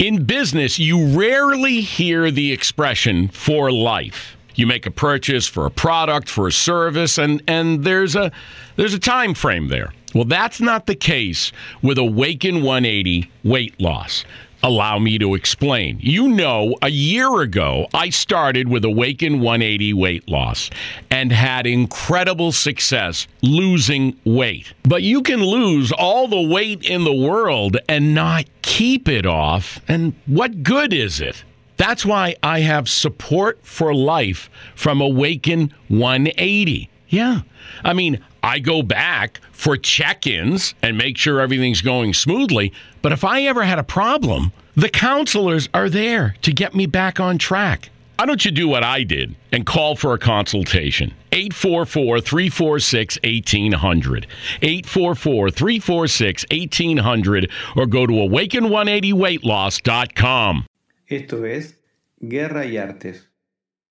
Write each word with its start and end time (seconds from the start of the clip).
In 0.00 0.24
business, 0.24 0.78
you 0.78 1.08
rarely 1.08 1.82
hear 1.82 2.30
the 2.30 2.52
expression 2.52 3.28
for 3.28 3.70
life. 3.70 4.34
You 4.54 4.66
make 4.66 4.86
a 4.86 4.90
purchase 4.90 5.46
for 5.46 5.66
a 5.66 5.70
product, 5.70 6.30
for 6.30 6.46
a 6.46 6.52
service, 6.52 7.18
and, 7.18 7.42
and 7.46 7.84
there's 7.84 8.16
a 8.16 8.32
there's 8.76 8.94
a 8.94 8.98
time 8.98 9.34
frame 9.34 9.68
there. 9.68 9.92
Well, 10.14 10.24
that's 10.24 10.58
not 10.58 10.86
the 10.86 10.94
case 10.94 11.52
with 11.82 11.98
Awaken 11.98 12.62
180 12.62 13.30
weight 13.44 13.78
loss. 13.78 14.24
Allow 14.62 14.98
me 14.98 15.18
to 15.18 15.34
explain. 15.34 15.98
You 16.00 16.28
know, 16.28 16.76
a 16.82 16.90
year 16.90 17.40
ago, 17.40 17.88
I 17.94 18.10
started 18.10 18.68
with 18.68 18.84
Awaken 18.84 19.40
180 19.40 19.94
weight 19.94 20.28
loss 20.28 20.68
and 21.10 21.32
had 21.32 21.66
incredible 21.66 22.52
success 22.52 23.26
losing 23.40 24.18
weight. 24.24 24.72
But 24.82 25.02
you 25.02 25.22
can 25.22 25.42
lose 25.42 25.92
all 25.92 26.28
the 26.28 26.40
weight 26.40 26.84
in 26.84 27.04
the 27.04 27.14
world 27.14 27.78
and 27.88 28.14
not 28.14 28.44
keep 28.60 29.08
it 29.08 29.24
off. 29.24 29.80
And 29.88 30.12
what 30.26 30.62
good 30.62 30.92
is 30.92 31.20
it? 31.20 31.42
That's 31.78 32.04
why 32.04 32.36
I 32.42 32.60
have 32.60 32.90
support 32.90 33.58
for 33.62 33.94
life 33.94 34.50
from 34.74 35.00
Awaken 35.00 35.72
180. 35.88 36.90
Yeah. 37.08 37.40
I 37.82 37.94
mean, 37.94 38.20
I 38.42 38.58
go 38.58 38.82
back 38.82 39.40
for 39.52 39.76
check 39.76 40.26
ins 40.26 40.74
and 40.82 40.96
make 40.96 41.16
sure 41.16 41.40
everything's 41.40 41.82
going 41.82 42.14
smoothly. 42.14 42.72
But 43.02 43.12
if 43.12 43.24
I 43.24 43.42
ever 43.42 43.62
had 43.62 43.78
a 43.78 43.84
problem, 43.84 44.52
the 44.76 44.88
counselors 44.88 45.68
are 45.74 45.90
there 45.90 46.36
to 46.42 46.52
get 46.52 46.74
me 46.74 46.86
back 46.86 47.20
on 47.20 47.38
track. 47.38 47.90
Why 48.20 48.26
don't 48.26 48.44
you 48.44 48.50
do 48.50 48.68
what 48.68 48.84
I 48.84 49.02
did 49.02 49.34
and 49.50 49.64
call 49.64 49.96
for 49.96 50.12
a 50.12 50.18
consultation? 50.18 51.14
844 51.32 52.20
346 52.20 53.18
1800. 53.24 54.26
844 54.60 55.50
346 55.50 56.44
1800 56.50 57.50
or 57.76 57.86
go 57.86 58.06
to 58.06 58.12
awaken180weightloss.com. 58.12 60.66
Esto 61.06 61.44
es 61.44 61.78
Guerra 62.20 62.66
y 62.66 62.76
Artes, 62.76 63.30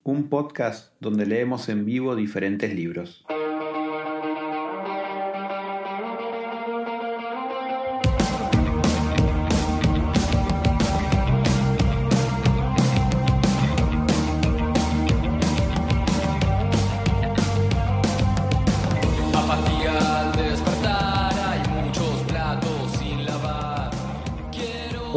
un 0.03 0.29
podcast 0.29 0.93
donde 1.01 1.25
leemos 1.25 1.67
en 1.69 1.85
vivo 1.85 2.15
diferentes 2.15 2.71
libros. 2.71 3.25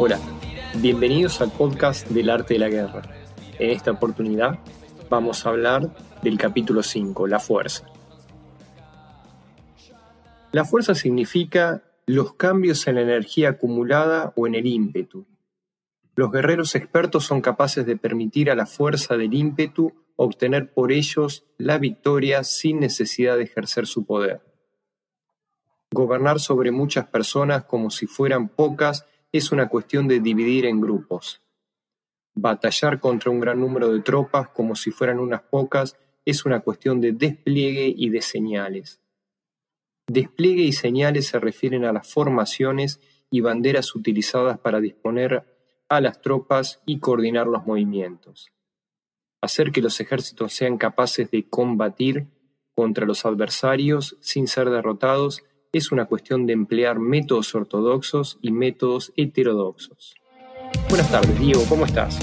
Hola, 0.05 0.19
bienvenidos 0.81 1.39
al 1.39 1.49
podcast 1.49 2.09
del 2.09 2.29
arte 2.29 2.55
de 2.55 2.59
la 2.59 2.67
guerra. 2.67 3.03
En 3.57 3.69
esta 3.69 3.91
oportunidad 3.91 4.59
vamos 5.09 5.45
a 5.45 5.49
hablar 5.49 5.95
del 6.21 6.37
capítulo 6.37 6.83
5, 6.83 7.25
la 7.25 7.39
fuerza. 7.39 7.85
La 10.51 10.65
fuerza 10.65 10.93
significa 10.93 11.83
los 12.05 12.33
cambios 12.33 12.85
en 12.87 12.95
la 12.95 13.01
energía 13.01 13.51
acumulada 13.51 14.33
o 14.35 14.45
en 14.45 14.55
el 14.55 14.67
ímpetu. 14.67 15.25
Los 16.15 16.33
guerreros 16.33 16.75
expertos 16.75 17.23
son 17.23 17.39
capaces 17.39 17.85
de 17.85 17.95
permitir 17.95 18.51
a 18.51 18.55
la 18.55 18.65
fuerza 18.65 19.15
del 19.15 19.33
ímpetu 19.33 19.93
obtener 20.17 20.73
por 20.73 20.91
ellos 20.91 21.45
la 21.57 21.77
victoria 21.77 22.43
sin 22.43 22.81
necesidad 22.81 23.37
de 23.37 23.43
ejercer 23.43 23.87
su 23.87 24.05
poder. 24.05 24.41
Gobernar 25.91 26.41
sobre 26.41 26.71
muchas 26.71 27.07
personas 27.07 27.63
como 27.63 27.89
si 27.89 28.05
fueran 28.05 28.49
pocas 28.49 29.05
es 29.33 29.51
una 29.51 29.67
cuestión 29.67 30.07
de 30.07 30.19
dividir 30.19 30.65
en 30.67 30.79
grupos. 30.79 31.41
Batallar 32.35 32.99
contra 32.99 33.31
un 33.31 33.39
gran 33.39 33.59
número 33.59 33.91
de 33.91 34.01
tropas 34.01 34.49
como 34.49 34.75
si 34.75 34.91
fueran 34.91 35.19
unas 35.19 35.41
pocas 35.41 35.97
es 36.23 36.45
una 36.45 36.59
cuestión 36.61 37.01
de 37.01 37.13
despliegue 37.13 37.91
y 37.95 38.09
de 38.09 38.21
señales. 38.21 39.01
Despliegue 40.07 40.61
y 40.61 40.71
señales 40.71 41.27
se 41.27 41.39
refieren 41.39 41.83
a 41.83 41.91
las 41.91 42.11
formaciones 42.11 43.01
y 43.31 43.41
banderas 43.41 43.95
utilizadas 43.95 44.59
para 44.59 44.79
disponer 44.79 45.43
a 45.89 45.99
las 45.99 46.21
tropas 46.21 46.81
y 46.85 46.99
coordinar 46.99 47.47
los 47.47 47.65
movimientos. 47.65 48.51
Hacer 49.41 49.71
que 49.71 49.81
los 49.81 49.99
ejércitos 49.99 50.53
sean 50.53 50.77
capaces 50.77 51.31
de 51.31 51.49
combatir 51.49 52.27
contra 52.75 53.05
los 53.07 53.25
adversarios 53.25 54.15
sin 54.21 54.47
ser 54.47 54.69
derrotados 54.69 55.43
es 55.73 55.91
una 55.91 56.05
cuestión 56.05 56.45
de 56.45 56.53
emplear 56.53 56.99
métodos 56.99 57.55
ortodoxos 57.55 58.37
y 58.43 58.51
métodos 58.51 59.11
heterodoxos. 59.17 60.13
Buenas 60.87 61.09
tardes, 61.09 61.39
Diego, 61.39 61.63
¿cómo 61.67 61.85
estás? 61.85 62.19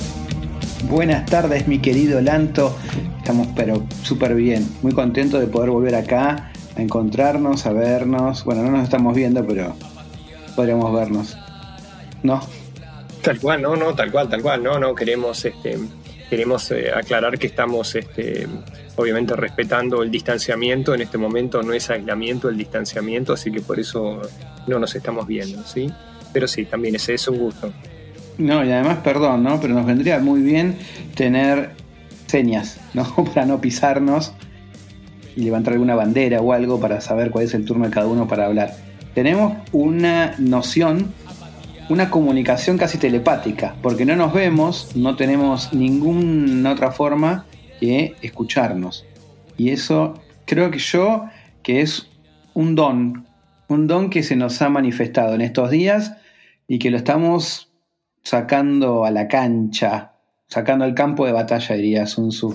Buenas 0.89 1.29
tardes, 1.29 1.67
mi 1.67 1.81
querido 1.81 2.21
Lanto. 2.21 2.73
Estamos 3.19 3.49
pero 3.57 3.85
súper 4.05 4.37
bien, 4.37 4.65
muy 4.83 4.93
contento 4.93 5.41
de 5.41 5.49
poder 5.49 5.71
volver 5.71 5.97
acá, 5.97 6.53
a 6.77 6.81
encontrarnos, 6.81 7.67
a 7.67 7.73
vernos. 7.73 8.45
Bueno, 8.45 8.63
no 8.63 8.71
nos 8.71 8.85
estamos 8.85 9.17
viendo, 9.17 9.45
pero 9.45 9.75
podríamos 10.55 10.93
vernos. 10.95 11.37
¿No? 12.23 12.41
Tal 13.21 13.41
cual, 13.41 13.63
no, 13.63 13.75
no, 13.75 13.97
tal 13.97 14.13
cual, 14.13 14.29
tal 14.29 14.43
cual, 14.43 14.63
no, 14.63 14.79
no, 14.79 14.95
queremos 14.95 15.45
este, 15.45 15.77
queremos 16.31 16.71
eh, 16.71 16.93
aclarar 16.95 17.39
que 17.39 17.49
estamos 17.49 17.97
este, 17.97 18.47
obviamente 18.95 19.35
respetando 19.35 20.03
el 20.03 20.11
distanciamiento. 20.13 20.95
En 20.95 21.03
este 21.03 21.19
momento 21.19 21.61
no 21.63 21.73
es 21.73 21.91
aislamiento 21.91 22.49
el 22.49 22.57
distanciamiento, 22.57 23.33
así 23.33 23.51
que 23.51 23.61
por 23.61 23.81
eso 23.81 24.23
no 24.69 24.79
nos 24.79 24.95
estamos 24.95 25.27
viendo, 25.27 25.63
¿sí? 25.65 25.91
Pero 26.33 26.47
sí, 26.47 26.65
también 26.65 26.95
ese 26.95 27.15
es 27.15 27.27
un 27.27 27.39
gusto. 27.39 27.73
No, 28.39 28.65
y 28.65 28.71
además, 28.71 28.99
perdón, 29.03 29.43
¿no? 29.43 29.61
Pero 29.61 29.75
nos 29.75 29.85
vendría 29.85 30.21
muy 30.21 30.41
bien 30.41 30.79
tener 31.17 31.73
señas, 32.27 32.79
¿no? 32.95 33.05
para 33.35 33.45
no 33.45 33.61
pisarnos 33.61 34.33
y 35.35 35.43
levantar 35.43 35.75
alguna 35.75 35.97
bandera 35.97 36.41
o 36.41 36.53
algo 36.53 36.79
para 36.79 37.01
saber 37.01 37.33
cuál 37.33 37.47
es 37.47 37.55
el 37.55 37.65
turno 37.65 37.87
de 37.87 37.91
cada 37.91 38.07
uno 38.07 38.29
para 38.29 38.47
hablar. 38.47 38.77
Tenemos 39.15 39.55
una 39.73 40.37
noción 40.39 41.13
una 41.91 42.09
comunicación 42.09 42.79
casi 42.79 42.99
telepática, 42.99 43.75
porque 43.83 44.05
no 44.05 44.15
nos 44.15 44.33
vemos, 44.33 44.95
no 44.95 45.17
tenemos 45.17 45.73
ninguna 45.75 46.71
otra 46.71 46.93
forma 46.93 47.47
que 47.81 48.15
escucharnos. 48.23 49.05
Y 49.57 49.71
eso 49.71 50.15
creo 50.47 50.71
que 50.71 50.79
yo 50.79 51.25
que 51.65 51.81
es 51.81 52.09
un 52.55 52.77
don, 52.77 53.27
un 53.67 53.89
don 53.89 54.09
que 54.09 54.23
se 54.23 54.37
nos 54.37 54.63
ha 54.63 54.69
manifestado 54.69 55.35
en 55.35 55.41
estos 55.41 55.71
días 55.71 56.17
y 56.69 56.79
que 56.79 56.91
lo 56.91 56.97
estamos 56.97 57.73
sacando 58.23 59.05
a 59.05 59.11
la 59.11 59.27
cancha, 59.27 60.13
sacando 60.47 60.85
al 60.85 60.95
campo 60.95 61.27
de 61.27 61.33
batalla, 61.33 61.75
diría 61.75 62.07
Sun 62.07 62.29
Tzu. 62.29 62.55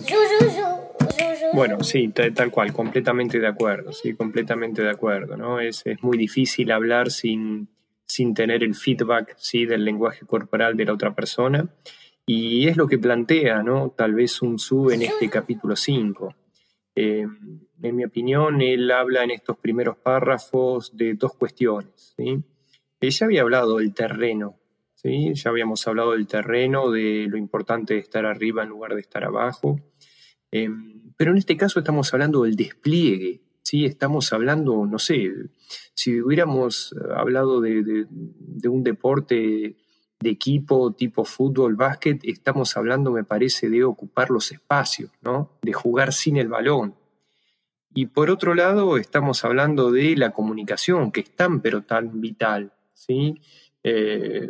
Bueno, 1.53 1.84
sí, 1.84 2.09
tal 2.09 2.52
cual, 2.52 2.72
completamente 2.72 3.40
de 3.40 3.47
acuerdo, 3.47 3.91
sí, 3.91 4.13
completamente 4.13 4.81
de 4.81 4.90
acuerdo, 4.90 5.35
¿no? 5.35 5.59
Es, 5.59 5.81
es 5.85 6.02
muy 6.03 6.17
difícil 6.17 6.72
hablar 6.72 7.12
sin, 7.12 7.69
sin 8.06 8.34
tener 8.34 8.64
el 8.64 8.76
feedback 8.76 9.36
¿sí? 9.38 9.66
del 9.66 9.84
lenguaje 9.84 10.26
corporal 10.26 10.76
de 10.78 10.86
la 10.86 10.94
otra 10.94 11.14
persona. 11.14 11.68
Y 12.26 12.68
es 12.68 12.78
lo 12.78 12.88
que 12.88 12.98
plantea, 12.98 13.62
¿no? 13.62 13.94
Tal 13.96 14.16
vez 14.16 14.42
un 14.42 14.56
Tzu 14.56 14.90
en 14.90 15.04
este 15.04 15.30
capítulo 15.30 15.76
5. 15.76 16.36
Eh, 16.96 17.26
en 17.82 17.96
mi 17.96 18.06
opinión, 18.06 18.62
él 18.62 18.90
habla 18.90 19.24
en 19.24 19.32
estos 19.32 19.58
primeros 19.58 19.98
párrafos 19.98 20.96
de 20.96 21.14
dos 21.14 21.34
cuestiones. 21.36 22.16
¿sí? 22.18 22.44
ya 23.02 23.26
había 23.26 23.42
hablado 23.42 23.78
del 23.78 23.94
terreno, 23.94 24.58
¿sí? 24.94 25.34
ya 25.34 25.50
habíamos 25.50 25.88
hablado 25.88 26.14
del 26.14 26.28
terreno, 26.28 26.90
de 26.90 27.28
lo 27.30 27.38
importante 27.38 27.94
de 27.94 28.00
estar 28.00 28.26
arriba 28.26 28.64
en 28.64 28.70
lugar 28.70 28.96
de 28.96 29.02
estar 29.02 29.24
abajo. 29.24 29.80
Eh, 30.52 30.70
pero 31.18 31.32
en 31.32 31.38
este 31.38 31.58
caso 31.58 31.80
estamos 31.80 32.14
hablando 32.14 32.44
del 32.44 32.56
despliegue, 32.56 33.42
¿sí? 33.66 33.86
Estamos 33.86 34.31
hablando, 34.31 34.86
no 34.86 35.00
sé, 35.00 35.31
si 35.96 36.22
hubiéramos 36.22 36.94
eh, 36.94 37.14
hablado 37.16 37.59
de, 37.62 38.06
un 38.70 38.84
deporte 38.84 39.76
de 40.20 40.30
equipo 40.30 40.94
tipo 40.94 41.26
fútbol, 41.26 41.76
básquet, 41.76 42.20
estamos 42.23 42.78
hablando, 42.78 43.12
me 43.12 43.23
parece, 43.23 43.70
de 43.70 43.84
ocupar 43.84 44.29
los 44.29 44.52
espacios, 44.52 45.12
¿no? 45.22 45.58
De 45.64 45.73
jugar 45.73 46.14
sin 46.14 46.38
el 46.38 46.47
balón. 46.47 46.96
Y 47.94 48.08
por 48.08 48.29
otro 48.29 48.53
lado, 48.53 48.97
estamos 48.97 49.44
hablando 49.44 49.91
de 49.91 50.16
la 50.16 50.32
comunicación, 50.32 51.12
que 51.12 51.22
es 51.22 51.35
tan 51.35 51.62
pero 51.62 51.82
tan 51.82 52.22
vital, 52.22 52.72
¿sí? 52.94 53.41
Eh, 53.84 54.50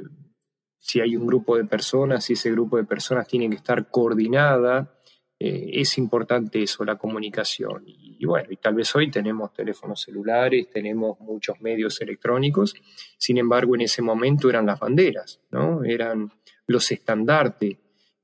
si 0.78 1.00
hay 1.00 1.16
un 1.16 1.26
grupo 1.26 1.56
de 1.56 1.64
personas, 1.64 2.26
si 2.26 2.34
ese 2.34 2.52
grupo 2.52 2.78
de 2.78 2.84
personas 2.84 3.28
tiene 3.28 3.50
que 3.50 3.56
estar 3.56 3.90
coordinada, 3.90 4.95
eh, 5.38 5.72
es 5.74 5.98
importante 5.98 6.64
eso, 6.64 6.86
la 6.86 6.98
comunicación. 6.98 7.84
Y, 7.86 8.26
bueno, 8.26 8.48
y 8.52 8.58
tal 8.58 8.76
vez 8.76 8.96
hoy 8.96 9.12
tenemos 9.12 9.54
teléfonos 9.54 10.02
celulares, 10.02 10.70
tenemos 10.70 11.20
muchos 11.20 11.60
medios 11.62 12.00
electrónicos, 12.02 12.74
sin 13.18 13.38
embargo 13.38 13.76
en 13.76 13.82
ese 13.82 14.02
momento 14.02 14.50
eran 14.50 14.66
las 14.66 14.80
banderas, 14.80 15.42
¿no? 15.52 15.84
Eran 15.84 16.32
los 16.68 16.92
estandartes, 16.92 17.78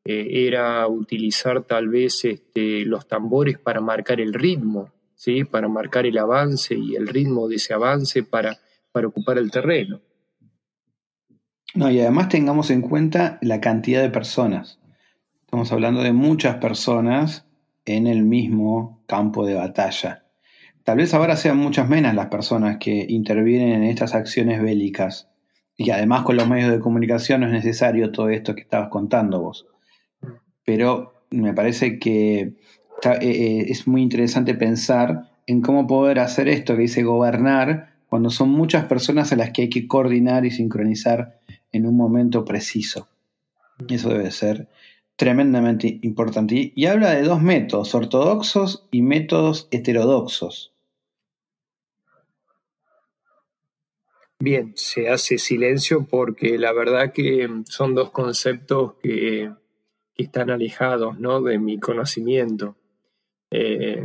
eh, 0.04 0.48
era 0.48 0.88
utilizar 0.88 1.64
tal 1.64 1.90
vez 1.90 2.26
este, 2.26 2.86
los 2.86 3.08
tambores 3.08 3.60
para 3.60 3.82
marcar 3.82 4.22
el 4.22 4.34
ritmo, 4.34 4.94
¿sí? 5.16 5.44
Para 5.44 5.68
marcar 5.68 6.06
el 6.06 6.18
avance 6.18 6.76
y 6.76 6.96
el 6.96 7.08
ritmo 7.08 7.48
de 7.48 7.58
ese 7.58 7.74
avance 7.74 8.24
para, 8.24 8.58
para 8.92 9.08
ocupar 9.08 9.38
el 9.38 9.52
terreno. 9.52 10.02
No, 11.74 11.90
y 11.90 12.00
además 12.02 12.30
tengamos 12.30 12.70
en 12.70 12.82
cuenta 12.82 13.38
la 13.42 13.62
cantidad 13.62 14.02
de 14.02 14.10
personas. 14.10 14.81
Estamos 15.52 15.74
hablando 15.74 16.02
de 16.02 16.14
muchas 16.14 16.56
personas 16.60 17.46
en 17.84 18.08
el 18.08 18.24
mismo 18.24 19.04
campo 19.06 19.46
de 19.46 19.56
batalla. 19.56 20.24
Tal 20.86 21.00
vez 21.00 21.14
ahora 21.14 21.36
sean 21.36 21.58
muchas 21.58 21.90
menos 21.90 22.16
las 22.16 22.28
personas 22.28 22.78
que 22.78 23.06
intervienen 23.10 23.74
en 23.74 23.84
estas 23.84 24.16
acciones 24.16 24.62
bélicas. 24.62 25.28
Y 25.76 25.92
además 25.92 26.22
con 26.22 26.38
los 26.38 26.48
medios 26.48 26.72
de 26.72 26.80
comunicación 26.80 27.42
no 27.42 27.48
es 27.48 27.52
necesario 27.52 28.14
todo 28.14 28.30
esto 28.30 28.56
que 28.56 28.62
estabas 28.62 28.88
contando 28.88 29.42
vos. 29.42 29.68
Pero 30.64 31.26
me 31.32 31.54
parece 31.54 32.00
que 32.00 32.40
eh, 32.40 32.56
eh, 33.20 33.66
es 33.68 33.90
muy 33.90 34.04
interesante 34.04 34.54
pensar 34.54 35.34
en 35.48 35.62
cómo 35.62 35.86
poder 35.86 36.20
hacer 36.20 36.48
esto 36.48 36.78
que 36.78 36.84
dice 36.84 37.04
gobernar 37.04 37.96
cuando 38.08 38.30
son 38.30 38.52
muchas 38.52 38.86
personas 38.86 39.34
a 39.34 39.36
las 39.36 39.50
que 39.50 39.64
hay 39.64 39.70
que 39.70 39.86
coordinar 39.86 40.46
y 40.46 40.52
sincronizar 40.52 41.42
en 41.74 41.88
un 41.88 41.98
momento 41.98 42.46
preciso. 42.46 43.10
Eso 43.90 44.08
debe 44.08 44.32
ser 44.32 44.70
tremendamente 45.16 46.00
importante. 46.02 46.72
Y 46.76 46.86
habla 46.86 47.12
de 47.12 47.24
dos 47.24 47.42
métodos, 47.42 47.94
ortodoxos 47.94 48.88
y 48.92 49.02
métodos 49.02 49.68
heterodoxos. 49.72 50.72
Bien, 54.40 54.74
se 54.76 55.08
hace 55.08 55.38
silencio 55.38 56.08
porque 56.10 56.58
la 56.58 56.74
verdad 56.74 57.14
que 57.14 57.48
son 57.66 57.94
dos 57.94 58.10
conceptos 58.10 58.96
que, 59.02 59.52
están 60.18 60.52
alejados 60.52 61.20
¿no? 61.20 61.42
de 61.42 61.58
mi 61.58 61.80
conocimiento. 61.80 62.76
Eh, 63.50 64.04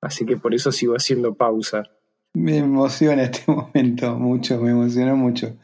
así 0.00 0.24
que 0.24 0.36
por 0.36 0.54
eso 0.54 0.70
sigo 0.70 0.94
haciendo 0.94 1.34
pausa. 1.34 1.90
Me 2.34 2.58
emociona 2.58 3.24
este 3.24 3.42
momento 3.50 4.16
mucho, 4.16 4.60
me 4.60 4.70
emocionó 4.70 5.16
mucho. 5.16 5.56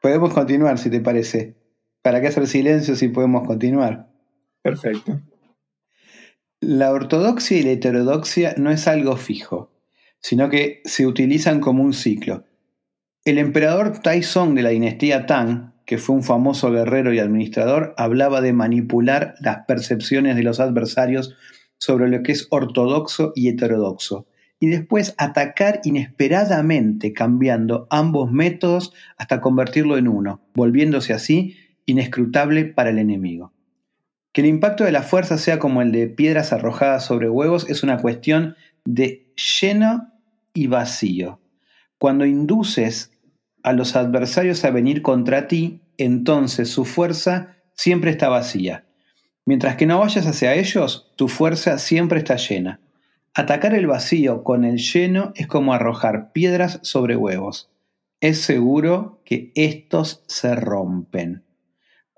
Podemos 0.00 0.32
continuar 0.32 0.78
si 0.78 0.90
te 0.90 1.00
parece. 1.00 1.59
¿Para 2.02 2.20
qué 2.20 2.28
hacer 2.28 2.46
silencio 2.46 2.96
si 2.96 3.08
podemos 3.08 3.46
continuar? 3.46 4.08
Perfecto. 4.62 5.20
La 6.60 6.92
ortodoxia 6.92 7.58
y 7.58 7.62
la 7.62 7.70
heterodoxia 7.70 8.54
no 8.56 8.70
es 8.70 8.86
algo 8.86 9.16
fijo, 9.16 9.70
sino 10.20 10.48
que 10.48 10.82
se 10.84 11.06
utilizan 11.06 11.60
como 11.60 11.82
un 11.82 11.92
ciclo. 11.92 12.44
El 13.24 13.38
emperador 13.38 14.00
Taizong 14.00 14.54
de 14.54 14.62
la 14.62 14.70
dinastía 14.70 15.26
Tang, 15.26 15.72
que 15.84 15.98
fue 15.98 16.16
un 16.16 16.22
famoso 16.22 16.70
guerrero 16.70 17.12
y 17.12 17.18
administrador, 17.18 17.94
hablaba 17.98 18.40
de 18.40 18.52
manipular 18.52 19.34
las 19.40 19.64
percepciones 19.66 20.36
de 20.36 20.42
los 20.42 20.60
adversarios 20.60 21.36
sobre 21.78 22.08
lo 22.08 22.22
que 22.22 22.32
es 22.32 22.46
ortodoxo 22.50 23.32
y 23.34 23.48
heterodoxo, 23.48 24.26
y 24.58 24.68
después 24.68 25.14
atacar 25.18 25.80
inesperadamente 25.84 27.12
cambiando 27.12 27.86
ambos 27.90 28.30
métodos 28.30 28.92
hasta 29.16 29.40
convertirlo 29.40 29.96
en 29.96 30.08
uno, 30.08 30.42
volviéndose 30.54 31.14
así 31.14 31.56
inescrutable 31.90 32.64
para 32.64 32.90
el 32.90 32.98
enemigo. 32.98 33.52
Que 34.32 34.42
el 34.42 34.46
impacto 34.46 34.84
de 34.84 34.92
la 34.92 35.02
fuerza 35.02 35.38
sea 35.38 35.58
como 35.58 35.82
el 35.82 35.92
de 35.92 36.06
piedras 36.06 36.52
arrojadas 36.52 37.04
sobre 37.04 37.28
huevos 37.28 37.68
es 37.68 37.82
una 37.82 37.98
cuestión 37.98 38.56
de 38.84 39.32
lleno 39.60 40.12
y 40.54 40.66
vacío. 40.68 41.40
Cuando 41.98 42.24
induces 42.24 43.12
a 43.62 43.72
los 43.72 43.96
adversarios 43.96 44.64
a 44.64 44.70
venir 44.70 45.02
contra 45.02 45.48
ti, 45.48 45.82
entonces 45.98 46.70
su 46.70 46.84
fuerza 46.84 47.56
siempre 47.74 48.10
está 48.10 48.28
vacía. 48.28 48.86
Mientras 49.44 49.76
que 49.76 49.86
no 49.86 49.98
vayas 49.98 50.26
hacia 50.26 50.54
ellos, 50.54 51.12
tu 51.16 51.28
fuerza 51.28 51.78
siempre 51.78 52.18
está 52.18 52.36
llena. 52.36 52.80
Atacar 53.34 53.74
el 53.74 53.86
vacío 53.86 54.44
con 54.44 54.64
el 54.64 54.78
lleno 54.78 55.32
es 55.34 55.46
como 55.46 55.72
arrojar 55.72 56.32
piedras 56.32 56.80
sobre 56.82 57.16
huevos. 57.16 57.70
Es 58.20 58.40
seguro 58.42 59.22
que 59.24 59.52
estos 59.54 60.22
se 60.26 60.54
rompen. 60.54 61.44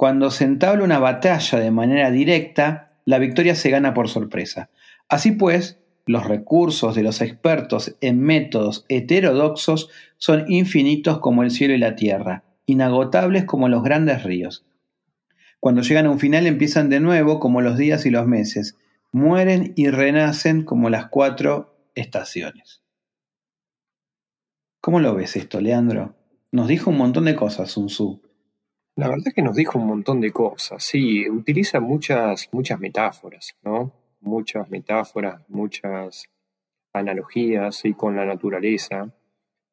Cuando 0.03 0.33
se 0.33 0.43
entabla 0.43 0.83
una 0.83 0.99
batalla 0.99 1.61
de 1.61 1.71
manera 1.71 2.11
directa, 2.11 2.91
la 3.05 3.21
victoria 3.21 3.55
se 3.55 3.71
gana 3.71 3.95
por 3.95 4.09
sorpresa. 4.09 4.69
Así 5.09 5.31
pues, 5.31 5.79
los 6.07 6.27
recursos 6.27 6.97
de 6.97 7.05
los 7.05 7.21
expertos 7.21 7.95
en 8.01 8.21
métodos 8.21 8.85
heterodoxos 8.89 9.91
son 10.19 10.51
infinitos 10.51 11.21
como 11.21 11.45
el 11.45 11.53
cielo 11.53 11.75
y 11.75 11.79
la 11.79 11.95
tierra, 11.95 12.43
inagotables 12.67 13.45
como 13.45 13.69
los 13.69 13.85
grandes 13.85 14.25
ríos. 14.25 14.67
Cuando 15.61 15.83
llegan 15.83 16.07
a 16.07 16.11
un 16.11 16.19
final 16.19 16.49
empiezan 16.49 16.89
de 16.89 16.99
nuevo 16.99 17.39
como 17.39 17.61
los 17.61 17.79
días 17.79 18.05
y 18.05 18.11
los 18.11 18.27
meses, 18.27 18.77
mueren 19.13 19.73
y 19.77 19.89
renacen 19.89 20.65
como 20.65 20.91
las 20.91 21.07
cuatro 21.11 21.77
estaciones. 21.95 22.83
¿Cómo 24.81 24.99
lo 24.99 25.15
ves 25.15 25.37
esto, 25.37 25.61
Leandro? 25.61 26.17
Nos 26.51 26.67
dijo 26.67 26.91
un 26.91 26.99
montón 26.99 27.27
de 27.27 27.37
cosas 27.37 27.71
Sun 27.71 27.87
Tzu. 27.87 28.32
La 28.95 29.09
verdad 29.09 29.29
es 29.29 29.35
que 29.35 29.43
nos 29.43 29.57
dijo 29.57 29.79
un 29.79 29.87
montón 29.87 30.21
de 30.21 30.33
cosas, 30.33 30.85
sí, 30.85 31.29
utiliza 31.29 31.81
muchas, 31.81 32.49
muchas 32.53 32.79
metáforas, 32.79 33.57
¿no? 33.63 33.93
Muchas 34.21 34.69
metáforas, 34.71 35.43
muchas 35.49 36.29
analogías 36.93 37.85
y 37.87 37.95
con 37.95 38.17
la 38.17 38.27
naturaleza, 38.27 39.11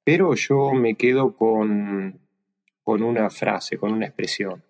pero 0.06 0.34
yo 0.36 0.72
me 0.72 0.96
quedo 0.96 1.36
con, 1.36 2.20
con 2.82 3.04
una 3.04 3.30
frase, 3.30 3.78
con 3.78 3.92
una 3.92 4.06
expresión. 4.06 4.64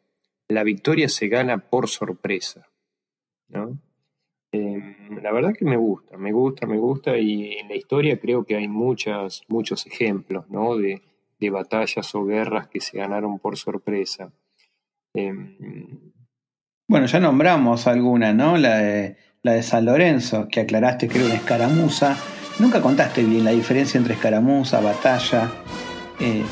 La 0.48 0.64
victoria 0.64 1.10
se 1.10 1.28
gana 1.28 1.60
por 1.60 1.88
sorpresa, 1.88 2.68
¿no? 3.50 3.80
Em, 4.52 5.22
la 5.22 5.32
verdad 5.32 5.54
que 5.54 5.66
me 5.66 5.78
gusta, 5.78 6.18
me 6.18 6.32
gusta, 6.32 6.66
me 6.66 6.80
gusta 6.80 7.18
y 7.20 7.54
en 7.54 7.68
la 7.68 7.76
historia 7.76 8.20
creo 8.20 8.44
que 8.46 8.56
hay 8.56 8.68
muchas, 8.68 9.44
muchos 9.48 9.86
ejemplos, 9.86 10.50
¿no? 10.50 10.76
De, 10.76 11.04
de 11.40 11.50
batallas 11.50 12.14
o 12.16 12.26
guerras 12.26 12.68
que 12.68 12.82
se 12.82 12.98
ganaron 12.98 13.40
por 13.40 13.58
sorpresa. 13.58 14.32
Em, 15.14 15.56
bueno, 16.88 17.06
ya 17.06 17.20
nombramos 17.20 17.88
alguna, 17.88 18.34
¿no? 18.34 18.58
La 18.58 18.78
de, 18.78 19.18
la 19.44 19.54
de 19.54 19.64
San 19.64 19.86
Lorenzo, 19.86 20.48
que 20.50 20.62
aclaraste 20.62 21.08
que 21.08 21.18
era 21.18 21.28
una 21.28 21.36
escaramuza. 21.36 22.18
Nunca 22.60 22.82
contaste 22.82 23.24
bien 23.24 23.46
la 23.46 23.52
diferencia 23.52 23.98
entre 23.98 24.16
escaramuza, 24.16 24.82
batalla. 24.82 25.52
Eh. 26.20 26.44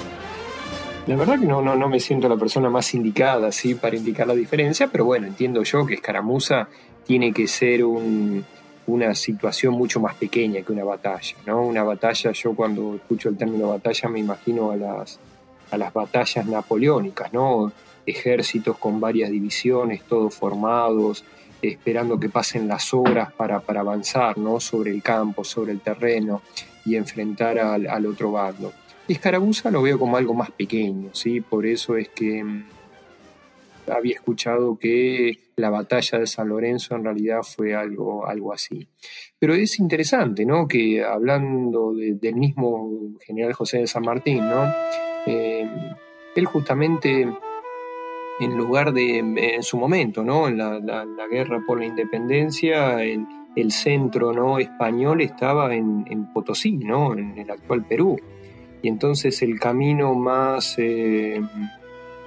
La 1.08 1.16
verdad 1.16 1.40
que 1.40 1.46
no, 1.46 1.62
no, 1.62 1.76
no 1.76 1.90
me 1.90 2.00
siento 2.00 2.28
la 2.28 2.38
persona 2.38 2.70
más 2.70 2.94
indicada 2.94 3.52
¿sí? 3.52 3.76
para 3.76 3.96
indicar 3.96 4.28
la 4.28 4.36
diferencia, 4.36 4.88
pero 4.88 5.06
bueno, 5.06 5.26
entiendo 5.28 5.64
yo 5.64 5.86
que 5.86 5.96
escaramuza 5.96 6.68
tiene 7.06 7.32
que 7.32 7.48
ser 7.48 7.86
un, 7.86 8.46
una 8.88 9.14
situación 9.14 9.74
mucho 9.74 10.00
más 10.00 10.16
pequeña 10.16 10.62
que 10.62 10.72
una 10.72 10.84
batalla, 10.84 11.36
¿no? 11.46 11.62
Una 11.62 11.84
batalla, 11.84 12.32
yo 12.32 12.56
cuando 12.56 12.96
escucho 12.96 13.30
el 13.30 13.38
término 13.38 13.70
batalla 13.70 14.10
me 14.10 14.20
imagino 14.20 14.72
a 14.72 14.78
las, 14.78 15.20
a 15.72 15.78
las 15.78 15.94
batallas 15.94 16.46
napoleónicas, 16.46 17.32
¿no? 17.34 17.72
Ejércitos 18.06 18.78
con 18.78 19.00
varias 19.02 19.30
divisiones, 19.30 20.04
todos 20.04 20.34
formados, 20.34 21.26
esperando 21.62 22.18
que 22.20 22.30
pasen 22.30 22.68
las 22.68 22.94
horas 22.94 23.34
para, 23.34 23.60
para 23.60 23.82
avanzar, 23.82 24.38
¿no? 24.38 24.60
Sobre 24.62 24.92
el 24.92 25.04
campo, 25.04 25.44
sobre 25.44 25.74
el 25.74 25.82
terreno 25.82 26.42
y 26.86 26.96
enfrentar 26.96 27.60
al, 27.60 27.88
al 27.88 28.06
otro 28.06 28.32
bando. 28.32 28.72
Escarabuza 29.10 29.70
lo 29.70 29.82
veo 29.82 30.00
como 30.00 30.16
algo 30.16 30.34
más 30.34 30.52
pequeño, 30.52 31.10
¿sí? 31.14 31.42
Por 31.42 31.66
eso 31.66 31.98
es 31.98 32.08
que 32.10 32.42
mm, 32.44 32.66
había 33.90 34.16
escuchado 34.16 34.78
que 34.78 35.52
la 35.56 35.70
batalla 35.70 36.20
de 36.20 36.28
San 36.28 36.50
Lorenzo 36.50 36.96
en 36.96 37.04
realidad 37.04 37.42
fue 37.44 37.76
algo, 37.76 38.28
algo 38.28 38.54
así. 38.54 38.88
Pero 39.40 39.54
es 39.54 39.80
interesante, 39.80 40.46
¿no? 40.46 40.68
Que 40.68 41.04
hablando 41.04 41.94
del 41.94 42.36
mismo 42.36 43.18
general 43.26 43.54
José 43.54 43.80
de 43.80 43.88
San 43.88 44.04
Martín, 44.04 44.48
¿no? 44.48 44.72
Eh, 45.26 45.68
él 46.36 46.46
justamente 46.46 47.28
en 48.40 48.56
lugar 48.56 48.94
de, 48.94 49.18
en 49.18 49.64
su 49.64 49.78
momento, 49.78 50.24
¿no? 50.24 50.48
En 50.48 50.58
la, 50.58 51.28
guerra 51.30 51.64
por 51.66 51.80
la 51.80 51.86
independencia, 51.86 53.04
el, 53.04 53.26
el 53.56 53.72
centro 53.72 54.34
¿no? 54.34 54.60
español 54.60 55.22
estaba 55.22 55.74
en, 55.74 56.32
Potosí, 56.34 56.78
¿no? 56.78 57.14
En 57.14 57.38
el 57.38 57.50
actual 57.50 57.86
Perú. 57.86 58.18
Y 58.82 58.88
entonces 58.88 59.42
el 59.42 59.60
camino 59.60 60.14
más 60.14 60.76
eh, 60.78 61.42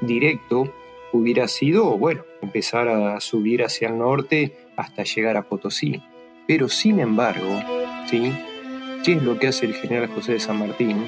directo 0.01 0.73
hubiera 1.13 1.49
sido, 1.49 1.97
bueno, 1.99 2.25
empezar 2.43 2.89
a 2.89 3.21
subir 3.21 3.63
hacia 3.63 3.89
el 3.89 3.99
norte 3.99 4.57
hasta 4.77 5.05
llegar 5.05 5.37
a 5.37 5.43
Potosí. 5.43 6.03
Pero 6.47 6.69
sin 6.69 7.01
embargo, 7.01 7.61
¿sí? 8.09 8.33
¿Qué 9.05 9.15
es 9.15 9.23
lo 9.23 9.39
que 9.39 9.49
hace 9.49 9.67
el 9.67 9.75
general 9.75 10.09
José 10.09 10.33
de 10.33 10.41
San 10.41 10.59
Martín? 10.59 11.07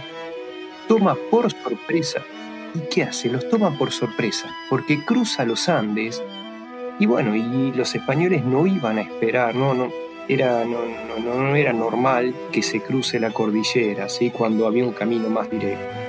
Toma 0.89 1.17
por 1.31 1.51
sorpresa. 1.51 2.23
¿Y 2.75 2.89
qué 2.89 3.03
hace? 3.03 3.29
Los 3.29 3.49
toma 3.51 3.77
por 3.77 3.93
sorpresa, 3.93 4.49
porque 4.71 5.05
cruza 5.05 5.45
los 5.45 5.69
Andes 5.69 6.23
y 6.99 7.07
bueno, 7.07 7.35
y 7.35 7.73
los 7.73 7.95
españoles 7.95 8.45
no 8.45 8.67
iban 8.67 8.99
a 8.99 9.03
esperar, 9.03 9.55
no, 9.55 9.75
no, 9.75 9.91
era, 10.29 10.65
no, 10.65 10.81
no, 11.19 11.35
no 11.35 11.57
era 11.57 11.73
normal 11.73 12.35
que 12.53 12.63
se 12.63 12.81
cruce 12.81 13.19
la 13.19 13.31
cordillera, 13.31 14.09
¿sí? 14.09 14.31
cuando 14.31 14.67
había 14.67 14.85
un 14.85 14.93
camino 14.93 15.29
más 15.29 15.51
directo 15.51 16.02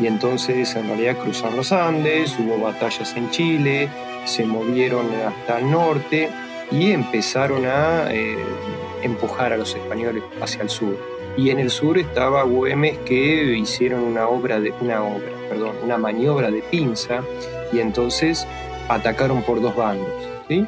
y 0.00 0.06
entonces 0.06 0.74
en 0.76 0.88
realidad 0.88 1.18
cruzaron 1.18 1.56
los 1.56 1.72
Andes, 1.72 2.36
hubo 2.38 2.58
batallas 2.58 3.14
en 3.16 3.30
Chile, 3.30 3.88
se 4.24 4.44
movieron 4.44 5.06
hasta 5.26 5.58
el 5.58 5.70
norte 5.70 6.30
y 6.70 6.92
empezaron 6.92 7.66
a 7.66 8.12
eh, 8.12 8.36
empujar 9.02 9.52
a 9.52 9.56
los 9.56 9.74
españoles 9.74 10.22
hacia 10.40 10.62
el 10.62 10.70
sur. 10.70 10.96
Y 11.36 11.50
en 11.50 11.58
el 11.58 11.70
sur 11.70 11.98
estaba 11.98 12.42
Güemes 12.42 12.98
que 12.98 13.56
hicieron 13.56 14.02
una 14.02 14.28
obra 14.28 14.60
de 14.60 14.72
una 14.80 15.02
obra, 15.02 15.28
perdón, 15.48 15.76
una 15.84 15.98
maniobra 15.98 16.50
de 16.50 16.62
pinza 16.62 17.22
y 17.72 17.78
entonces 17.78 18.46
atacaron 18.88 19.42
por 19.42 19.60
dos 19.60 19.76
bandos. 19.76 20.08
¿sí? 20.48 20.66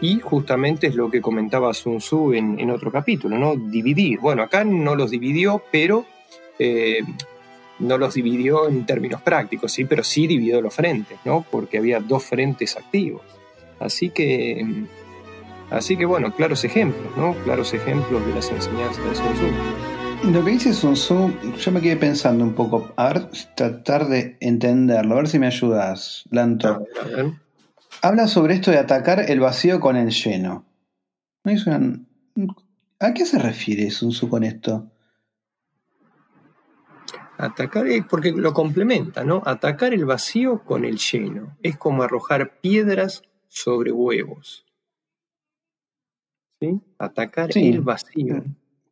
Y 0.00 0.18
justamente 0.18 0.88
es 0.88 0.96
lo 0.96 1.10
que 1.10 1.20
comentaba 1.20 1.72
Sun 1.72 1.98
Tzu 1.98 2.34
en, 2.34 2.70
otro 2.70 2.90
capítulo, 2.90 3.38
¿no? 3.38 3.54
Dividir. 3.54 4.18
Bueno, 4.18 4.42
acá 4.42 4.64
no 4.64 4.96
los 4.96 5.10
dividió, 5.10 5.62
pero 5.70 6.04
eh, 6.58 7.00
no 7.82 7.98
los 7.98 8.14
dividió 8.14 8.68
en 8.68 8.86
términos 8.86 9.20
prácticos, 9.20 9.72
sí, 9.72 9.84
pero 9.84 10.02
sí 10.04 10.26
dividió 10.26 10.60
los 10.60 10.74
frentes, 10.74 11.18
¿no? 11.24 11.44
Porque 11.50 11.78
había 11.78 12.00
dos 12.00 12.24
frentes 12.24 12.76
activos. 12.76 13.22
Así 13.80 14.10
que, 14.10 14.64
así 15.70 15.96
que 15.96 16.06
bueno, 16.06 16.34
claros 16.34 16.64
ejemplos, 16.64 17.16
¿no? 17.16 17.34
Claros 17.44 17.74
ejemplos 17.74 18.24
de 18.26 18.34
las 18.34 18.50
enseñanzas 18.50 19.04
de 19.04 19.14
Sun 19.14 19.32
Tzu. 19.34 20.30
Lo 20.30 20.44
que 20.44 20.50
dice 20.52 20.72
Sun 20.72 20.94
Tzu, 20.94 21.32
yo 21.58 21.72
me 21.72 21.80
quedé 21.80 21.96
pensando 21.96 22.44
un 22.44 22.54
poco, 22.54 22.92
a 22.96 23.12
ver, 23.12 23.28
tratar 23.56 24.06
de 24.06 24.36
entenderlo, 24.40 25.14
a 25.14 25.18
ver 25.18 25.28
si 25.28 25.38
me 25.40 25.48
ayudas, 25.48 26.24
Lanto. 26.30 26.86
Habla 28.00 28.28
sobre 28.28 28.54
esto 28.54 28.70
de 28.70 28.78
atacar 28.78 29.28
el 29.28 29.40
vacío 29.40 29.80
con 29.80 29.96
el 29.96 30.10
lleno. 30.10 30.64
¿A 33.00 33.14
qué 33.14 33.26
se 33.26 33.38
refiere 33.40 33.90
Sun 33.90 34.10
Tzu 34.10 34.28
con 34.28 34.44
esto? 34.44 34.91
Atacar 37.42 37.88
es 37.88 38.04
porque 38.06 38.30
lo 38.30 38.54
complementa, 38.54 39.24
¿no? 39.24 39.42
Atacar 39.44 39.92
el 39.92 40.04
vacío 40.04 40.62
con 40.62 40.84
el 40.84 40.96
lleno. 40.96 41.56
Es 41.60 41.76
como 41.76 42.04
arrojar 42.04 42.60
piedras 42.60 43.24
sobre 43.48 43.90
huevos. 43.90 44.64
¿Sí? 46.60 46.80
Atacar 46.98 47.50
el 47.56 47.80
vacío. 47.80 48.44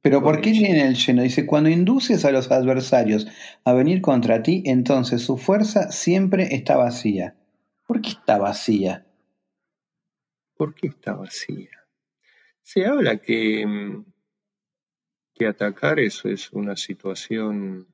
Pero 0.02 0.20
¿por 0.20 0.40
qué 0.40 0.50
viene 0.50 0.84
el 0.84 0.96
lleno? 0.96 1.22
Dice, 1.22 1.46
cuando 1.46 1.70
induces 1.70 2.24
a 2.24 2.32
los 2.32 2.50
adversarios 2.50 3.28
a 3.62 3.72
venir 3.72 4.00
contra 4.00 4.42
ti, 4.42 4.64
entonces 4.66 5.22
su 5.22 5.36
fuerza 5.36 5.92
siempre 5.92 6.52
está 6.52 6.76
vacía. 6.76 7.36
¿Por 7.86 8.00
qué 8.00 8.08
está 8.08 8.36
vacía? 8.38 9.06
¿Por 10.56 10.74
qué 10.74 10.88
está 10.88 11.12
vacía? 11.12 11.70
Se 12.62 12.84
habla 12.84 13.18
que, 13.18 13.64
mm, 13.64 14.04
que 15.34 15.46
atacar 15.46 16.00
eso 16.00 16.28
es 16.28 16.52
una 16.52 16.74
situación 16.74 17.86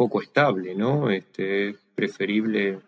poco 0.00 0.22
estable, 0.22 0.74
¿no? 0.74 1.10
Este, 1.10 1.68
es 1.68 1.76
preferible, 1.94 2.80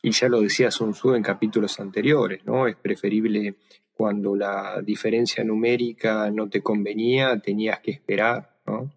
y 0.00 0.12
ya 0.12 0.30
lo 0.30 0.40
decía 0.40 0.70
Sun 0.70 0.92
Tzu 0.92 1.12
en 1.12 1.22
capítulos 1.22 1.78
anteriores, 1.78 2.40
¿no? 2.46 2.66
Es 2.66 2.74
preferible 2.76 3.56
cuando 3.92 4.34
la 4.34 4.80
diferencia 4.80 5.44
numérica 5.44 6.30
no 6.30 6.48
te 6.48 6.62
convenía, 6.62 7.38
tenías 7.38 7.80
que 7.80 7.90
esperar, 7.90 8.50
¿no? 8.66 8.90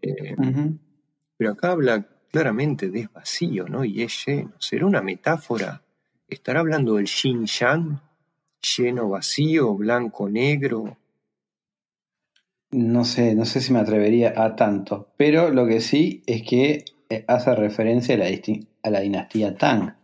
Eh, 0.00 0.34
pero 1.36 1.52
acá 1.52 1.72
habla 1.72 2.06
claramente 2.32 2.88
de 2.88 3.06
vacío, 3.12 3.68
¿no? 3.68 3.84
Y 3.84 4.00
es 4.00 4.24
lleno. 4.24 4.54
¿Será 4.58 4.86
una 4.86 5.02
metáfora? 5.02 5.82
¿Estará 6.26 6.60
hablando 6.60 6.94
del 6.94 7.04
yin 7.04 7.44
yang? 7.44 8.00
Lleno, 8.62 9.10
vacío, 9.10 9.74
blanco, 9.74 10.26
negro. 10.30 10.96
No 12.72 13.04
sé, 13.04 13.34
no 13.34 13.44
sé 13.44 13.60
si 13.60 13.72
me 13.72 13.80
atrevería 13.80 14.34
a 14.36 14.54
tanto. 14.54 15.08
Pero 15.16 15.50
lo 15.50 15.66
que 15.66 15.80
sí 15.80 16.22
es 16.26 16.42
que 16.42 16.84
eh, 17.08 17.24
hace 17.26 17.54
referencia 17.54 18.14
a 18.14 18.18
la, 18.18 18.26
a 18.82 18.90
la 18.90 19.00
dinastía 19.00 19.56
Tang. 19.56 19.94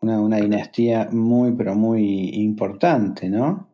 una, 0.00 0.20
una, 0.20 0.36
dinastía 0.36 1.08
muy, 1.10 1.52
pero 1.52 1.74
muy 1.74 2.30
importante, 2.34 3.28
¿no? 3.28 3.68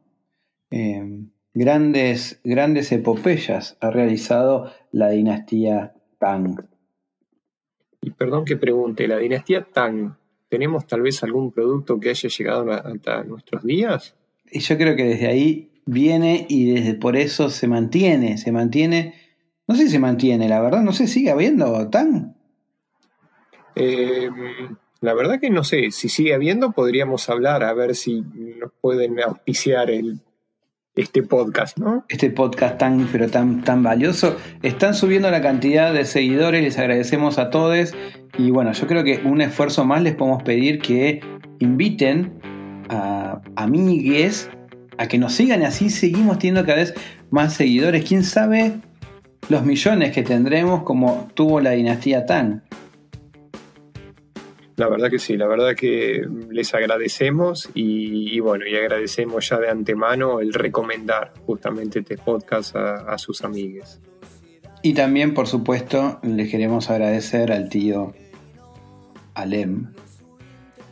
Em, 0.71 1.31
grandes, 1.53 2.41
grandes 2.45 2.93
epopeyas 2.93 3.77
ha 3.81 3.91
realizado 3.91 4.73
la 4.93 5.11
dinastía 5.11 5.95
y 8.01 8.11
perdón 8.11 8.45
que 8.45 8.57
pregunte, 8.57 9.09
¿la 9.09 9.19
dinastía 9.19 9.65
Tang, 9.65 10.15
tenemos 10.49 10.87
tal 10.87 11.03
vez 11.03 11.23
algún 11.25 11.51
producto 11.51 11.99
que 11.99 12.11
haya 12.11 12.29
llegado 12.29 12.71
hasta 12.71 13.25
nuestros 13.25 13.65
días? 13.65 14.15
Y 14.51 14.61
yo 14.61 14.77
creo 14.79 14.95
que 14.95 15.05
desde 15.05 15.27
ahí 15.27 15.72
viene 15.85 16.47
y 16.49 16.73
desde 16.73 16.95
por 16.95 17.17
eso 17.17 17.51
se 17.51 17.69
mantiene, 17.69 18.39
se 18.39 18.53
mantiene, 18.53 19.15
no 19.67 19.75
sé 19.75 19.85
si 19.85 19.91
se 19.91 19.99
mantiene, 19.99 20.49
la 20.49 20.61
verdad, 20.61 20.83
no 20.83 20.93
sé, 20.93 21.07
sigue 21.07 21.31
habiendo 21.31 21.89
Tang. 21.89 22.35
Eh, 23.75 24.29
la 25.01 25.15
verdad 25.15 25.41
que 25.41 25.51
no 25.51 25.65
sé, 25.65 25.91
si 25.91 26.09
sigue 26.09 26.35
habiendo 26.35 26.73
podríamos 26.73 27.29
hablar 27.29 27.65
a 27.65 27.73
ver 27.73 27.95
si 27.95 28.21
nos 28.21 28.73
pueden 28.81 29.21
auspiciar 29.21 29.91
el 29.91 30.21
este 30.95 31.23
podcast, 31.23 31.79
¿no? 31.79 32.05
Este 32.09 32.31
podcast 32.31 32.79
tan, 32.79 33.09
pero 33.11 33.29
tan, 33.29 33.65
tan 33.65 33.83
valioso. 33.83 34.37
Están 34.63 34.95
subiendo 34.95 35.31
la 35.31 35.41
cantidad 35.41 35.93
de 35.93 36.05
seguidores, 36.05 36.63
les 36.63 36.79
agradecemos 36.79 37.39
a 37.39 37.51
todos. 37.51 37.95
Y 38.37 38.51
bueno, 38.51 38.73
yo 38.73 38.87
creo 38.87 39.03
que 39.03 39.23
un 39.25 39.41
esfuerzo 39.41 39.85
más 39.85 40.03
les 40.03 40.15
podemos 40.15 40.43
pedir 40.43 40.81
que 40.81 41.21
inviten 41.61 42.41
a 42.91 43.41
amigues 43.57 44.51
a 44.99 45.09
que 45.09 45.19
nos 45.19 45.35
sigan 45.35 45.63
y 45.63 45.65
así 45.65 45.91
seguimos 45.91 46.39
teniendo 46.39 46.65
cada 46.65 46.79
vez 46.79 46.95
más 47.31 47.55
seguidores. 47.55 48.05
¿Quién 48.05 48.25
sabe 48.25 48.81
los 49.49 49.65
millones 49.65 50.13
que 50.13 50.23
tendremos 50.23 50.83
como 50.83 51.29
tuvo 51.35 51.61
la 51.61 51.71
dinastía 51.71 52.27
Tan? 52.27 52.63
La 54.77 54.89
verdad 54.89 55.11
que 55.11 55.19
sí, 55.19 55.37
la 55.37 55.47
verdad 55.47 55.75
que 55.77 56.27
les 56.51 56.73
agradecemos 56.75 57.71
y, 57.75 58.41
bueno, 58.41 58.67
y 58.67 58.75
agradecemos 58.75 59.49
ya 59.49 59.59
de 59.59 59.69
antemano 59.69 60.41
el 60.41 60.55
recomendar 60.55 61.33
justamente 61.47 61.99
este 62.01 62.17
podcast 62.17 62.75
a, 62.75 63.19
sus 63.19 63.45
amigues. 63.45 64.01
Y 64.83 64.95
también, 64.95 65.35
por 65.35 65.47
supuesto, 65.47 66.19
les 66.23 66.51
queremos 66.51 66.89
agradecer 66.91 67.53
al 67.53 67.69
tío 67.69 68.15
Alem, 69.35 69.93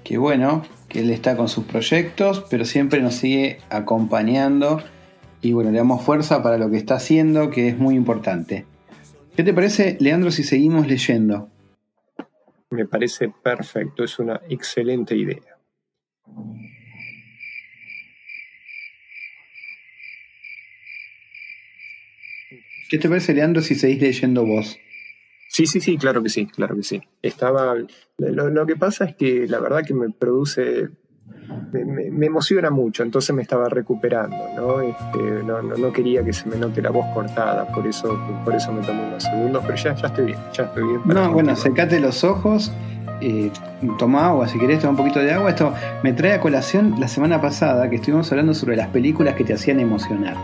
que 0.04 0.18
bueno, 0.18 0.62
que 0.90 1.00
él 1.00 1.10
está 1.10 1.36
con 1.36 1.48
sus 1.48 1.64
proyectos, 1.64 2.44
pero 2.50 2.66
siempre 2.66 3.00
nos 3.00 3.14
sigue 3.14 3.58
acompañando 3.70 4.82
y 5.40 5.52
bueno, 5.52 5.70
le 5.70 5.78
damos 5.78 6.04
fuerza 6.04 6.42
para 6.42 6.58
lo 6.58 6.70
que 6.70 6.76
está 6.76 6.96
haciendo, 6.96 7.48
que 7.48 7.68
es 7.68 7.78
muy 7.78 7.94
importante. 7.94 8.66
¿Qué 9.36 9.44
te 9.44 9.54
parece, 9.54 9.96
Leandro, 10.00 10.30
si 10.30 10.42
seguimos 10.42 10.86
leyendo? 10.86 11.48
Me 12.70 12.86
parece 12.86 13.32
perfecto, 13.42 14.04
es 14.04 14.18
una 14.18 14.40
excelente 14.50 15.16
idea. 15.16 15.56
¿Qué 22.90 22.98
te 22.98 23.08
parece, 23.08 23.32
Leandro, 23.32 23.62
si 23.62 23.76
seguís 23.76 24.00
leyendo 24.00 24.44
vos? 24.44 24.76
Sí, 25.52 25.66
sí, 25.66 25.80
sí, 25.80 25.98
claro 25.98 26.22
que 26.22 26.28
sí, 26.28 26.46
claro 26.46 26.76
que 26.76 26.84
sí. 26.84 27.02
Estaba. 27.22 27.74
lo, 28.18 28.66
que 28.66 28.76
pasa 28.76 29.04
es 29.04 29.16
que 29.16 29.48
la 29.48 29.58
verdad 29.58 29.82
que 29.84 29.94
me 29.94 30.08
produce 30.10 30.90
me, 31.72 32.26
emociona 32.26 32.70
mucho, 32.70 33.02
entonces 33.02 33.34
me 33.34 33.42
estaba 33.42 33.68
recuperando, 33.68 34.80
este, 34.80 35.42
¿no? 35.44 35.60
no, 35.60 35.92
quería 35.92 36.24
que 36.24 36.32
se 36.32 36.48
me 36.48 36.56
note 36.56 36.80
la 36.80 36.90
voz 36.90 37.04
cortada, 37.12 37.66
por 37.66 37.84
eso, 37.84 38.16
por 38.44 38.54
eso 38.54 38.72
me 38.72 38.80
tomé 38.82 39.08
unos 39.08 39.24
segundos, 39.24 39.64
pero 39.66 39.76
ya, 39.76 39.94
ya 39.96 40.06
estoy 40.06 40.26
bien, 40.26 40.38
ya 40.52 40.62
estoy 40.62 40.84
bien. 40.84 41.00
No, 41.04 41.32
bueno, 41.32 41.56
secate 41.56 41.98
los 41.98 42.22
ojos, 42.22 42.72
eh, 43.20 43.50
toma 43.98 44.28
agua, 44.28 44.46
si 44.46 44.56
querés, 44.56 44.78
toma 44.78 44.92
un 44.92 44.96
poquito 44.98 45.18
de 45.18 45.32
agua. 45.32 45.50
Esto 45.50 45.74
me 46.04 46.12
trae 46.12 46.34
a 46.34 46.40
colación 46.40 46.94
la 47.00 47.08
semana 47.08 47.40
pasada 47.40 47.90
que 47.90 47.96
estuvimos 47.96 48.30
hablando 48.30 48.54
sobre 48.54 48.76
las 48.76 48.88
películas 48.88 49.34
que 49.34 49.42
te 49.42 49.54
hacían 49.54 49.80
emocionar. 49.80 50.36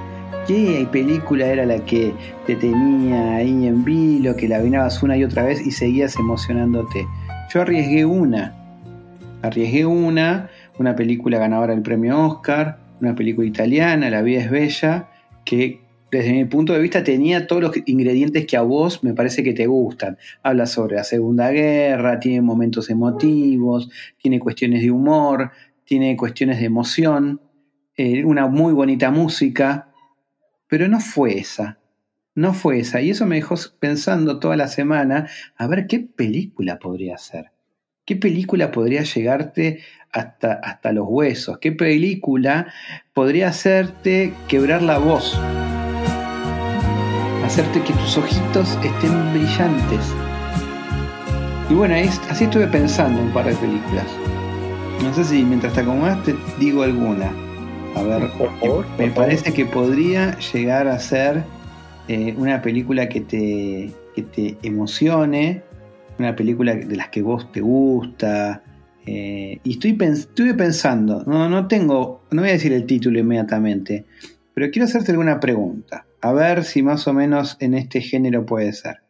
¿Qué 0.46 0.86
película 0.90 1.46
era 1.46 1.66
la 1.66 1.84
que 1.84 2.12
te 2.46 2.56
tenía 2.56 3.36
ahí 3.36 3.66
en 3.66 3.84
vilo, 3.84 4.36
que 4.36 4.48
la 4.48 4.60
vinabas 4.60 5.02
una 5.02 5.16
y 5.16 5.24
otra 5.24 5.44
vez 5.44 5.66
y 5.66 5.70
seguías 5.70 6.16
emocionándote? 6.16 7.06
Yo 7.52 7.62
arriesgué 7.62 8.04
una. 8.04 8.54
Arriesgué 9.42 9.86
una 9.86 10.48
una 10.78 10.94
película 10.96 11.38
ganadora 11.38 11.74
del 11.74 11.82
premio 11.82 12.26
Oscar, 12.26 12.78
una 13.00 13.14
película 13.14 13.46
italiana, 13.46 14.10
La 14.10 14.22
vida 14.22 14.40
es 14.40 14.50
bella, 14.50 15.08
que 15.44 15.80
desde 16.10 16.32
mi 16.32 16.44
punto 16.44 16.72
de 16.72 16.80
vista 16.80 17.02
tenía 17.02 17.46
todos 17.46 17.62
los 17.62 17.72
ingredientes 17.86 18.46
que 18.46 18.56
a 18.56 18.62
vos 18.62 19.02
me 19.02 19.12
parece 19.12 19.42
que 19.42 19.52
te 19.52 19.66
gustan. 19.66 20.18
Habla 20.42 20.66
sobre 20.66 20.96
la 20.96 21.04
Segunda 21.04 21.50
Guerra, 21.50 22.20
tiene 22.20 22.40
momentos 22.40 22.90
emotivos, 22.90 23.90
tiene 24.20 24.38
cuestiones 24.38 24.82
de 24.82 24.90
humor, 24.90 25.50
tiene 25.84 26.16
cuestiones 26.16 26.58
de 26.60 26.66
emoción, 26.66 27.40
eh, 27.96 28.24
una 28.24 28.46
muy 28.46 28.72
bonita 28.72 29.10
música, 29.10 29.88
pero 30.68 30.88
no 30.88 31.00
fue 31.00 31.38
esa. 31.38 31.78
No 32.34 32.52
fue 32.52 32.80
esa. 32.80 33.00
Y 33.00 33.10
eso 33.10 33.26
me 33.26 33.36
dejó 33.36 33.54
pensando 33.78 34.38
toda 34.38 34.56
la 34.56 34.68
semana 34.68 35.28
a 35.56 35.66
ver 35.66 35.86
qué 35.86 36.00
película 36.00 36.78
podría 36.78 37.16
ser. 37.18 37.50
¿Qué 38.04 38.14
película 38.14 38.70
podría 38.70 39.02
llegarte 39.02 39.80
hasta, 40.12 40.52
hasta 40.52 40.92
los 40.92 41.06
huesos? 41.08 41.58
¿Qué 41.58 41.72
película 41.72 42.72
podría 43.12 43.48
hacerte 43.48 44.32
quebrar 44.48 44.82
la 44.82 44.98
voz? 44.98 45.36
Hacerte 47.44 47.82
que 47.82 47.92
tus 47.94 48.18
ojitos 48.18 48.78
estén 48.84 49.32
brillantes. 49.32 50.14
Y 51.68 51.74
bueno, 51.74 51.94
así 52.30 52.44
estuve 52.44 52.68
pensando 52.68 53.18
en 53.20 53.26
un 53.26 53.32
par 53.32 53.46
de 53.46 53.56
películas. 53.56 54.06
No 55.02 55.12
sé 55.12 55.24
si 55.24 55.42
mientras 55.42 55.72
te 55.72 55.80
acomodas 55.80 56.22
te 56.22 56.34
digo 56.58 56.82
alguna. 56.82 57.45
A 57.96 58.02
ver, 58.02 58.30
me 58.98 59.10
parece 59.10 59.54
que 59.54 59.64
podría 59.64 60.38
llegar 60.52 60.86
a 60.86 60.98
ser 60.98 61.42
eh, 62.08 62.34
una 62.36 62.60
película 62.60 63.08
que 63.08 63.22
te, 63.22 63.90
que 64.14 64.22
te 64.22 64.58
emocione, 64.62 65.62
una 66.18 66.36
película 66.36 66.74
de 66.74 66.94
las 66.94 67.08
que 67.08 67.22
vos 67.22 67.50
te 67.52 67.62
gusta. 67.62 68.62
Eh, 69.06 69.60
y 69.64 69.70
estoy 69.72 69.96
estuve 69.98 70.52
pensando, 70.52 71.24
no, 71.26 71.48
no 71.48 71.68
tengo, 71.68 72.22
no 72.30 72.42
voy 72.42 72.50
a 72.50 72.54
decir 72.54 72.74
el 72.74 72.84
título 72.84 73.18
inmediatamente, 73.18 74.04
pero 74.52 74.70
quiero 74.70 74.84
hacerte 74.84 75.12
alguna 75.12 75.40
pregunta, 75.40 76.04
a 76.20 76.32
ver 76.32 76.64
si 76.64 76.82
más 76.82 77.08
o 77.08 77.14
menos 77.14 77.56
en 77.60 77.72
este 77.72 78.02
género 78.02 78.44
puede 78.44 78.74
ser. 78.74 79.05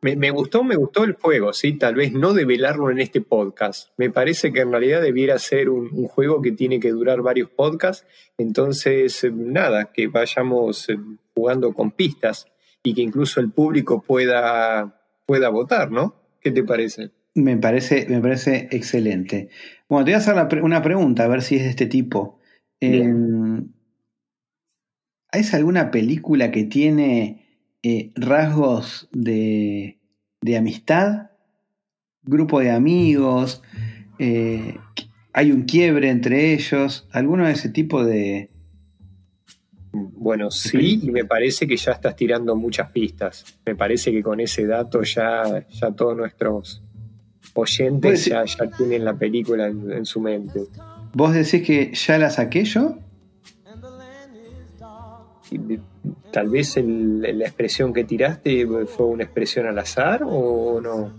Me, 0.00 0.30
gustó, 0.30 0.62
me 0.62 0.76
gustó 0.76 1.02
el 1.02 1.14
juego, 1.14 1.52
sí, 1.52 1.72
tal 1.72 1.96
vez 1.96 2.12
no 2.12 2.32
develarlo 2.32 2.90
en 2.90 3.00
este 3.00 3.20
podcast. 3.20 3.88
Me 3.96 4.10
parece 4.10 4.52
que 4.52 4.60
en 4.60 4.70
realidad 4.70 5.02
debiera 5.02 5.38
ser 5.40 5.68
un, 5.68 5.88
juego 6.06 6.40
que 6.40 6.52
tiene 6.52 6.78
que 6.78 6.90
durar 6.90 7.20
varios 7.20 7.50
podcasts. 7.50 8.06
Entonces, 8.36 9.24
eh, 9.24 9.32
nada, 9.32 9.92
que 9.92 10.06
vayamos 10.06 10.88
eh, 10.88 10.98
jugando 11.34 11.72
con 11.72 11.90
pistas 11.90 12.46
y 12.84 12.94
que 12.94 13.02
incluso 13.02 13.40
el 13.40 13.50
público 13.50 14.00
pueda, 14.00 15.02
pueda 15.26 15.48
votar, 15.48 15.90
¿no? 15.90 16.14
¿Qué 16.40 16.52
te 16.52 16.62
parece? 16.62 17.10
Me 17.34 17.56
parece, 17.56 18.06
me 18.08 18.20
parece 18.20 18.68
excelente. 18.70 19.48
Bueno, 19.88 20.04
te 20.04 20.12
voy 20.12 20.14
a 20.14 20.18
hacer 20.18 20.62
una 20.62 20.82
pregunta, 20.82 21.24
a 21.24 21.28
ver 21.28 21.42
si 21.42 21.56
es 21.56 21.64
de 21.64 21.70
este 21.70 21.86
tipo. 21.86 22.38
Em, 22.80 23.72
¿Hay 25.32 25.42
alguna 25.52 25.90
película 25.90 26.52
que 26.52 26.64
tiene 26.64 27.47
eh, 27.82 28.12
rasgos 28.14 29.08
de, 29.12 29.98
de, 30.40 30.56
amistad? 30.56 31.30
¿Grupo 32.22 32.60
de 32.60 32.70
amigos? 32.70 33.62
Eh, 34.18 34.76
¿Hay 35.32 35.52
un 35.52 35.62
quiebre 35.62 36.10
entre 36.10 36.52
ellos? 36.54 37.08
¿Alguno 37.12 37.46
de 37.46 37.52
ese 37.52 37.68
tipo 37.68 38.04
de, 38.04 38.50
bueno, 39.92 40.50
sí, 40.50 41.00
y 41.02 41.10
me 41.10 41.24
parece 41.24 41.66
que 41.66 41.76
ya 41.76 41.92
estás 41.92 42.16
tirando 42.16 42.54
muchas 42.56 42.90
pistas. 42.90 43.44
Me 43.64 43.74
parece 43.74 44.12
que 44.12 44.22
con 44.22 44.40
ese 44.40 44.66
dato 44.66 45.02
ya, 45.02 45.66
ya 45.70 45.90
todos 45.92 46.16
nuestros 46.16 46.82
oyentes 47.54 48.26
ya, 48.26 48.44
ya, 48.44 48.70
tienen 48.76 49.04
la 49.04 49.16
película 49.16 49.66
en, 49.66 50.04
su 50.04 50.20
mente. 50.20 50.60
¿Vos 51.14 51.34
decís 51.34 51.62
que 51.62 51.92
ya 51.94 52.18
la 52.18 52.30
saqué 52.30 52.64
yo? 52.64 52.98
Tal 56.32 56.48
vez 56.48 56.76
la 56.76 57.44
expresión 57.44 57.92
que 57.92 58.04
tiraste 58.04 58.66
fue 58.86 59.06
una 59.06 59.24
expresión 59.24 59.66
al 59.66 59.78
azar 59.78 60.22
o 60.24 60.80
no. 60.80 61.12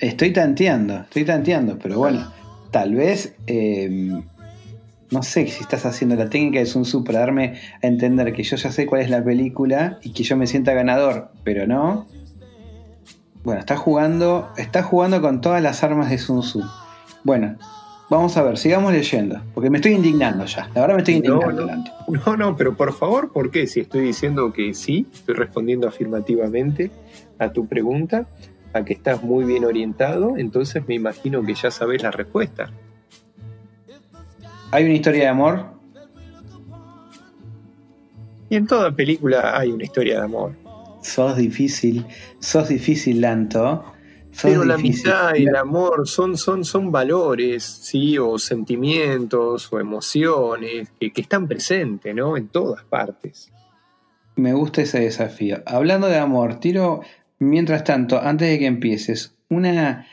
Estoy 0.00 0.32
tanteando, 0.32 1.02
estoy 1.02 1.24
tanteando, 1.24 1.78
pero 1.78 1.98
bueno, 1.98 2.32
tal 2.70 2.94
vez 2.94 3.36
eh, 3.46 4.20
no 5.10 5.22
sé 5.22 5.46
si 5.46 5.62
estás 5.62 5.86
haciendo 5.86 6.16
la 6.16 6.28
técnica 6.28 6.58
de 6.58 6.66
Sun 6.66 6.82
Tzu 6.82 7.04
para 7.04 7.20
darme 7.20 7.54
a 7.82 7.86
entender 7.86 8.32
que 8.32 8.42
yo 8.42 8.56
ya 8.56 8.70
sé 8.70 8.86
cuál 8.86 9.02
es 9.02 9.10
la 9.10 9.24
película 9.24 9.98
y 10.02 10.12
que 10.12 10.22
yo 10.22 10.36
me 10.36 10.46
sienta 10.46 10.74
ganador, 10.74 11.30
pero 11.44 11.66
no. 11.66 12.06
Bueno, 13.42 13.60
está 13.60 13.76
jugando, 13.76 14.50
está 14.56 14.82
jugando 14.82 15.22
con 15.22 15.40
todas 15.40 15.62
las 15.62 15.82
armas 15.82 16.10
de 16.10 16.18
Sun 16.18 16.40
Tzu. 16.40 16.62
Bueno, 17.24 17.56
vamos 18.10 18.36
a 18.36 18.42
ver, 18.42 18.58
sigamos 18.58 18.92
leyendo, 18.92 19.40
porque 19.54 19.70
me 19.70 19.78
estoy 19.78 19.92
indignando 19.92 20.44
ya. 20.46 20.68
La 20.74 20.82
verdad 20.82 20.96
me 20.96 21.02
estoy 21.02 21.14
indignando. 21.14 21.66
No, 21.66 22.20
no, 22.26 22.36
no, 22.36 22.56
pero 22.56 22.76
por 22.76 22.92
favor, 22.92 23.32
¿por 23.32 23.50
qué? 23.50 23.66
Si 23.66 23.80
estoy 23.80 24.02
diciendo 24.02 24.52
que 24.52 24.74
sí, 24.74 25.06
estoy 25.12 25.34
respondiendo 25.34 25.88
afirmativamente 25.88 26.90
a 27.38 27.52
tu 27.52 27.66
pregunta, 27.66 28.26
a 28.72 28.84
que 28.84 28.92
estás 28.94 29.22
muy 29.22 29.44
bien 29.44 29.64
orientado, 29.64 30.36
entonces 30.36 30.86
me 30.86 30.94
imagino 30.94 31.42
que 31.42 31.54
ya 31.54 31.70
sabes 31.70 32.02
la 32.02 32.10
respuesta. 32.10 32.70
¿Hay 34.70 34.84
una 34.84 34.94
historia 34.94 35.22
de 35.22 35.28
amor? 35.28 35.78
Y 38.50 38.56
en 38.56 38.66
toda 38.66 38.94
película 38.94 39.58
hay 39.58 39.70
una 39.70 39.84
historia 39.84 40.18
de 40.18 40.24
amor. 40.24 40.52
Sos 41.02 41.36
difícil, 41.36 42.04
sos 42.38 42.68
difícil, 42.68 43.20
Lanto. 43.20 43.84
Pero 44.42 44.64
la 44.64 44.74
amistad 44.74 45.34
y 45.34 45.46
el 45.46 45.56
amor 45.56 46.06
son, 46.06 46.36
son, 46.36 46.64
son 46.64 46.92
valores, 46.92 47.64
¿sí? 47.64 48.18
O 48.18 48.38
sentimientos 48.38 49.72
o 49.72 49.80
emociones 49.80 50.92
que, 51.00 51.12
que 51.12 51.20
están 51.20 51.48
presentes, 51.48 52.14
¿no? 52.14 52.36
En 52.36 52.48
todas 52.48 52.84
partes. 52.84 53.50
Me 54.36 54.52
gusta 54.52 54.82
ese 54.82 55.00
desafío. 55.00 55.62
Hablando 55.66 56.06
de 56.06 56.18
amor, 56.18 56.60
tiro, 56.60 57.00
mientras 57.40 57.82
tanto, 57.82 58.20
antes 58.20 58.48
de 58.48 58.58
que 58.60 58.66
empieces, 58.66 59.34
una, 59.48 60.06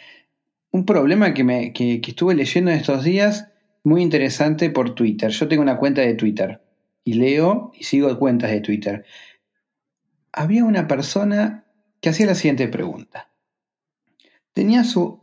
un 0.72 0.86
problema 0.86 1.34
que, 1.34 1.44
me, 1.44 1.74
que, 1.74 2.02
que 2.02 2.12
estuve 2.12 2.34
leyendo 2.34 2.72
en 2.72 2.78
estos 2.78 3.04
días 3.04 3.50
muy 3.84 4.02
interesante 4.02 4.72
por 4.72 4.96
Twitter. 4.96 5.30
Yo 5.30 5.48
tengo 5.48 5.62
una 5.62 5.78
cuenta 5.78 6.02
de 6.02 6.16
Twitter 6.16 6.62
y 7.04 7.14
leo 7.14 7.72
y 7.76 7.84
sigo 7.84 8.18
cuentas 8.18 8.50
de 8.50 8.62
Twitter. 8.62 9.06
Había 10.34 10.66
una 10.66 10.88
persona 10.88 11.66
que 12.02 12.10
hacía 12.10 12.26
la 12.26 12.36
siguiente 12.36 12.68
pregunta. 12.68 13.30
Tenía 14.56 14.86
su 14.86 15.20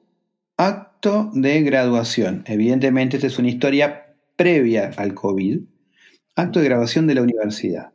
acto 0.59 1.31
de 1.33 1.62
graduación. 1.62 2.45
Evidentemente, 2.47 3.16
esta 3.16 3.29
es 3.29 3.38
una 3.38 3.49
historia 3.49 4.14
previa 4.37 4.90
al 4.99 5.14
COVID. 5.14 5.61
Acto 6.37 6.61
de 6.61 6.66
graduación 6.66 7.07
de 7.07 7.14
la 7.14 7.23
universidad. 7.23 7.92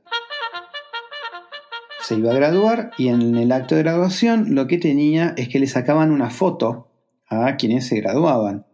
Se 2.02 2.15
iba 2.15 2.32
a 2.32 2.36
graduar 2.36 2.89
y 2.97 3.10
en 3.10 3.36
el 3.36 3.52
acto 3.52 3.76
de 3.76 3.84
graduación 3.84 4.56
lo 4.56 4.65
que 4.65 4.80
tenía 4.80 5.36
es 5.38 5.47
que 5.47 5.60
le 5.60 5.67
sacaban 5.67 6.10
una 6.10 6.32
foto 6.32 6.89
a 7.28 7.56
quienes 7.56 7.86
se 7.86 7.97
graduaban. 7.97 8.65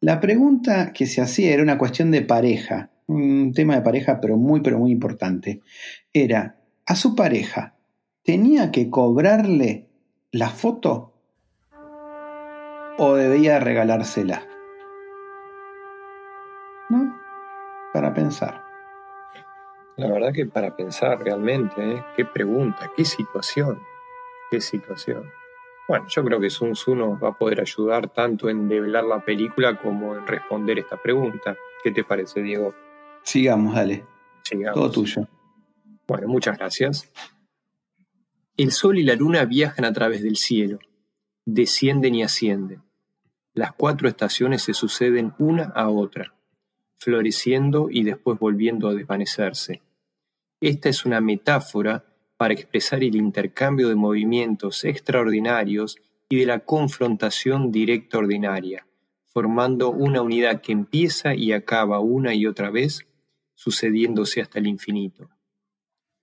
La 0.00 0.20
pregunta 0.20 0.94
que 0.94 1.04
se 1.04 1.20
hacía 1.20 1.52
era 1.52 1.62
una 1.62 1.76
cuestión 1.76 2.10
de 2.12 2.22
pareja, 2.22 2.92
un 3.08 3.52
tema 3.52 3.74
de 3.74 3.82
pareja 3.82 4.22
pero 4.22 4.38
muy 4.38 4.62
pero 4.62 4.78
muy 4.78 4.90
importante. 4.90 5.60
Era, 6.14 6.56
a 6.86 6.96
su 6.96 7.14
pareja, 7.14 7.76
¿tenía 8.22 8.70
que 8.70 8.88
cobrarle 8.88 9.90
la 10.32 10.48
foto 10.48 11.12
o 12.98 13.14
debía 13.14 13.60
regalársela? 13.60 14.46
¿No? 16.88 17.16
Para 17.92 18.14
pensar. 18.14 18.64
La 19.96 20.08
verdad 20.08 20.32
que 20.32 20.46
para 20.46 20.76
pensar 20.76 21.18
realmente, 21.22 21.94
¿eh? 21.94 22.04
qué 22.16 22.24
pregunta, 22.24 22.90
qué 22.94 23.04
situación, 23.04 23.80
qué 24.50 24.60
situación. 24.60 25.24
Bueno, 25.88 26.06
yo 26.08 26.24
creo 26.24 26.40
que 26.40 26.50
Sun 26.50 26.72
Tzu 26.72 26.94
nos 26.94 27.22
va 27.22 27.28
a 27.28 27.38
poder 27.38 27.60
ayudar 27.60 28.12
tanto 28.12 28.50
en 28.50 28.68
develar 28.68 29.04
la 29.04 29.24
película 29.24 29.78
como 29.80 30.14
en 30.14 30.26
responder 30.26 30.80
esta 30.80 31.00
pregunta. 31.00 31.56
¿Qué 31.82 31.92
te 31.92 32.04
parece, 32.04 32.42
Diego? 32.42 32.74
Sigamos, 33.22 33.74
dale. 33.74 34.04
Sigamos. 34.42 34.74
Todo 34.74 34.90
tuyo. 34.90 35.28
Bueno, 36.06 36.28
muchas 36.28 36.58
gracias. 36.58 37.10
El 38.56 38.72
sol 38.72 38.98
y 38.98 39.02
la 39.02 39.14
luna 39.14 39.44
viajan 39.44 39.84
a 39.84 39.92
través 39.92 40.22
del 40.22 40.36
cielo, 40.36 40.78
descienden 41.44 42.14
y 42.14 42.22
ascienden. 42.22 42.85
Las 43.56 43.72
cuatro 43.72 44.06
estaciones 44.06 44.64
se 44.64 44.74
suceden 44.74 45.32
una 45.38 45.72
a 45.74 45.88
otra, 45.88 46.34
floreciendo 46.98 47.88
y 47.90 48.04
después 48.04 48.38
volviendo 48.38 48.86
a 48.86 48.92
desvanecerse. 48.92 49.80
Esta 50.60 50.90
es 50.90 51.06
una 51.06 51.22
metáfora 51.22 52.04
para 52.36 52.52
expresar 52.52 53.02
el 53.02 53.16
intercambio 53.16 53.88
de 53.88 53.94
movimientos 53.94 54.84
extraordinarios 54.84 55.96
y 56.28 56.36
de 56.36 56.44
la 56.44 56.58
confrontación 56.66 57.72
directa 57.72 58.18
ordinaria, 58.18 58.86
formando 59.24 59.90
una 59.90 60.20
unidad 60.20 60.60
que 60.60 60.72
empieza 60.72 61.34
y 61.34 61.52
acaba 61.52 61.98
una 61.98 62.34
y 62.34 62.46
otra 62.46 62.68
vez, 62.68 63.06
sucediéndose 63.54 64.42
hasta 64.42 64.58
el 64.58 64.66
infinito. 64.66 65.30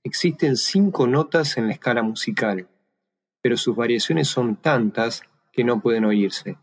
Existen 0.04 0.56
cinco 0.56 1.08
notas 1.08 1.58
en 1.58 1.66
la 1.66 1.74
escala 1.74 2.04
musical, 2.04 2.68
pero 3.42 3.58
sus 3.58 3.76
variaciones 3.76 4.28
son 4.28 4.58
tantas 4.58 5.24
que 5.52 5.64
no 5.64 5.82
pueden 5.82 6.06
oírse. 6.06 6.60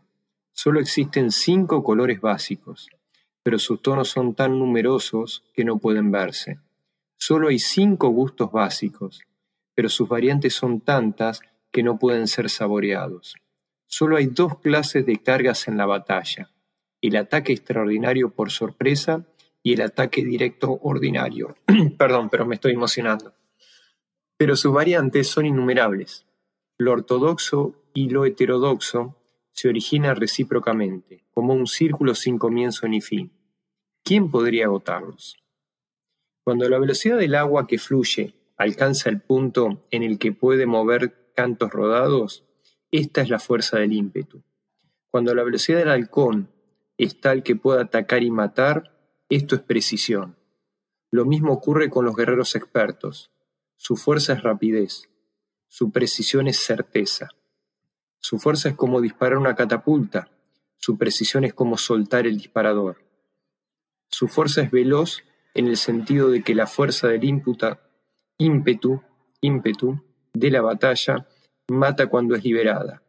Solo 0.53 0.79
existen 0.79 1.31
cinco 1.31 1.83
colores 1.83 2.21
básicos, 2.21 2.89
pero 3.43 3.57
sus 3.57 3.81
tonos 3.81 4.09
son 4.09 4.35
tan 4.35 4.59
numerosos 4.59 5.43
que 5.53 5.65
no 5.65 5.79
pueden 5.79 6.11
verse. 6.11 6.59
Solo 7.17 7.49
hay 7.49 7.59
cinco 7.59 8.09
gustos 8.09 8.51
básicos, 8.51 9.21
pero 9.73 9.89
sus 9.89 10.07
variantes 10.07 10.53
son 10.53 10.81
tantas 10.81 11.41
que 11.71 11.83
no 11.83 11.97
pueden 11.97 12.27
ser 12.27 12.49
saboreados. 12.49 13.35
Solo 13.87 14.17
hay 14.17 14.27
dos 14.27 14.59
clases 14.59 15.05
de 15.05 15.17
cargas 15.21 15.67
en 15.67 15.77
la 15.77 15.85
batalla, 15.85 16.51
el 17.01 17.15
ataque 17.15 17.53
extraordinario 17.53 18.31
por 18.31 18.51
sorpresa 18.51 19.25
y 19.63 19.73
el 19.73 19.81
ataque 19.81 20.23
directo 20.23 20.79
ordinario. 20.81 21.55
Perdón, 21.97 22.29
pero 22.29 22.45
me 22.45 22.55
estoy 22.55 22.73
emocionando. 22.73 23.33
Pero 24.37 24.55
sus 24.55 24.73
variantes 24.73 25.27
son 25.27 25.45
innumerables. 25.45 26.25
Lo 26.77 26.93
ortodoxo 26.93 27.75
y 27.93 28.09
lo 28.09 28.25
heterodoxo 28.25 29.20
se 29.61 29.69
originan 29.69 30.15
recíprocamente, 30.15 31.23
como 31.29 31.53
un 31.53 31.67
círculo 31.67 32.15
sin 32.15 32.39
comienzo 32.39 32.87
ni 32.87 32.99
fin. 32.99 33.31
¿Quién 34.03 34.31
podría 34.31 34.65
agotarlos? 34.65 35.37
Cuando 36.43 36.67
la 36.67 36.79
velocidad 36.79 37.19
del 37.19 37.35
agua 37.35 37.67
que 37.67 37.77
fluye 37.77 38.33
alcanza 38.57 39.11
el 39.11 39.21
punto 39.21 39.85
en 39.91 40.01
el 40.01 40.17
que 40.17 40.31
puede 40.31 40.65
mover 40.65 41.31
cantos 41.35 41.69
rodados, 41.69 42.43
esta 42.89 43.21
es 43.21 43.29
la 43.29 43.37
fuerza 43.37 43.77
del 43.77 43.93
ímpetu. 43.93 44.41
Cuando 45.11 45.35
la 45.35 45.43
velocidad 45.43 45.77
del 45.77 45.89
halcón 45.89 46.49
es 46.97 47.21
tal 47.21 47.43
que 47.43 47.55
pueda 47.55 47.83
atacar 47.83 48.23
y 48.23 48.31
matar, 48.31 48.97
esto 49.29 49.53
es 49.53 49.61
precisión. 49.61 50.37
Lo 51.11 51.25
mismo 51.25 51.53
ocurre 51.53 51.91
con 51.91 52.03
los 52.03 52.15
guerreros 52.15 52.55
expertos. 52.55 53.29
Su 53.75 53.95
fuerza 53.95 54.33
es 54.33 54.41
rapidez. 54.41 55.07
Su 55.67 55.91
precisión 55.91 56.47
es 56.47 56.57
certeza. 56.57 57.29
Su 58.21 58.37
fuerza 58.37 58.69
es 58.69 58.75
como 58.75 59.01
disparar 59.01 59.37
una 59.37 59.55
catapulta. 59.55 60.29
Su 60.77 60.97
precisión 60.97 61.43
es 61.43 61.53
como 61.53 61.77
soltar 61.77 62.27
el 62.27 62.37
disparador. 62.37 63.03
Su 64.09 64.27
fuerza 64.27 64.61
es 64.61 64.71
veloz 64.71 65.23
en 65.53 65.67
el 65.67 65.75
sentido 65.75 66.29
de 66.29 66.43
que 66.43 66.55
la 66.55 66.67
fuerza 66.67 67.07
del 67.07 67.23
ímputa, 67.23 67.81
ímpetu, 68.37 69.01
ímpetu 69.41 70.01
de 70.33 70.51
la 70.51 70.61
batalla 70.61 71.27
mata 71.67 72.07
cuando 72.07 72.35
es 72.35 72.43
liberada. 72.43 73.01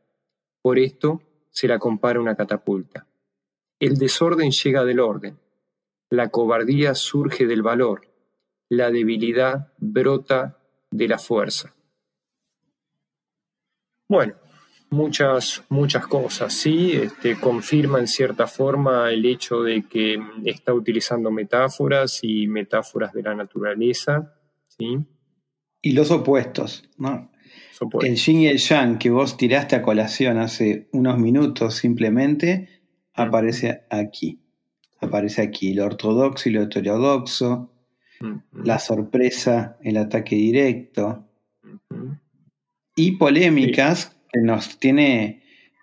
Por 0.62 0.78
esto 0.78 1.22
se 1.50 1.68
la 1.68 1.78
compara 1.78 2.20
una 2.20 2.34
catapulta. 2.34 3.06
El 3.78 3.98
desorden 3.98 4.50
llega 4.50 4.84
del 4.84 5.00
orden. 5.00 5.38
La 6.08 6.30
cobardía 6.30 6.94
surge 6.94 7.46
del 7.46 7.62
valor. 7.62 8.08
La 8.68 8.90
debilidad 8.90 9.72
brota 9.78 10.58
de 10.90 11.08
la 11.08 11.18
fuerza. 11.18 11.74
Bueno, 14.08 14.34
muchas, 14.92 15.64
muchas 15.68 16.06
cosas, 16.06 16.52
sí, 16.52 16.92
este, 16.92 17.36
confirma 17.36 17.98
en 17.98 18.06
cierta 18.06 18.46
forma 18.46 19.10
el 19.10 19.24
hecho 19.24 19.62
de 19.62 19.82
que 19.88 20.20
está 20.44 20.72
utilizando 20.74 21.30
metáforas 21.30 22.20
y 22.22 22.46
metáforas 22.46 23.12
de 23.12 23.22
la 23.22 23.34
naturaleza, 23.34 24.34
¿sí? 24.68 24.98
Y 25.80 25.92
los 25.92 26.10
opuestos, 26.10 26.88
¿no? 26.98 27.30
El 28.02 28.14
yin 28.14 28.40
y 28.42 28.46
el 28.46 28.58
yang 28.58 28.98
que 28.98 29.10
vos 29.10 29.36
tiraste 29.36 29.74
a 29.74 29.82
colación 29.82 30.38
hace 30.38 30.88
unos 30.92 31.18
minutos 31.18 31.74
simplemente 31.74 32.68
aparece 33.14 33.84
aquí. 33.90 34.40
Aparece 35.00 35.42
aquí 35.42 35.72
el 35.72 35.80
ortodoxo 35.80 36.48
y 36.48 36.52
lo 36.52 36.62
heterodoxo, 36.62 37.72
la 38.52 38.78
sorpresa, 38.78 39.78
el 39.82 39.96
ataque 39.96 40.36
directo 40.36 41.28
y 42.94 43.16
polémicas 43.16 44.16
que 44.32 44.40
nos 44.40 44.78
tiene 44.78 45.42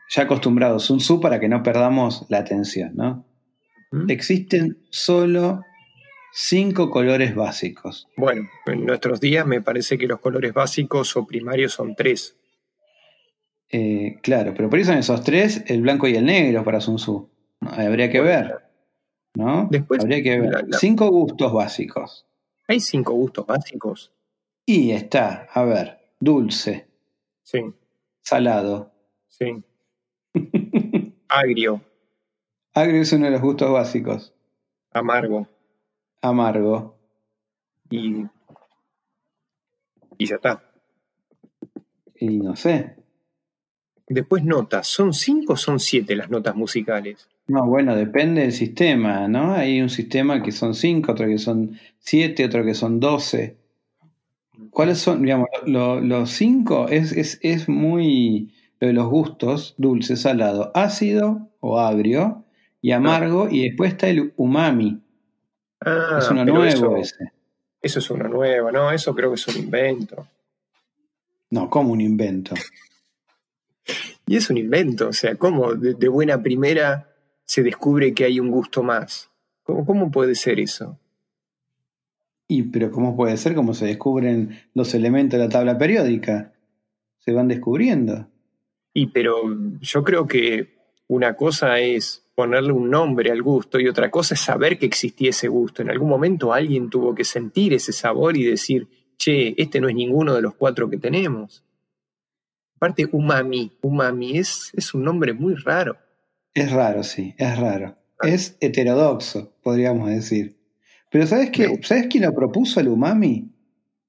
ya 0.10 0.24
acostumbrados 0.24 0.86
Sun 0.86 0.98
Tzu 0.98 1.22
para 1.22 1.40
que 1.40 1.48
no 1.48 1.62
perdamos 1.64 2.26
la 2.30 2.40
atención, 2.40 2.96
¿no? 2.96 3.26
Existen 4.08 4.78
solo 4.90 5.62
cinco 6.32 6.90
colores 6.90 7.36
básicos. 7.36 8.08
Bueno, 8.16 8.48
en 8.68 8.86
nuestros 8.86 9.20
días 9.20 9.46
me 9.46 9.62
parece 9.62 9.98
que 9.98 10.08
los 10.08 10.20
colores 10.20 10.54
básicos 10.54 11.16
o 11.16 11.26
primarios 11.26 11.74
son 11.74 11.96
tres. 11.96 12.36
Eh, 13.72 14.18
claro, 14.22 14.54
pero 14.56 14.70
por 14.70 14.80
eso 14.80 14.92
son 14.92 15.00
esos 15.00 15.24
tres, 15.24 15.64
el 15.68 15.82
blanco 15.82 16.08
y 16.08 16.16
el 16.16 16.26
negro 16.26 16.64
para 16.64 16.82
Sun 16.82 16.98
Tzu. 16.98 17.30
Habría 17.62 18.10
que 18.10 18.22
ver. 18.22 18.56
¿No? 19.36 19.68
Después, 19.70 20.02
Habría 20.02 20.24
que 20.24 20.40
ver. 20.40 20.66
Cinco 20.72 21.10
gustos 21.10 21.54
básicos. 21.54 22.26
¿Hay 22.68 22.80
cinco 22.80 23.14
gustos 23.14 23.46
básicos? 23.46 24.12
Y 24.66 24.92
está, 24.92 25.48
a 25.52 25.64
ver, 25.64 26.00
dulce. 26.20 26.88
Sí. 27.44 27.60
Salado. 28.30 28.92
Sí. 29.28 29.64
Agrio. 31.28 31.82
Agrio 32.76 33.02
es 33.02 33.12
uno 33.12 33.26
de 33.26 33.32
los 33.32 33.42
gustos 33.42 33.72
básicos. 33.72 34.36
Amargo. 34.92 35.48
Amargo. 36.22 36.96
Y. 37.90 38.28
Y 40.20 40.26
ya 40.28 40.36
está. 40.36 40.64
Y 42.18 42.38
no 42.38 42.56
sé. 42.56 42.98
Después 44.08 44.44
notas. 44.44 44.86
¿Son 44.86 45.12
cinco 45.12 45.54
o 45.54 45.58
son 45.58 45.80
siete 45.80 46.16
las 46.16 46.30
notas 46.30 46.56
musicales? 46.56 47.28
No, 47.48 47.66
bueno, 47.66 47.96
depende 47.96 48.42
del 48.42 48.54
sistema, 48.54 49.28
¿no? 49.28 49.56
Hay 49.56 49.82
un 49.82 49.90
sistema 49.90 50.44
que 50.44 50.52
son 50.52 50.76
cinco, 50.76 51.14
otro 51.14 51.26
que 51.26 51.40
son 51.40 51.80
siete, 51.98 52.46
otro 52.46 52.64
que 52.64 52.76
son 52.76 53.00
doce. 53.00 53.58
¿Cuáles 54.72 55.00
son, 55.00 55.22
digamos, 55.22 55.50
los 55.66 56.30
cinco? 56.32 56.88
Es, 56.88 57.40
es, 57.42 57.70
muy 57.70 58.54
lo 58.80 58.88
de 58.88 58.94
los 58.94 59.08
gustos, 59.08 59.76
dulce, 59.78 60.16
salado, 60.16 60.72
ácido 60.74 61.50
o 61.60 61.80
agrio 61.80 62.46
y 62.82 62.92
amargo, 62.92 63.50
y 63.50 63.68
después 63.68 63.92
está 63.92 64.08
el 64.08 64.34
umami. 64.38 65.02
Ah, 65.82 66.18
es 66.20 66.30
uno 66.30 66.46
nuevo 66.46 66.64
eso, 66.64 66.96
ese. 66.96 67.32
Eso 67.82 68.00
es 68.00 68.10
uno 68.10 68.28
nuevo, 68.28 68.72
¿no? 68.72 68.92
Eso 68.92 69.14
creo 69.16 69.30
que 69.30 69.36
es 69.36 69.48
un 69.48 69.64
invento. 69.64 70.28
No, 71.50 71.70
¿cómo 71.70 71.94
un 71.94 72.02
invento? 72.02 72.56
y 74.28 74.36
es 74.36 74.50
un 74.50 74.58
invento, 74.58 75.08
o 75.08 75.14
sea, 75.14 75.36
¿cómo 75.36 75.74
de, 75.74 76.08
buena 76.08 76.42
primera 76.42 77.10
se 77.46 77.64
descubre 77.64 78.14
que 78.14 78.26
hay 78.26 78.40
un 78.40 78.52
gusto 78.52 78.84
más? 78.84 79.30
¿Cómo, 79.64 79.86
cómo 79.86 80.12
puede 80.12 80.36
ser 80.36 80.60
eso? 80.60 81.00
Y 82.52 82.64
pero 82.64 82.90
¿cómo 82.90 83.16
puede 83.16 83.38
ser? 83.38 83.54
¿Cómo 83.54 83.76
se 83.76 83.86
descubren 83.86 84.60
los 84.74 84.96
elementos 84.96 85.40
de 85.40 85.46
la 85.46 85.52
tabla 85.52 85.78
periódica? 85.78 86.52
Se 87.20 87.32
van 87.32 87.48
descubriendo. 87.48 88.28
Y 88.92 89.08
pero 89.08 89.36
yo 89.80 90.04
creo 90.04 90.26
que 90.26 90.80
una 91.08 91.36
cosa 91.36 91.80
es 91.80 92.26
ponerle 92.34 92.72
un 92.72 92.90
nombre 92.90 93.30
al 93.30 93.44
gusto 93.44 93.80
y 93.80 93.88
otra 93.88 94.10
cosa 94.10 94.34
es 94.34 94.42
saber 94.42 94.80
que 94.80 94.88
existía 94.88 95.30
ese 95.30 95.48
gusto. 95.48 95.84
En 95.84 95.92
algún 95.92 96.10
momento 96.10 96.52
alguien 96.52 96.90
tuvo 96.90 97.14
que 97.14 97.24
sentir 97.24 97.72
ese 97.74 97.94
sabor 97.94 98.36
y 98.36 98.46
decir, 98.46 98.88
che, 99.16 99.54
este 99.62 99.80
no 99.80 99.88
es 99.88 99.94
ninguno 99.94 100.34
de 100.34 100.42
los 100.42 100.56
cuatro 100.56 100.90
que 100.90 100.98
tenemos. 100.98 101.64
Aparte, 102.78 103.08
umami, 103.12 103.78
umami 103.82 104.40
es, 104.40 104.72
es 104.74 104.96
un 104.96 105.04
nombre 105.04 105.34
muy 105.34 105.54
raro. 105.54 105.98
Es 106.56 106.72
raro, 106.72 107.04
sí, 107.04 107.36
es 107.38 107.60
raro. 107.60 107.96
Es 108.24 108.58
heterodoxo, 108.60 109.54
podríamos 109.62 110.10
decir. 110.10 110.59
Pero 111.10 111.28
¿sabes, 111.28 111.50
qué? 111.52 111.80
¿sabes 111.84 112.08
quién 112.10 112.24
lo 112.24 112.34
propuso 112.34 112.80
el 112.80 112.88
umami? 112.88 113.50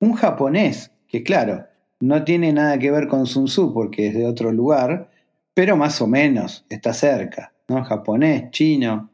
Un 0.01 0.15
japonés, 0.15 0.91
que 1.09 1.23
claro, 1.23 1.67
no 2.01 2.25
tiene 2.25 2.53
nada 2.53 2.79
que 2.79 2.91
ver 2.91 3.09
con 3.09 3.27
Sun 3.27 3.47
Tzu 3.47 3.73
porque 3.73 4.09
es 4.09 4.15
de 4.15 4.27
otro 4.27 4.53
lugar, 4.53 5.11
pero 5.55 5.77
más 5.77 6.01
o 6.01 6.07
menos 6.07 6.65
está 6.69 6.93
cerca, 6.95 7.53
¿no? 7.69 7.83
Japonés, 7.85 8.51
chino, 8.51 9.11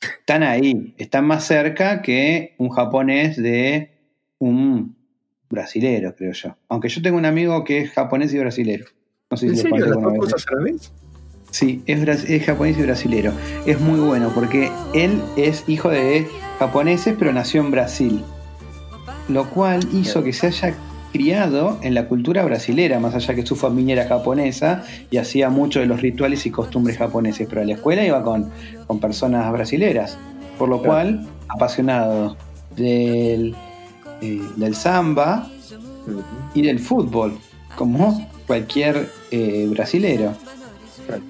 están 0.00 0.42
ahí, 0.42 0.94
están 0.96 1.26
más 1.26 1.44
cerca 1.44 2.02
que 2.02 2.54
un 2.58 2.70
japonés 2.70 3.36
de 3.36 3.90
un 4.38 4.96
brasilero, 5.48 6.14
creo 6.14 6.32
yo. 6.32 6.56
Aunque 6.68 6.88
yo 6.88 7.02
tengo 7.02 7.18
un 7.18 7.26
amigo 7.26 7.64
que 7.64 7.78
es 7.78 7.90
japonés 7.90 8.32
y 8.32 8.38
brasilero. 8.38 8.86
No 9.30 9.36
sé 9.36 9.46
¿En 9.46 9.56
si 9.56 9.62
serio? 9.62 9.86
¿Las 9.86 10.00
dos 10.00 10.18
cosas 10.18 10.46
a 10.48 10.54
la 10.54 10.62
vez? 10.62 10.92
Sí, 11.50 11.82
es, 11.86 12.24
es 12.24 12.44
japonés 12.44 12.78
y 12.78 12.82
brasilero. 12.82 13.32
Es 13.66 13.80
muy 13.80 14.00
bueno 14.00 14.30
porque 14.34 14.70
él 14.94 15.20
es 15.36 15.64
hijo 15.66 15.88
de 15.88 16.26
japoneses, 16.58 17.14
pero 17.18 17.32
nació 17.32 17.60
en 17.60 17.70
Brasil. 17.70 18.22
Lo 19.28 19.48
cual 19.50 19.80
hizo 19.92 20.22
que 20.22 20.32
se 20.32 20.48
haya 20.48 20.74
criado 21.12 21.78
en 21.82 21.94
la 21.94 22.06
cultura 22.06 22.44
brasilera, 22.44 23.00
más 23.00 23.14
allá 23.14 23.34
que 23.34 23.44
su 23.44 23.56
familia 23.56 23.94
era 23.94 24.08
japonesa 24.08 24.84
y 25.10 25.16
hacía 25.16 25.50
mucho 25.50 25.80
de 25.80 25.86
los 25.86 26.00
rituales 26.00 26.46
y 26.46 26.50
costumbres 26.50 26.98
japoneses, 26.98 27.46
pero 27.48 27.62
a 27.62 27.64
la 27.64 27.74
escuela 27.74 28.04
iba 28.04 28.22
con, 28.22 28.50
con 28.86 29.00
personas 29.00 29.50
brasileras, 29.52 30.18
por 30.58 30.68
lo 30.68 30.82
cual 30.82 31.26
apasionado 31.48 32.36
del, 32.76 33.54
eh, 34.20 34.40
del 34.56 34.74
samba 34.74 35.48
y 36.54 36.62
del 36.62 36.78
fútbol, 36.78 37.36
como 37.76 38.28
cualquier 38.46 39.10
eh, 39.30 39.66
brasilero. 39.70 40.34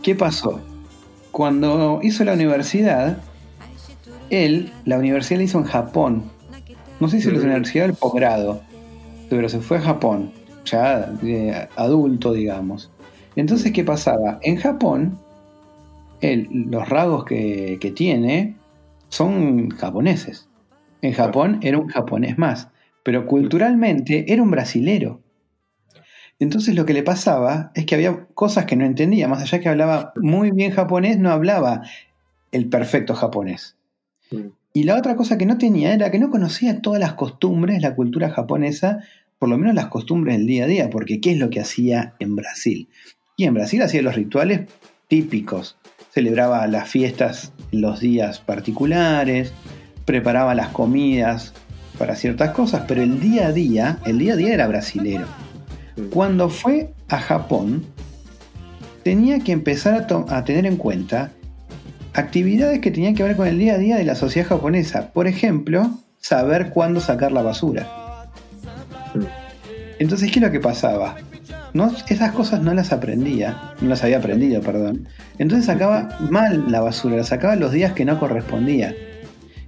¿Qué 0.02 0.14
pasó? 0.14 0.60
Cuando 1.30 2.00
hizo 2.02 2.24
la 2.24 2.34
universidad, 2.34 3.18
él, 4.30 4.72
la 4.84 4.98
universidad 4.98 5.38
la 5.38 5.44
hizo 5.44 5.58
en 5.58 5.64
Japón. 5.64 6.24
No 6.98 7.08
sé 7.08 7.20
si 7.20 7.30
la 7.30 7.38
universidad 7.38 7.86
del 7.86 7.94
posgrado, 7.94 8.60
pero 9.28 9.48
se 9.48 9.60
fue 9.60 9.78
a 9.78 9.80
Japón, 9.80 10.32
ya 10.64 11.12
adulto, 11.76 12.32
digamos. 12.32 12.90
Entonces, 13.36 13.72
¿qué 13.72 13.84
pasaba? 13.84 14.38
En 14.42 14.56
Japón, 14.56 15.18
él, 16.20 16.48
los 16.52 16.88
rasgos 16.88 17.24
que, 17.24 17.78
que 17.80 17.90
tiene 17.90 18.56
son 19.08 19.70
japoneses. 19.70 20.48
En 21.02 21.12
Japón 21.12 21.60
era 21.62 21.78
un 21.78 21.88
japonés 21.88 22.36
más, 22.38 22.68
pero 23.02 23.26
culturalmente 23.26 24.32
era 24.32 24.42
un 24.42 24.50
brasilero. 24.50 25.20
Entonces 26.40 26.74
lo 26.74 26.86
que 26.86 26.94
le 26.94 27.02
pasaba 27.02 27.70
es 27.74 27.84
que 27.84 27.94
había 27.94 28.26
cosas 28.34 28.64
que 28.64 28.74
no 28.74 28.86
entendía, 28.86 29.28
más 29.28 29.42
allá 29.42 29.60
que 29.60 29.68
hablaba 29.68 30.12
muy 30.16 30.50
bien 30.50 30.72
japonés, 30.72 31.18
no 31.18 31.30
hablaba 31.30 31.82
el 32.50 32.68
perfecto 32.68 33.14
japonés. 33.14 33.76
Mm. 34.30 34.48
Y 34.72 34.84
la 34.84 34.96
otra 34.96 35.16
cosa 35.16 35.36
que 35.36 35.46
no 35.46 35.58
tenía 35.58 35.92
era 35.92 36.10
que 36.10 36.18
no 36.18 36.30
conocía 36.30 36.80
todas 36.80 36.98
las 36.98 37.12
costumbres, 37.12 37.82
la 37.82 37.94
cultura 37.94 38.30
japonesa, 38.30 39.00
por 39.38 39.50
lo 39.50 39.58
menos 39.58 39.74
las 39.74 39.88
costumbres 39.88 40.38
del 40.38 40.46
día 40.46 40.64
a 40.64 40.66
día, 40.66 40.90
porque 40.90 41.20
¿qué 41.20 41.32
es 41.32 41.38
lo 41.38 41.50
que 41.50 41.60
hacía 41.60 42.14
en 42.20 42.36
Brasil? 42.36 42.88
Y 43.36 43.44
en 43.44 43.54
Brasil 43.54 43.82
hacía 43.82 44.00
los 44.00 44.14
rituales 44.14 44.62
típicos, 45.08 45.76
celebraba 46.10 46.66
las 46.68 46.88
fiestas 46.88 47.52
los 47.70 48.00
días 48.00 48.38
particulares, 48.38 49.52
preparaba 50.06 50.54
las 50.54 50.68
comidas 50.68 51.52
para 51.98 52.16
ciertas 52.16 52.50
cosas, 52.50 52.84
pero 52.88 53.02
el 53.02 53.20
día 53.20 53.48
a 53.48 53.52
día, 53.52 53.98
el 54.06 54.18
día 54.18 54.32
a 54.32 54.36
día 54.36 54.54
era 54.54 54.66
brasilero. 54.66 55.26
Cuando 56.08 56.48
fue 56.48 56.92
a 57.08 57.18
Japón, 57.18 57.84
tenía 59.02 59.40
que 59.40 59.52
empezar 59.52 60.06
a, 60.28 60.44
tener 60.44 60.66
en 60.66 60.76
cuenta 60.76 61.32
actividades 62.14 62.80
que 62.80 62.90
tenían 62.90 63.14
que 63.14 63.22
ver 63.22 63.36
con 63.36 63.46
el 63.46 63.58
día 63.58 63.74
a 63.74 63.78
día 63.78 63.96
de 63.96 64.04
la 64.04 64.14
sociedad 64.14 64.48
japonesa. 64.48 65.12
Por 65.12 65.26
ejemplo, 65.26 65.90
saber 66.18 66.70
cuándo 66.70 67.00
sacar 67.00 67.32
la 67.32 67.42
basura. 67.42 67.86
Entonces, 69.98 70.30
¿qué 70.30 70.38
es 70.38 70.44
lo 70.44 70.50
que 70.50 70.60
pasaba? 70.60 71.16
No, 71.72 71.92
esas 72.08 72.32
cosas 72.32 72.62
no 72.62 72.74
las 72.74 72.92
aprendía, 72.92 73.74
no 73.80 73.88
las 73.88 74.02
había 74.02 74.18
aprendido, 74.18 74.60
perdón. 74.60 75.06
Entonces 75.38 75.66
sacaba 75.66 76.08
mal 76.28 76.70
la 76.70 76.80
basura, 76.80 77.16
la 77.16 77.24
sacaba 77.24 77.54
los 77.54 77.72
días 77.72 77.92
que 77.92 78.04
no 78.04 78.18
correspondía. 78.18 78.94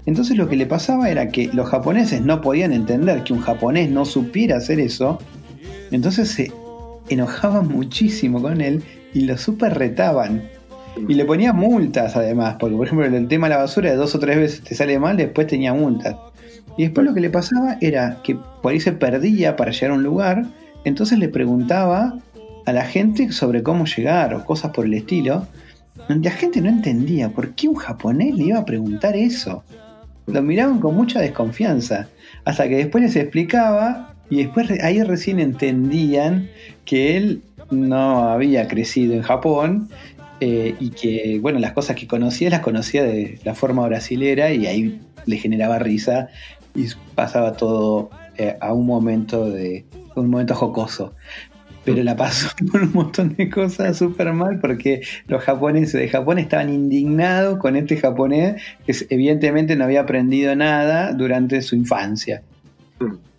Entonces 0.05 0.37
lo 0.37 0.49
que 0.49 0.57
le 0.57 0.67
pasaba 0.67 1.11
era 1.11 1.29
que 1.29 1.49
los 1.53 1.69
japoneses 1.69 2.23
no 2.23 2.41
podían 2.41 2.73
entender 2.73 3.23
que 3.23 3.33
un 3.33 3.41
japonés 3.41 3.91
no 3.91 4.05
supiera 4.05 4.57
hacer 4.57 4.81
eso. 4.81 5.19
Entonces 5.93 6.31
se 6.31 6.51
enojaban 7.09 7.69
muchísimo 7.69 8.41
con 8.41 8.61
él 8.61 8.83
y 9.15 9.21
lo 9.23 9.37
super 9.39 9.79
retaban. 9.79 10.43
Y 11.09 11.15
le 11.15 11.25
ponían 11.25 11.57
multas 11.57 12.17
además, 12.17 12.57
porque 12.59 12.77
por 12.77 12.87
ejemplo 12.87 13.07
el 13.07 13.29
tema 13.29 13.47
de 13.47 13.55
la 13.55 13.61
basura 13.61 13.91
de 13.91 13.97
dos 13.97 14.15
o 14.15 14.19
tres 14.19 14.37
veces 14.37 14.63
te 14.63 14.75
sale 14.75 14.99
mal, 14.99 15.17
después 15.17 15.47
tenía 15.47 15.73
multas. 15.73 16.17
Y 16.77 16.85
después 16.85 17.07
lo 17.07 17.15
que 17.15 17.21
le 17.21 17.31
pasaba 17.31 17.77
era 17.81 18.19
que 18.23 18.37
por 18.63 18.73
ahí 18.73 18.81
se 18.81 18.93
perdía 18.93 19.57
para 19.57 19.71
llegar 19.71 19.91
a 19.91 19.95
un 19.95 20.03
lugar, 20.03 20.47
entonces 20.85 21.19
le 21.19 21.29
preguntaba 21.29 22.19
a 22.65 22.73
la 22.73 22.85
gente 22.85 23.33
sobre 23.33 23.63
cómo 23.63 23.85
llegar 23.85 24.35
o 24.35 24.45
cosas 24.45 24.73
por 24.73 24.87
el 24.87 24.95
estilo. 24.95 25.47
La 26.09 26.31
gente 26.31 26.61
no 26.61 26.69
entendía 26.69 27.29
por 27.29 27.55
qué 27.55 27.69
un 27.69 27.77
japonés 27.77 28.35
le 28.35 28.45
iba 28.45 28.59
a 28.59 28.65
preguntar 28.65 29.17
eso. 29.17 29.63
Lo 30.27 30.43
miraban 30.43 30.79
con 30.79 30.95
mucha 30.95 31.21
desconfianza, 31.21 32.09
hasta 32.45 32.69
que 32.69 32.77
después 32.77 33.03
les 33.03 33.17
explicaba 33.17 34.12
y 34.33 34.37
después 34.37 34.71
ahí 34.83 35.03
recién 35.03 35.41
entendían 35.41 36.49
que 36.87 37.19
él 37.19 37.43
no 37.71 38.31
había 38.31 38.67
crecido 38.67 39.13
en 39.13 39.21
Japón 39.21 39.91
eh, 40.41 40.75
y 40.81 40.89
que, 40.89 41.39
bueno, 41.43 41.59
las 41.59 41.75
cosas 41.75 41.97
que 41.97 42.07
conocía 42.07 42.49
las 42.49 42.61
conocía 42.61 43.03
de 43.05 43.39
la 43.45 43.55
forma 43.55 43.87
brasilera 43.87 44.51
y 44.51 44.67
ahí 44.67 45.03
le 45.27 45.37
generaba 45.37 45.79
risa 45.79 46.29
y 46.75 46.87
pasaba 47.15 47.59
todo 47.59 48.09
eh, 48.39 48.57
a 48.59 48.73
un 48.73 48.87
momento 48.87 49.51
de 49.51 49.85
un 50.15 50.31
momento 50.31 50.55
jocoso. 50.55 51.13
Pero 51.85 52.03
la 52.03 52.17
pasó 52.17 52.49
por 52.73 52.85
un 52.85 52.93
montón 52.95 53.35
de 53.37 53.51
cosas 53.51 53.99
súper 53.99 54.33
mal 54.33 54.61
porque 54.61 55.03
los 55.27 55.43
japoneses 55.43 56.01
de 56.01 56.09
Japón 56.09 56.39
estaban 56.39 56.73
indignados 56.73 57.59
con 57.59 57.77
este 57.77 57.99
japonés 57.99 58.63
que 58.87 58.95
evidentemente 59.11 59.77
no 59.77 59.85
había 59.85 60.01
aprendido 60.01 60.57
nada 60.57 61.13
durante 61.13 61.61
su 61.61 61.77
infancia. 61.77 62.41
Hmm. 62.99 63.32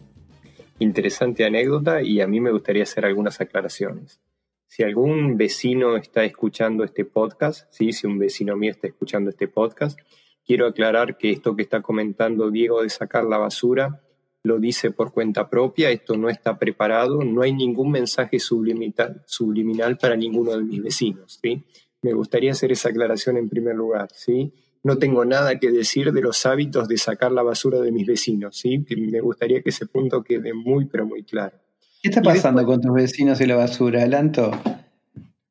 Interesante 0.84 1.46
anécdota 1.46 2.02
y 2.02 2.20
a 2.20 2.28
mí 2.28 2.42
me 2.42 2.52
gustaría 2.52 2.84
hacer 2.84 3.06
algunas 3.06 3.40
aclaraciones. 3.40 4.20
Si 4.68 4.84
algún 4.84 5.38
vecino 5.38 5.96
está 5.96 6.26
escuchando 6.26 6.84
este 6.84 7.06
podcast, 7.06 7.72
¿sí? 7.72 7.94
si 7.94 8.06
un 8.06 8.20
vecino 8.20 8.58
mío 8.58 8.72
está 8.72 8.88
escuchando 8.88 9.30
este 9.30 9.48
podcast, 9.48 9.98
quiero 10.46 10.68
aclarar 10.68 11.18
que 11.18 11.32
esto 11.32 11.56
que 11.56 11.62
está 11.62 11.80
comentando 11.82 12.52
Diego 12.52 12.84
de 12.84 12.90
sacar 12.90 13.24
la 13.24 13.38
basura 13.38 14.02
lo 14.44 14.60
dice 14.60 14.92
por 14.92 15.14
cuenta 15.14 15.50
propia, 15.50 15.90
esto 15.90 16.18
no 16.18 16.28
está 16.28 16.60
preparado, 16.60 17.24
no 17.24 17.44
hay 17.44 17.54
ningún 17.54 17.90
mensaje 17.90 18.38
subliminal, 18.40 19.98
para 19.98 20.18
ninguno 20.18 20.52
de 20.52 20.64
mis 20.64 20.84
vecinos. 20.84 21.40
¿sí? 21.42 21.64
Me 22.02 22.12
gustaría 22.12 22.52
hacer 22.52 22.74
esa 22.74 22.90
aclaración 22.90 23.38
en 23.38 23.48
primer 23.48 23.76
lugar. 23.76 24.10
¿sí? 24.14 24.52
No 24.84 24.98
tengo 24.98 25.24
nada 25.24 25.60
que 25.60 25.72
decir 25.72 26.12
de 26.12 26.22
los 26.22 26.46
hábitos 26.46 26.88
de 26.88 26.98
sacar 26.98 27.32
la 27.32 27.42
basura 27.42 27.80
de 27.80 27.92
mis 27.92 28.06
vecinos. 28.06 28.58
¿sí? 28.58 28.86
me 28.98 29.22
gustaría 29.22 29.62
que 29.62 29.70
ese 29.70 29.86
punto 29.86 30.24
quede 30.24 30.54
muy, 30.54 30.86
pero 30.86 31.06
muy 31.06 31.24
claro. 31.24 31.58
¿Qué 32.02 32.10
está 32.10 32.22
pasando 32.22 32.66
con 32.66 32.82
tus 32.82 32.94
vecinos 32.94 33.40
y 33.40 33.46
la 33.46 33.56
basura, 33.56 34.04
Alanto? 34.04 34.52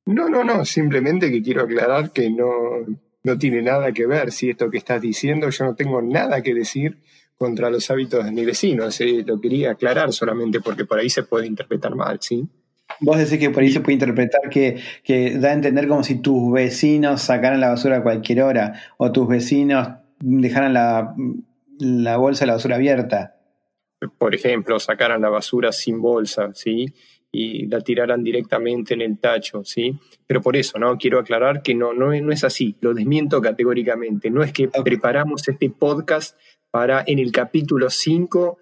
No, 0.05 0.29
no, 0.29 0.45
no, 0.45 0.65
simplemente 0.67 1.31
que 1.31 1.43
quiero 1.43 1.63
aclarar 1.63 2.13
que 2.13 2.29
no, 2.29 2.51
no 3.25 3.39
tiene 3.39 3.63
nada 3.63 3.93
que 3.93 4.07
ver 4.07 4.33
si 4.33 4.51
esto 4.51 4.71
que 4.71 4.79
estás 4.79 5.01
diciendo, 5.01 5.49
yo 5.49 5.65
no 5.65 5.75
tengo 5.75 6.03
nada 6.03 6.43
que 6.43 6.53
decir 6.53 6.99
contra 7.37 7.71
los 7.71 7.91
hábitos 7.91 8.25
de 8.25 8.33
mi 8.33 8.45
vecino. 8.45 8.85
Lo 9.27 9.41
quería 9.41 9.73
aclarar 9.73 10.13
solamente 10.13 10.61
porque 10.61 10.85
por 10.85 10.99
ahí 10.99 11.09
se 11.09 11.23
puede 11.23 11.47
interpretar 11.47 11.95
mal, 11.95 12.19
¿sí? 12.21 12.47
Vos 13.01 13.19
decís 13.19 13.39
que 13.39 13.51
por 13.51 13.63
ahí 13.63 13.71
se 13.71 13.81
puede 13.81 13.95
interpretar 13.95 14.49
que, 14.51 14.81
que 15.05 15.39
da 15.39 15.51
a 15.51 15.53
entender 15.55 15.89
como 15.89 16.05
si 16.05 16.21
tus 16.21 16.53
vecinos 16.53 17.23
sacaran 17.23 17.61
la 17.61 17.71
basura 17.71 17.99
a 17.99 18.03
cualquier 18.03 18.43
hora 18.43 18.75
o 18.97 19.13
tus 19.13 19.29
vecinos 19.29 19.89
dejaran 20.21 20.73
la, 20.73 21.15
la 21.79 22.17
bolsa 22.17 22.45
de 22.45 22.47
la 22.49 22.55
basura 22.55 22.77
abierta. 22.77 23.37
Por 24.19 24.35
ejemplo, 24.35 24.79
sacaran 24.79 25.23
la 25.23 25.29
basura 25.29 25.73
sin 25.73 26.01
bolsa, 26.01 26.51
¿sí? 26.55 26.87
y 27.35 27.67
la 27.67 27.81
tiraran 27.81 28.23
directamente 28.23 28.93
en 28.93 29.01
el 29.01 29.19
tacho, 29.19 29.65
¿sí? 29.65 29.99
Pero 30.27 30.43
por 30.43 30.55
eso, 30.55 30.79
¿no? 30.79 30.99
Quiero 30.99 31.19
aclarar 31.19 31.63
que 31.63 31.75
no, 31.75 31.95
no, 31.95 32.13
no 32.13 32.33
es 32.33 32.45
así, 32.45 32.77
lo 32.83 32.93
desmiento 32.93 33.41
categóricamente. 33.41 34.31
No 34.31 34.43
es 34.43 34.53
que 34.53 34.69
preparamos 34.69 35.49
este 35.49 35.71
podcast 35.71 36.39
para 36.71 37.03
en 37.07 37.19
el 37.19 37.33
capítulo 37.33 37.89
5 37.89 38.59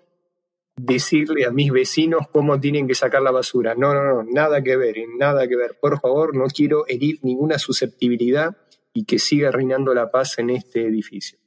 decirle 0.84 1.44
a 1.44 1.50
mis 1.50 1.70
vecinos 1.70 2.26
cómo 2.32 2.60
tienen 2.60 2.86
que 2.86 2.94
sacar 2.94 3.22
la 3.22 3.30
basura. 3.30 3.74
No, 3.74 3.94
no, 3.94 4.04
no, 4.04 4.22
nada 4.22 4.62
que 4.62 4.76
ver, 4.76 4.96
nada 5.18 5.46
que 5.48 5.56
ver. 5.56 5.76
Por 5.80 6.00
favor, 6.00 6.36
no 6.36 6.46
quiero 6.46 6.84
herir 6.88 7.18
ninguna 7.22 7.58
susceptibilidad 7.58 8.56
y 8.92 9.04
que 9.04 9.18
siga 9.18 9.50
reinando 9.50 9.94
la 9.94 10.10
paz 10.10 10.38
en 10.38 10.50
este 10.50 10.86
edificio. 10.86 11.38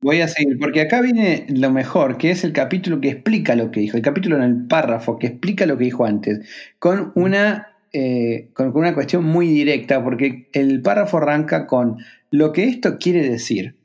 Voy 0.00 0.20
a 0.20 0.28
seguir, 0.28 0.58
porque 0.60 0.80
acá 0.80 1.00
viene 1.00 1.46
lo 1.48 1.72
mejor, 1.72 2.18
que 2.18 2.30
es 2.30 2.44
el 2.44 2.52
capítulo 2.52 3.00
que 3.00 3.08
explica 3.08 3.56
lo 3.56 3.70
que 3.70 3.80
dijo, 3.80 3.96
el 3.96 4.02
capítulo 4.02 4.36
en 4.36 4.42
el 4.42 4.66
párrafo 4.68 5.18
que 5.18 5.26
explica 5.26 5.66
lo 5.66 5.76
que 5.76 5.84
dijo 5.84 6.04
antes, 6.04 6.40
con 6.78 7.10
una, 7.16 7.78
eh, 7.92 8.50
con 8.52 8.76
una 8.76 8.94
cuestión 8.94 9.24
muy 9.24 9.48
directa, 9.48 10.04
porque 10.04 10.50
el 10.52 10.82
párrafo 10.82 11.16
arranca 11.16 11.66
con 11.66 11.96
lo 12.30 12.52
que 12.52 12.64
esto 12.64 12.98
quiere 12.98 13.28
decir 13.28 13.77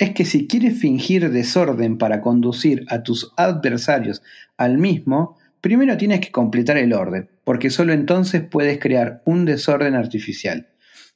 es 0.00 0.14
que 0.14 0.24
si 0.24 0.48
quieres 0.48 0.80
fingir 0.80 1.30
desorden 1.30 1.98
para 1.98 2.22
conducir 2.22 2.86
a 2.88 3.02
tus 3.02 3.32
adversarios 3.36 4.22
al 4.56 4.78
mismo, 4.78 5.36
primero 5.60 5.98
tienes 5.98 6.20
que 6.20 6.32
completar 6.32 6.78
el 6.78 6.94
orden, 6.94 7.28
porque 7.44 7.68
solo 7.68 7.92
entonces 7.92 8.40
puedes 8.40 8.78
crear 8.78 9.20
un 9.26 9.44
desorden 9.44 9.94
artificial. 9.94 10.68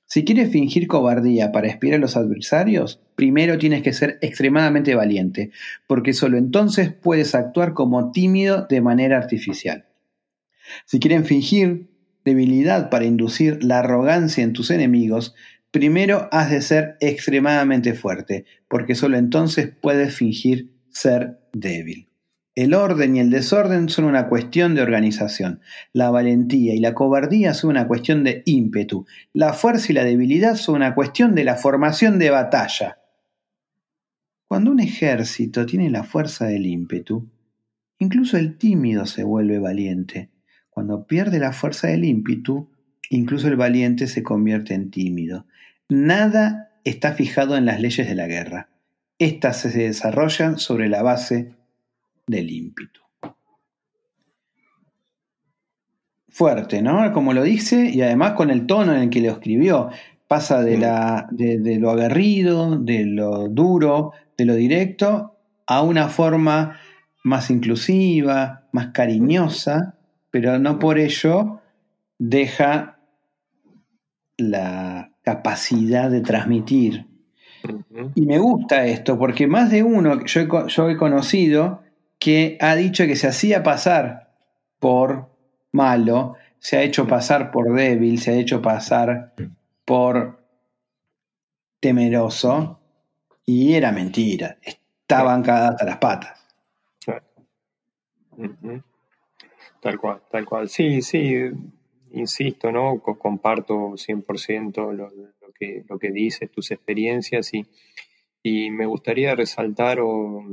Si 0.04 0.22
quieres 0.22 0.50
fingir 0.50 0.86
cobardía 0.86 1.50
para 1.50 1.68
espiar 1.68 1.94
a 1.94 1.98
los 1.98 2.14
adversarios, 2.14 3.00
primero 3.16 3.56
tienes 3.56 3.82
que 3.82 3.94
ser 3.94 4.18
extremadamente 4.20 4.94
valiente, 4.94 5.50
porque 5.86 6.12
solo 6.12 6.36
entonces 6.36 6.92
puedes 6.92 7.34
actuar 7.34 7.72
como 7.72 8.12
tímido 8.12 8.66
de 8.68 8.82
manera 8.82 9.16
artificial. 9.16 9.86
Si 10.84 11.00
quieren 11.00 11.24
fingir 11.24 11.88
debilidad 12.22 12.90
para 12.90 13.06
inducir 13.06 13.64
la 13.64 13.78
arrogancia 13.78 14.44
en 14.44 14.52
tus 14.52 14.70
enemigos, 14.70 15.34
primero 15.74 16.28
has 16.30 16.52
de 16.52 16.62
ser 16.62 16.96
extremadamente 17.00 17.94
fuerte, 17.94 18.44
porque 18.68 18.94
solo 18.94 19.16
entonces 19.16 19.72
puedes 19.82 20.14
fingir 20.14 20.70
ser 20.88 21.40
débil. 21.52 22.08
El 22.54 22.74
orden 22.74 23.16
y 23.16 23.18
el 23.18 23.28
desorden 23.28 23.88
son 23.88 24.04
una 24.04 24.28
cuestión 24.28 24.76
de 24.76 24.82
organización. 24.82 25.62
La 25.92 26.10
valentía 26.10 26.74
y 26.74 26.78
la 26.78 26.94
cobardía 26.94 27.54
son 27.54 27.70
una 27.70 27.88
cuestión 27.88 28.22
de 28.22 28.44
ímpetu. 28.46 29.04
La 29.32 29.52
fuerza 29.52 29.90
y 29.90 29.96
la 29.96 30.04
debilidad 30.04 30.54
son 30.54 30.76
una 30.76 30.94
cuestión 30.94 31.34
de 31.34 31.42
la 31.42 31.56
formación 31.56 32.20
de 32.20 32.30
batalla. 32.30 32.98
Cuando 34.46 34.70
un 34.70 34.78
ejército 34.78 35.66
tiene 35.66 35.90
la 35.90 36.04
fuerza 36.04 36.46
del 36.46 36.66
ímpetu, 36.66 37.28
incluso 37.98 38.36
el 38.36 38.58
tímido 38.58 39.06
se 39.06 39.24
vuelve 39.24 39.58
valiente. 39.58 40.30
Cuando 40.70 41.08
pierde 41.08 41.40
la 41.40 41.52
fuerza 41.52 41.88
del 41.88 42.04
ímpetu, 42.04 42.70
incluso 43.10 43.48
el 43.48 43.56
valiente 43.56 44.06
se 44.06 44.22
convierte 44.22 44.74
en 44.74 44.92
tímido. 44.92 45.46
Nada 45.88 46.70
está 46.84 47.12
fijado 47.12 47.56
en 47.56 47.66
las 47.66 47.80
leyes 47.80 48.08
de 48.08 48.14
la 48.14 48.26
guerra. 48.26 48.68
Estas 49.18 49.60
se 49.60 49.70
desarrollan 49.70 50.58
sobre 50.58 50.88
la 50.88 51.02
base 51.02 51.54
del 52.26 52.50
ímpetu. 52.50 53.00
Fuerte, 56.28 56.82
¿no? 56.82 57.12
Como 57.12 57.32
lo 57.32 57.42
dice, 57.42 57.90
y 57.90 58.02
además 58.02 58.32
con 58.32 58.50
el 58.50 58.66
tono 58.66 58.94
en 58.94 59.02
el 59.02 59.10
que 59.10 59.20
lo 59.20 59.30
escribió. 59.30 59.90
Pasa 60.26 60.62
de, 60.62 60.78
la, 60.78 61.28
de, 61.30 61.78
lo 61.78 61.90
aguerrido, 61.90 62.76
de 62.76 63.04
lo 63.04 63.48
duro, 63.48 64.12
de 64.36 64.46
lo 64.46 64.54
directo, 64.54 65.36
a 65.66 65.82
una 65.82 66.08
forma 66.08 66.80
más 67.22 67.50
inclusiva, 67.50 68.66
más 68.72 68.88
cariñosa, 68.88 69.96
pero 70.30 70.58
no 70.58 70.78
por 70.78 70.98
ello 70.98 71.60
deja 72.18 72.98
la 74.36 75.13
capacidad 75.24 76.10
de 76.10 76.20
transmitir. 76.20 77.06
Y 78.14 78.26
me 78.26 78.38
gusta 78.38 78.86
esto, 78.86 79.18
porque 79.18 79.46
más 79.46 79.70
de 79.70 79.82
uno 79.82 80.24
yo 80.26 80.66
yo 80.68 80.90
he 80.90 80.96
conocido 80.96 81.82
que 82.18 82.58
ha 82.60 82.74
dicho 82.74 83.06
que 83.06 83.16
se 83.16 83.28
hacía 83.28 83.62
pasar 83.62 84.34
por 84.78 85.30
malo, 85.72 86.36
se 86.58 86.76
ha 86.76 86.82
hecho 86.82 87.06
pasar 87.06 87.50
por 87.50 87.74
débil, 87.74 88.20
se 88.20 88.32
ha 88.32 88.34
hecho 88.34 88.60
pasar 88.60 89.34
por 89.84 90.42
temeroso, 91.80 92.80
y 93.46 93.74
era 93.74 93.92
mentira, 93.92 94.56
estaban 94.62 95.42
cagadas 95.42 95.70
hasta 95.72 95.84
las 95.84 95.96
patas. 95.98 96.46
Tal 99.80 99.98
cual, 99.98 100.22
tal 100.30 100.44
cual. 100.46 100.68
Sí, 100.68 101.02
sí, 101.02 101.50
insisto, 102.14 102.72
¿no? 102.72 103.00
Comparto 103.00 103.74
100% 103.92 104.92
lo, 104.92 105.10
lo, 105.10 105.52
que, 105.52 105.84
lo 105.88 105.98
que 105.98 106.10
dices, 106.10 106.50
tus 106.50 106.70
experiencias 106.70 107.52
y, 107.54 107.66
y 108.42 108.70
me 108.70 108.86
gustaría 108.86 109.34
resaltar 109.34 110.00
o 110.00 110.44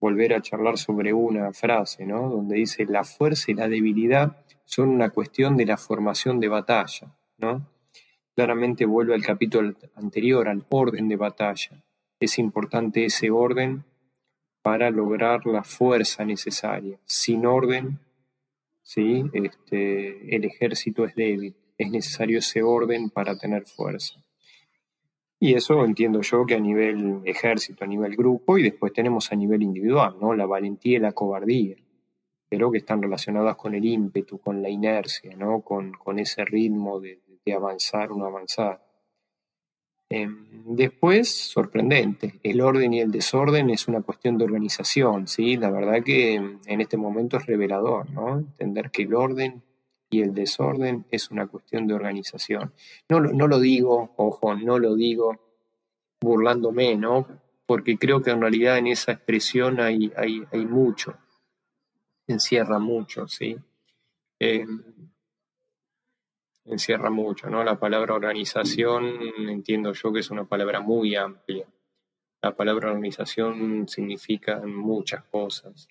volver 0.00 0.34
a 0.34 0.42
charlar 0.42 0.78
sobre 0.78 1.12
una 1.12 1.52
frase, 1.52 2.04
¿no? 2.04 2.28
Donde 2.28 2.56
dice, 2.56 2.84
la 2.86 3.04
fuerza 3.04 3.52
y 3.52 3.54
la 3.54 3.68
debilidad 3.68 4.44
son 4.64 4.88
una 4.88 5.10
cuestión 5.10 5.56
de 5.56 5.66
la 5.66 5.76
formación 5.76 6.40
de 6.40 6.48
batalla, 6.48 7.14
¿no? 7.38 7.68
Claramente 8.34 8.86
vuelve 8.86 9.14
al 9.14 9.22
capítulo 9.22 9.74
anterior, 9.94 10.48
al 10.48 10.64
orden 10.70 11.08
de 11.08 11.16
batalla. 11.16 11.84
Es 12.18 12.38
importante 12.38 13.04
ese 13.04 13.30
orden 13.30 13.84
para 14.62 14.90
lograr 14.90 15.46
la 15.46 15.62
fuerza 15.62 16.24
necesaria. 16.24 16.98
Sin 17.04 17.46
orden, 17.46 17.98
¿sí? 18.82 19.24
este, 19.32 20.34
el 20.36 20.44
ejército 20.44 21.04
es 21.04 21.14
débil. 21.14 21.56
Es 21.78 21.90
necesario 21.90 22.38
ese 22.38 22.62
orden 22.62 23.10
para 23.10 23.36
tener 23.36 23.64
fuerza. 23.66 24.22
Y 25.40 25.54
eso 25.54 25.84
entiendo 25.84 26.20
yo 26.20 26.46
que 26.46 26.54
a 26.54 26.60
nivel 26.60 27.22
ejército, 27.24 27.82
a 27.82 27.88
nivel 27.88 28.14
grupo, 28.14 28.58
y 28.58 28.62
después 28.62 28.92
tenemos 28.92 29.32
a 29.32 29.34
nivel 29.34 29.62
individual, 29.62 30.14
¿no? 30.20 30.34
La 30.34 30.46
valentía 30.46 30.98
y 30.98 31.00
la 31.00 31.12
cobardía, 31.12 31.74
pero 32.48 32.70
que 32.70 32.78
están 32.78 33.02
relacionadas 33.02 33.56
con 33.56 33.74
el 33.74 33.84
ímpetu, 33.84 34.38
con 34.38 34.62
la 34.62 34.68
inercia, 34.68 35.34
¿no? 35.36 35.62
Con, 35.62 35.92
con 35.94 36.20
ese 36.20 36.44
ritmo 36.44 37.00
de, 37.00 37.18
de 37.44 37.52
avanzar 37.54 38.12
o 38.12 38.16
no 38.16 38.26
Em, 40.14 40.44
después, 40.66 41.30
sorprendente, 41.30 42.38
el 42.42 42.60
orden 42.60 42.92
y 42.92 43.00
el 43.00 43.10
desorden 43.10 43.70
es 43.70 43.88
una 43.88 44.02
cuestión 44.02 44.36
de 44.36 44.44
organización, 44.44 45.26
¿sí? 45.26 45.56
La 45.56 45.70
verdad 45.70 46.02
que 46.04 46.34
en 46.34 46.80
este 46.82 46.98
momento 46.98 47.38
es 47.38 47.46
revelador, 47.46 48.10
¿no? 48.10 48.36
Entender 48.36 48.90
que 48.90 49.04
el 49.04 49.14
orden 49.14 49.62
y 50.10 50.20
el 50.20 50.34
desorden 50.34 51.06
es 51.10 51.30
una 51.30 51.46
cuestión 51.46 51.86
de 51.86 51.94
organización. 51.94 52.74
No, 53.08 53.20
lo 53.20 53.58
digo, 53.58 54.12
ojo, 54.16 54.54
no 54.54 54.78
lo 54.78 54.96
digo 54.96 55.40
burlándome, 56.20 56.94
¿no? 56.94 57.26
Porque 57.64 57.96
creo 57.96 58.20
que 58.20 58.32
en 58.32 58.42
realidad 58.42 58.76
en 58.76 58.88
esa 58.88 59.12
expresión 59.12 59.80
hay 59.80 60.12
mucho, 60.68 61.16
encierra 62.26 62.78
mucho, 62.78 63.26
¿sí? 63.28 63.56
Em, 64.38 64.82
encierra 66.64 67.10
mucho, 67.10 67.50
¿no? 67.50 67.64
La 67.64 67.78
palabra 67.78 68.14
organización 68.14 69.18
entiendo 69.48 69.92
yo 69.92 70.12
que 70.12 70.20
es 70.20 70.30
una 70.30 70.44
palabra 70.44 70.80
muy 70.80 71.14
amplia. 71.16 71.66
La 72.40 72.54
palabra 72.54 72.90
organización 72.90 73.88
significa 73.88 74.60
muchas 74.60 75.24
cosas 75.24 75.88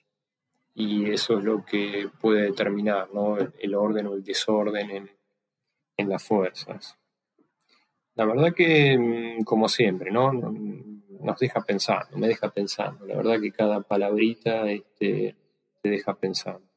y 0.74 1.10
eso 1.10 1.38
es 1.38 1.44
lo 1.44 1.66
que 1.66 2.10
puede 2.20 2.44
determinar 2.44 3.10
¿no? 3.14 3.38
el 3.38 3.76
orden 3.76 4.08
o 4.08 4.14
el 4.16 4.24
desorden 4.24 4.92
en, 4.92 5.12
en 5.98 6.10
las 6.10 6.24
fuerzas. 6.24 6.98
La 8.16 8.26
verdad 8.26 8.54
que, 8.54 8.98
mm, 8.98 9.44
como 9.44 9.70
siempre, 9.70 10.12
¿no? 10.12 10.32
nos 10.34 11.40
deja 11.40 11.62
pensando, 11.62 12.18
me 12.18 12.28
deja 12.28 12.50
pensando. 12.50 13.06
La 13.06 13.16
verdad 13.16 13.40
que 13.40 13.52
cada 13.52 13.82
palabrita 13.82 14.70
este, 14.70 15.36
te 15.82 15.90
deja 15.90 16.16
pensando. 16.16 16.71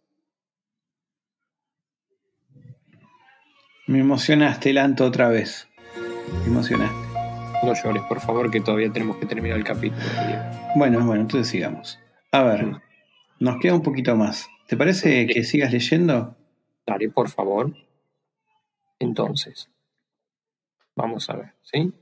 Me 3.86 3.98
emocionaste, 3.98 4.72
Lanto, 4.72 5.04
otra 5.04 5.28
vez. 5.28 5.68
Me 6.40 6.46
emocionaste. 6.46 6.96
No 7.62 7.74
llores, 7.74 8.02
por 8.04 8.18
favor, 8.20 8.50
que 8.50 8.62
todavía 8.62 8.90
tenemos 8.90 9.18
que 9.18 9.26
terminar 9.26 9.58
el 9.58 9.64
capítulo. 9.64 10.02
Bueno, 10.74 11.04
bueno, 11.04 11.20
entonces 11.20 11.48
sigamos. 11.48 11.98
A 12.32 12.42
ver, 12.44 12.64
mm. 12.64 12.80
nos 13.40 13.60
queda 13.60 13.74
un 13.74 13.82
poquito 13.82 14.16
más. 14.16 14.48
¿Te 14.68 14.78
parece 14.78 15.26
que 15.26 15.44
sigas 15.44 15.70
leyendo? 15.70 16.34
Dale, 16.86 17.10
por 17.10 17.28
favor. 17.28 17.74
Entonces, 18.98 19.68
vamos 20.96 21.28
a 21.28 21.36
ver, 21.36 21.52
¿sí? 21.62 21.92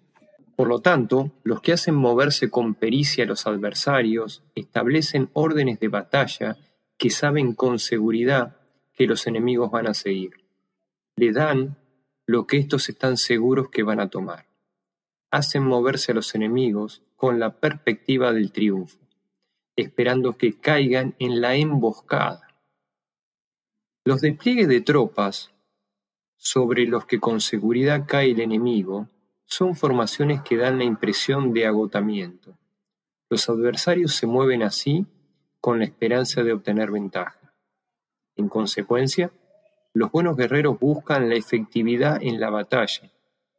Por 0.54 0.68
lo 0.68 0.80
tanto, 0.80 1.32
los 1.42 1.60
que 1.62 1.72
hacen 1.72 1.96
moverse 1.96 2.48
con 2.48 2.74
pericia 2.74 3.24
a 3.24 3.26
los 3.26 3.44
adversarios 3.48 4.44
establecen 4.54 5.30
órdenes 5.32 5.80
de 5.80 5.88
batalla 5.88 6.56
que 6.96 7.10
saben 7.10 7.54
con 7.54 7.80
seguridad 7.80 8.56
que 8.94 9.08
los 9.08 9.26
enemigos 9.26 9.72
van 9.72 9.88
a 9.88 9.94
seguir 9.94 10.41
le 11.16 11.32
dan 11.32 11.76
lo 12.26 12.46
que 12.46 12.58
estos 12.58 12.88
están 12.88 13.16
seguros 13.16 13.68
que 13.70 13.82
van 13.82 14.00
a 14.00 14.08
tomar. 14.08 14.46
Hacen 15.30 15.64
moverse 15.64 16.12
a 16.12 16.14
los 16.14 16.34
enemigos 16.34 17.02
con 17.16 17.38
la 17.38 17.58
perspectiva 17.58 18.32
del 18.32 18.52
triunfo, 18.52 18.98
esperando 19.76 20.36
que 20.36 20.58
caigan 20.58 21.14
en 21.18 21.40
la 21.40 21.56
emboscada. 21.56 22.48
Los 24.04 24.20
despliegues 24.20 24.68
de 24.68 24.80
tropas 24.80 25.52
sobre 26.36 26.86
los 26.86 27.06
que 27.06 27.20
con 27.20 27.40
seguridad 27.40 28.04
cae 28.06 28.32
el 28.32 28.40
enemigo 28.40 29.08
son 29.44 29.76
formaciones 29.76 30.42
que 30.42 30.56
dan 30.56 30.78
la 30.78 30.84
impresión 30.84 31.52
de 31.52 31.66
agotamiento. 31.66 32.58
Los 33.30 33.48
adversarios 33.48 34.14
se 34.14 34.26
mueven 34.26 34.62
así 34.62 35.06
con 35.60 35.78
la 35.78 35.84
esperanza 35.84 36.42
de 36.42 36.52
obtener 36.52 36.90
ventaja. 36.90 37.54
En 38.34 38.48
consecuencia, 38.48 39.30
los 39.94 40.10
buenos 40.10 40.36
guerreros 40.36 40.78
buscan 40.78 41.28
la 41.28 41.34
efectividad 41.34 42.22
en 42.22 42.40
la 42.40 42.50
batalla, 42.50 43.10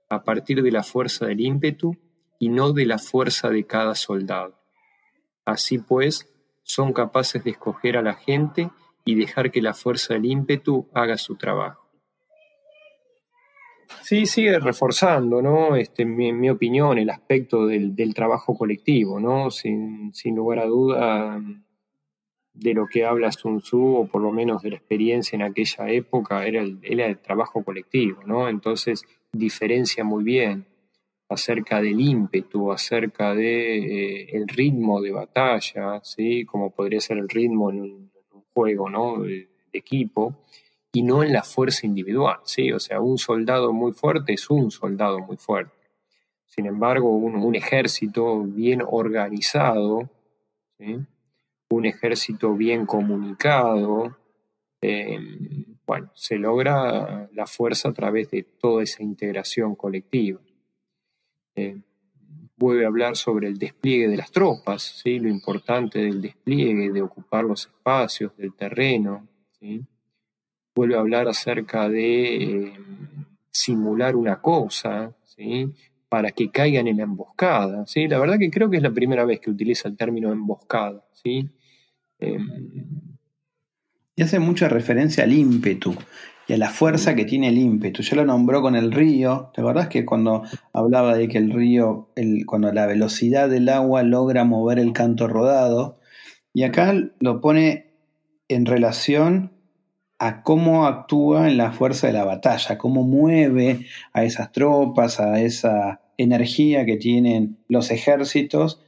a 0.10 0.24
partir 0.24 0.64
de 0.64 0.72
la 0.72 0.84
fuerza 0.84 1.26
del 1.26 1.42
ímpetu 1.42 1.96
y 2.40 2.50
no 2.50 2.74
de 2.74 2.86
la 2.86 2.98
fuerza 2.98 3.50
de 3.50 3.66
cada 3.66 3.96
soldado. 3.96 4.60
Así 5.46 5.78
pues, 5.78 6.34
son 6.64 6.94
capaces 6.94 7.44
de 7.44 7.52
escoger 7.52 7.98
a 7.98 8.02
la 8.02 8.16
gente 8.16 8.70
y 9.06 9.16
dejar 9.16 9.52
que 9.52 9.62
la 9.62 9.74
fuerza 9.74 10.14
del 10.14 10.26
ímpetu 10.26 10.90
haga 10.94 11.18
su 11.18 11.36
trabajo. 11.36 11.84
Sí, 14.02 14.26
sigue 14.26 14.60
reforzando, 14.60 15.42
¿no? 15.42 15.76
Este, 15.76 16.04
en 16.04 16.40
mi, 16.40 16.50
opinión, 16.50 16.98
el 16.98 17.10
aspecto 17.10 17.68
del, 17.68 18.14
trabajo 18.14 18.58
colectivo, 18.58 19.20
¿no? 19.20 19.52
Sin, 19.52 20.14
sin 20.14 20.36
lugar 20.36 20.60
a 20.60 20.66
duda, 20.66 21.42
de 22.54 22.74
lo 22.74 22.86
que 22.88 23.06
habla 23.06 23.32
Sun 23.32 23.62
Tzu, 23.62 23.96
o 23.96 24.08
por 24.08 24.22
lo 24.22 24.32
menos 24.32 24.62
de 24.62 24.72
la 24.72 24.76
experiencia 24.78 25.36
en 25.36 25.42
aquella 25.42 25.90
época, 25.90 26.46
era 26.46 26.62
el, 26.62 26.80
el 26.84 27.18
trabajo 27.18 27.64
colectivo, 27.64 28.22
¿no? 28.26 28.48
Entonces 28.48 29.04
diferencia 29.32 30.04
muy 30.04 30.24
bien 30.24 30.66
acerca 31.30 31.82
del 31.82 32.00
ímpetu, 32.00 32.72
acerca 32.72 33.34
de 33.34 33.78
eh, 33.78 34.30
el 34.34 34.48
ritmo 34.48 35.02
de 35.02 35.12
batalla, 35.12 36.00
¿sí? 36.04 36.46
Como 36.46 36.72
podría 36.72 37.00
ser 37.02 37.18
el 37.18 37.28
ritmo 37.28 37.72
en 37.72 37.82
un, 37.82 38.14
juego, 38.54 38.88
¿no? 38.88 39.24
De, 39.24 39.50
equipo, 39.76 40.36
y 40.92 41.02
no 41.02 41.24
en 41.24 41.34
la 41.34 41.42
fuerza 41.42 41.88
individual, 41.88 42.38
¿sí? 42.44 42.72
O 42.72 42.80
sea, 42.80 43.02
un 43.02 43.18
soldado 43.18 43.74
muy 43.74 43.92
fuerte 43.92 44.34
es 44.34 44.48
un 44.52 44.70
soldado 44.70 45.18
muy 45.20 45.38
fuerte. 45.38 45.74
Sin 46.46 46.68
embargo, 46.68 47.10
un, 47.10 47.36
un 47.38 47.56
ejército 47.56 48.44
bien 48.44 48.84
organizado, 48.86 50.12
¿sí? 50.78 51.00
Un 51.76 51.86
ejército 51.86 52.54
bien 52.56 52.86
comunicado, 52.86 54.18
eh, 54.82 55.18
bueno, 55.86 56.12
se 56.14 56.38
logra 56.38 57.30
la 57.34 57.48
fuerza 57.48 57.90
a 57.90 57.94
través 57.94 58.30
de 58.32 58.44
toda 58.44 58.84
esa 58.84 59.02
integración 59.02 59.76
colectiva. 59.76 60.40
Eh, 61.56 61.82
vuelve 62.58 62.86
a 62.86 62.88
hablar 62.88 63.16
sobre 63.16 63.48
el 63.48 63.58
despliegue 63.58 64.08
de 64.08 64.18
las 64.18 64.32
tropas, 64.32 65.02
¿sí? 65.04 65.20
lo 65.20 65.30
importante 65.30 66.00
del 66.00 66.22
despliegue, 66.22 66.92
de 66.92 67.02
ocupar 67.02 67.44
los 67.44 67.66
espacios 67.66 68.36
del 68.38 68.54
terreno. 68.54 69.28
Vuelve 70.76 70.96
a 70.96 71.00
hablar 71.00 71.28
acerca 71.28 71.90
de 71.90 72.36
eh, 72.36 72.74
simular 73.52 74.16
una 74.16 74.42
cosa, 74.42 75.16
¿sí? 75.24 75.74
para 76.10 76.32
que 76.32 76.52
caigan 76.52 76.88
en 76.88 76.98
la 76.98 77.04
emboscada. 77.04 77.86
¿sí? 77.88 78.08
La 78.08 78.20
verdad 78.20 78.38
que 78.38 78.52
creo 78.52 78.70
que 78.70 78.78
es 78.78 78.84
la 78.84 78.92
primera 78.92 79.26
vez 79.26 79.40
que 79.40 79.50
utiliza 79.50 79.88
el 79.88 79.98
término 79.98 80.32
emboscada. 80.32 81.04
¿sí? 81.14 81.50
Em, 82.24 82.48
y 84.16 84.22
hace 84.22 84.40
mucha 84.40 84.70
referencia 84.70 85.24
al 85.24 85.34
ímpetu 85.34 85.96
y 86.48 86.54
a 86.54 86.58
la 86.58 86.70
fuerza 86.70 87.16
que 87.16 87.26
tiene 87.26 87.50
el 87.50 87.58
ímpetu. 87.58 88.04
Ya 88.04 88.16
lo 88.16 88.26
nombró 88.26 88.62
con 88.62 88.76
el 88.76 88.92
río. 88.92 89.52
¿Te 89.54 89.62
acordás 89.62 89.88
que 89.88 90.06
cuando 90.06 90.44
hablaba 90.72 91.16
de 91.16 91.28
que 91.28 91.40
el 91.40 91.52
río, 91.52 92.10
cuando 92.46 92.72
la 92.72 92.86
velocidad 92.86 93.50
del 93.50 93.70
agua 93.70 94.04
logra 94.04 94.44
mover 94.44 94.80
el 94.80 94.94
canto 94.94 95.28
rodado? 95.28 96.00
Y 96.54 96.64
acá 96.64 96.94
lo 97.20 97.42
pone 97.42 97.94
en 98.48 98.66
relación 98.66 99.52
a 100.20 100.44
cómo 100.44 100.86
actúa 100.86 101.50
en 101.50 101.58
la 101.58 101.72
fuerza 101.72 102.08
de 102.08 102.14
la 102.14 102.24
batalla, 102.24 102.78
cómo 102.78 103.04
mueve 103.04 103.88
a 104.14 104.24
esas 104.24 104.52
tropas, 104.52 105.20
a 105.20 105.42
esa 105.42 106.02
energía 106.18 106.86
que 106.86 106.98
tienen 106.98 107.58
los 107.68 107.90
ejércitos 107.90 108.80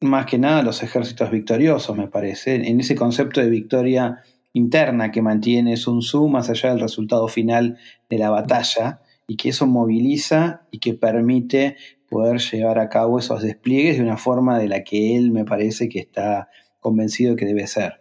más 0.00 0.26
que 0.26 0.38
nada 0.38 0.62
los 0.62 0.82
ejércitos 0.82 1.30
victoriosos, 1.30 1.96
me 1.96 2.08
parece, 2.08 2.54
en 2.56 2.80
ese 2.80 2.94
concepto 2.94 3.40
de 3.40 3.50
victoria 3.50 4.22
interna 4.52 5.10
que 5.10 5.20
mantiene 5.20 5.76
Sun 5.76 6.00
Tzu 6.00 6.28
más 6.28 6.48
allá 6.48 6.70
del 6.70 6.80
resultado 6.80 7.28
final 7.28 7.78
de 8.08 8.18
la 8.18 8.30
batalla 8.30 9.00
y 9.26 9.36
que 9.36 9.50
eso 9.50 9.66
moviliza 9.66 10.66
y 10.70 10.78
que 10.78 10.94
permite 10.94 11.76
poder 12.08 12.38
llevar 12.38 12.78
a 12.78 12.88
cabo 12.88 13.18
esos 13.18 13.42
despliegues 13.42 13.96
de 13.96 14.04
una 14.04 14.16
forma 14.16 14.58
de 14.58 14.68
la 14.68 14.84
que 14.84 15.16
él 15.16 15.32
me 15.32 15.44
parece 15.44 15.88
que 15.88 15.98
está 15.98 16.48
convencido 16.80 17.34
que 17.34 17.46
debe 17.46 17.66
ser. 17.66 18.00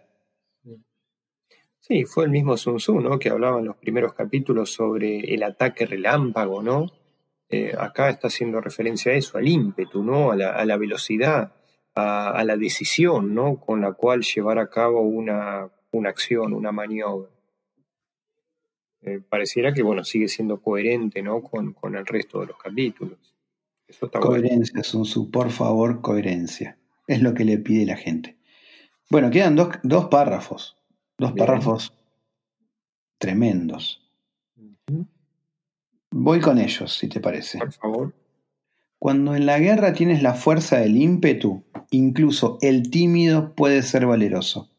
Sí, 1.79 2.05
fue 2.05 2.25
el 2.25 2.31
mismo 2.31 2.55
Sun 2.55 2.77
Tzu, 2.77 3.01
¿no? 3.01 3.19
Que 3.19 3.29
hablaba 3.29 3.59
en 3.59 3.65
los 3.65 3.77
primeros 3.77 4.13
capítulos 4.13 4.71
sobre 4.71 5.33
el 5.33 5.43
ataque 5.43 5.85
relámpago, 5.85 6.61
¿no? 6.61 6.91
Eh, 7.49 7.73
acá 7.77 8.09
está 8.09 8.27
haciendo 8.27 8.61
referencia 8.61 9.11
a 9.11 9.15
eso, 9.15 9.37
al 9.37 9.47
ímpetu, 9.47 10.03
¿no? 10.03 10.31
A 10.31 10.35
la, 10.35 10.51
a 10.51 10.65
la 10.65 10.77
velocidad 10.77 11.51
a, 11.95 12.43
la 12.43 12.57
decisión 12.57 13.33
¿no? 13.33 13.57
con 13.57 13.81
la 13.81 13.93
cual 13.93 14.21
llevar 14.21 14.59
a 14.59 14.69
cabo 14.69 15.01
una, 15.01 15.69
una 15.91 16.09
acción, 16.09 16.53
una 16.53 16.71
maniobra. 16.71 17.29
Eh, 19.01 19.19
pareciera 19.27 19.73
que 19.73 19.83
bueno, 19.83 20.03
sigue 20.03 20.27
siendo 20.27 20.61
coherente 20.61 21.21
¿no? 21.21 21.41
con, 21.41 21.73
con 21.73 21.95
el 21.95 22.05
resto 22.05 22.39
de 22.39 22.47
los 22.47 22.57
capítulos. 22.57 23.17
coherencia, 24.19 24.81
Sun 24.83 25.31
por 25.31 25.51
favor, 25.51 26.01
coherencia. 26.01 26.77
Es 27.05 27.21
lo 27.21 27.33
que 27.33 27.43
le 27.43 27.57
pide 27.57 27.85
la 27.85 27.97
gente. 27.97 28.37
Bueno, 29.09 29.29
quedan 29.29 29.55
dos, 29.55 29.69
dos 29.83 30.05
párrafos. 30.05 30.77
Dos 31.17 31.33
párrafos 31.33 31.93
tremendos. 33.17 34.01
Voy 36.11 36.39
con 36.39 36.57
ellos, 36.59 36.93
si 36.93 37.07
te 37.07 37.19
parece. 37.19 37.59
Por 37.59 37.73
favor. 37.73 38.13
Cuando 39.03 39.35
en 39.35 39.45
la 39.45 39.59
guerra 39.59 39.91
tienes 39.91 40.23
la 40.23 40.33
fuerza 40.33 40.77
del 40.77 40.95
ímpetu, 40.95 41.65
incluso 41.91 42.57
el 42.61 42.89
tímido 42.89 43.53
puede 43.53 43.81
ser 43.81 44.05
valeroso. 44.05 44.69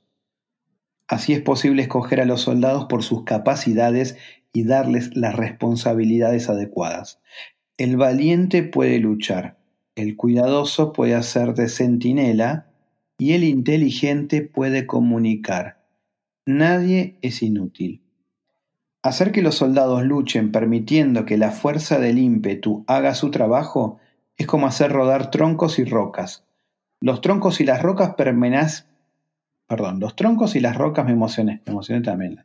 Así 1.07 1.35
es 1.35 1.43
posible 1.43 1.83
escoger 1.83 2.23
a 2.23 2.25
los 2.25 2.41
soldados 2.41 2.87
por 2.87 3.03
sus 3.03 3.25
capacidades 3.25 4.17
y 4.55 4.65
darles 4.65 5.15
las 5.15 5.37
responsabilidades 5.37 6.49
adecuadas. 6.49 7.21
El 7.77 7.99
valiente 7.99 8.63
puede 8.63 8.99
luchar, 8.99 9.59
el 9.95 10.17
cuidadoso 10.17 10.95
puede 10.95 11.15
hacer 11.15 11.53
de 11.53 11.69
centinela 11.69 12.69
y 13.19 13.35
el 13.35 13.45
inteligente 13.45 14.41
puede 14.41 14.87
comunicar. 14.87 15.85
Nadie 16.47 17.19
es 17.21 17.43
inútil. 17.43 18.01
Hacer 19.03 19.33
que 19.33 19.43
los 19.43 19.57
soldados 19.57 20.03
luchen 20.03 20.51
permitiendo 20.51 21.27
que 21.27 21.37
la 21.37 21.51
fuerza 21.51 21.99
del 21.99 22.17
ímpetu 22.17 22.85
haga 22.87 23.15
su 23.15 23.31
trabajo 23.31 24.01
es 24.37 24.47
como 24.47 24.67
hacer 24.67 24.93
rodar 24.93 25.31
troncos 25.31 25.79
y 25.79 25.85
rocas. 25.85 26.45
Los 27.01 27.21
troncos 27.21 27.61
y 27.61 27.65
las 27.65 27.83
rocas 27.83 28.15
permanecen. 28.15 28.87
Perdón, 29.67 30.01
los 30.01 30.17
troncos 30.17 30.57
y 30.57 30.61
las 30.61 30.77
rocas 30.77 31.05
me 31.05 31.13
emocioné, 31.13 31.63
me 31.67 31.73
emocioné 31.73 32.03
también. 32.03 32.45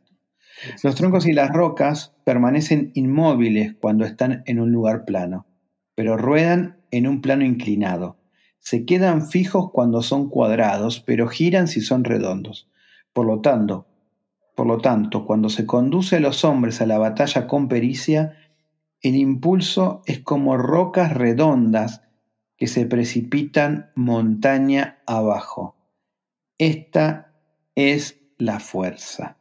Los 0.82 0.94
troncos 0.94 1.26
y 1.26 1.32
las 1.32 1.50
rocas 1.50 2.14
permanecen 2.24 2.92
inmóviles 2.94 3.74
cuando 3.80 4.04
están 4.04 4.42
en 4.46 4.60
un 4.60 4.72
lugar 4.72 5.04
plano, 5.04 5.46
pero 5.94 6.16
ruedan 6.16 6.78
en 6.90 7.06
un 7.06 7.22
plano 7.22 7.44
inclinado. 7.44 8.18
Se 8.58 8.84
quedan 8.84 9.26
fijos 9.28 9.70
cuando 9.72 10.02
son 10.02 10.28
cuadrados, 10.28 11.00
pero 11.00 11.28
giran 11.28 11.66
si 11.66 11.80
son 11.80 12.04
redondos. 12.04 12.68
Por 13.12 13.26
lo 13.26 13.40
tanto, 13.40 13.86
por 14.54 14.66
lo 14.66 14.78
tanto, 14.78 15.24
cuando 15.24 15.48
se 15.48 15.64
conduce 15.64 16.16
a 16.16 16.20
los 16.20 16.44
hombres 16.44 16.82
a 16.82 16.86
la 16.86 16.98
batalla 16.98 17.46
con 17.46 17.68
pericia, 17.68 18.34
el 19.02 19.16
impulso 19.16 20.02
es 20.06 20.20
como 20.20 20.56
rocas 20.56 21.12
redondas 21.12 22.02
que 22.56 22.66
se 22.66 22.86
precipitan 22.86 23.90
montaña 23.94 24.98
abajo. 25.06 25.76
Esta 26.58 27.32
es 27.74 28.20
la 28.36 28.60
fuerza. 28.60 29.38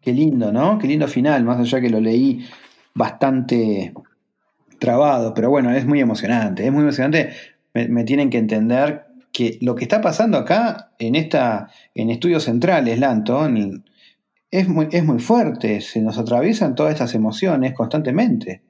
Qué 0.00 0.12
lindo, 0.12 0.52
¿no? 0.52 0.78
Qué 0.78 0.86
lindo 0.86 1.08
final, 1.08 1.44
más 1.44 1.58
allá 1.58 1.80
que 1.80 1.90
lo 1.90 1.98
leí 1.98 2.46
bastante 2.94 3.92
trabado, 4.78 5.34
pero 5.34 5.50
bueno, 5.50 5.72
es 5.72 5.86
muy 5.86 6.00
emocionante, 6.00 6.66
es 6.66 6.72
muy 6.72 6.82
emocionante. 6.82 7.30
Me, 7.72 8.04
tienen 8.04 8.30
que 8.30 8.38
entender 8.38 9.06
que 9.32 9.58
lo 9.62 9.74
que 9.74 9.84
está 9.84 10.00
pasando 10.00 10.38
acá 10.38 10.92
en 10.98 11.16
esta 11.16 11.70
en 11.94 12.10
estudios 12.10 12.44
centrales, 12.44 13.00
Lanto, 13.00 13.46
en 13.46 13.84
es 14.54 14.68
muy, 14.68 14.86
es 14.92 15.04
muy 15.04 15.18
fuerte, 15.18 15.80
se 15.80 16.00
nos 16.00 16.16
atraviesan 16.16 16.76
todas 16.76 16.92
estas 16.92 17.12
emociones 17.16 17.74
constantemente. 17.74 18.62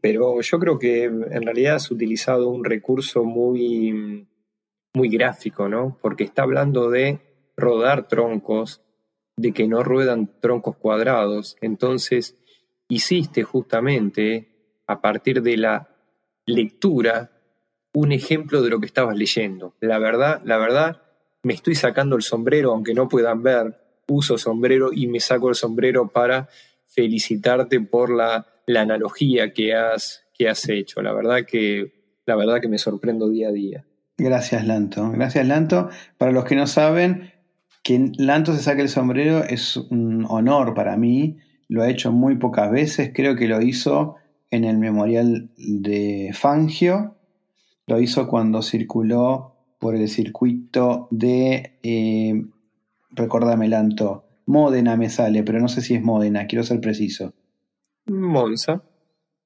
Pero 0.00 0.40
yo 0.40 0.58
creo 0.58 0.80
que 0.80 1.04
en 1.04 1.42
realidad 1.42 1.76
has 1.76 1.92
utilizado 1.92 2.50
un 2.50 2.64
recurso 2.64 3.22
muy, 3.22 4.26
muy 4.92 5.08
gráfico, 5.08 5.68
¿no? 5.68 5.96
Porque 6.02 6.24
está 6.24 6.42
hablando 6.42 6.90
de 6.90 7.20
rodar 7.56 8.08
troncos, 8.08 8.82
de 9.36 9.52
que 9.52 9.68
no 9.68 9.84
ruedan 9.84 10.28
troncos 10.40 10.76
cuadrados. 10.76 11.56
Entonces, 11.60 12.36
hiciste 12.88 13.44
justamente, 13.44 14.48
a 14.88 15.00
partir 15.00 15.40
de 15.40 15.56
la 15.56 15.88
lectura, 16.46 17.30
un 17.94 18.10
ejemplo 18.10 18.60
de 18.60 18.70
lo 18.70 18.80
que 18.80 18.86
estabas 18.86 19.16
leyendo. 19.16 19.76
La 19.78 20.00
verdad, 20.00 20.42
la 20.44 20.58
verdad, 20.58 21.02
me 21.44 21.54
estoy 21.54 21.76
sacando 21.76 22.16
el 22.16 22.22
sombrero, 22.22 22.72
aunque 22.72 22.92
no 22.92 23.08
puedan 23.08 23.44
ver, 23.44 23.79
uso 24.10 24.36
sombrero 24.36 24.90
y 24.92 25.06
me 25.06 25.20
saco 25.20 25.48
el 25.48 25.54
sombrero 25.54 26.08
para 26.08 26.48
felicitarte 26.86 27.80
por 27.80 28.10
la, 28.10 28.46
analogía 28.66 29.52
que 29.52 29.74
has, 29.74 30.24
que 30.36 30.48
has 30.48 30.68
hecho. 30.68 31.02
La 31.02 31.12
verdad 31.12 31.44
que, 31.46 31.92
la 32.26 32.36
verdad 32.36 32.60
que 32.60 32.68
me 32.68 32.78
sorprendo 32.78 33.28
día 33.28 33.48
a 33.48 33.52
día. 33.52 33.84
Gracias, 34.16 34.66
Lanto. 34.66 35.10
Gracias, 35.10 35.46
Lanto. 35.46 35.88
Para 36.18 36.30
los 36.30 36.44
que 36.44 36.54
no 36.54 36.66
saben, 36.66 37.32
que 37.82 38.12
Lanto 38.18 38.54
se 38.54 38.62
saque 38.62 38.82
el 38.82 38.88
sombrero 38.88 39.42
es 39.44 39.76
un 39.76 40.26
honor 40.28 40.74
para 40.74 40.96
mí. 40.96 41.38
Lo 41.68 41.82
ha 41.82 41.90
hecho 41.90 42.12
muy 42.12 42.36
pocas 42.36 42.70
veces. 42.70 43.12
Creo 43.14 43.34
que 43.36 43.48
lo 43.48 43.62
hizo 43.62 44.16
en 44.50 44.64
el 44.64 44.78
memorial 44.78 45.50
de 45.56 46.30
Fangio. 46.34 47.16
Lo 47.86 48.00
hizo 48.00 48.28
cuando 48.28 48.62
circuló 48.62 49.56
por 49.78 49.96
el 49.96 50.08
circuito 50.08 51.08
de 51.10 51.78
eh, 51.82 52.44
Recordame, 53.12 53.68
Lanto. 53.68 54.24
Módena 54.46 54.96
me 54.96 55.10
sale, 55.10 55.42
pero 55.42 55.60
no 55.60 55.68
sé 55.68 55.80
si 55.80 55.94
es 55.94 56.02
Módena, 56.02 56.46
quiero 56.46 56.64
ser 56.64 56.80
preciso. 56.80 57.32
Monza. 58.06 58.82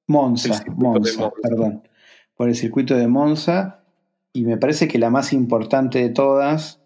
Monza, 0.07 0.63
Monza, 0.75 1.31
perdón. 1.41 1.87
Por 2.35 2.49
el 2.49 2.55
circuito 2.55 2.95
de 2.95 3.07
Monza. 3.07 3.83
Y 4.33 4.43
me 4.45 4.57
parece 4.57 4.87
que 4.87 4.99
la 4.99 5.09
más 5.09 5.33
importante 5.33 5.99
de 5.99 6.09
todas. 6.09 6.81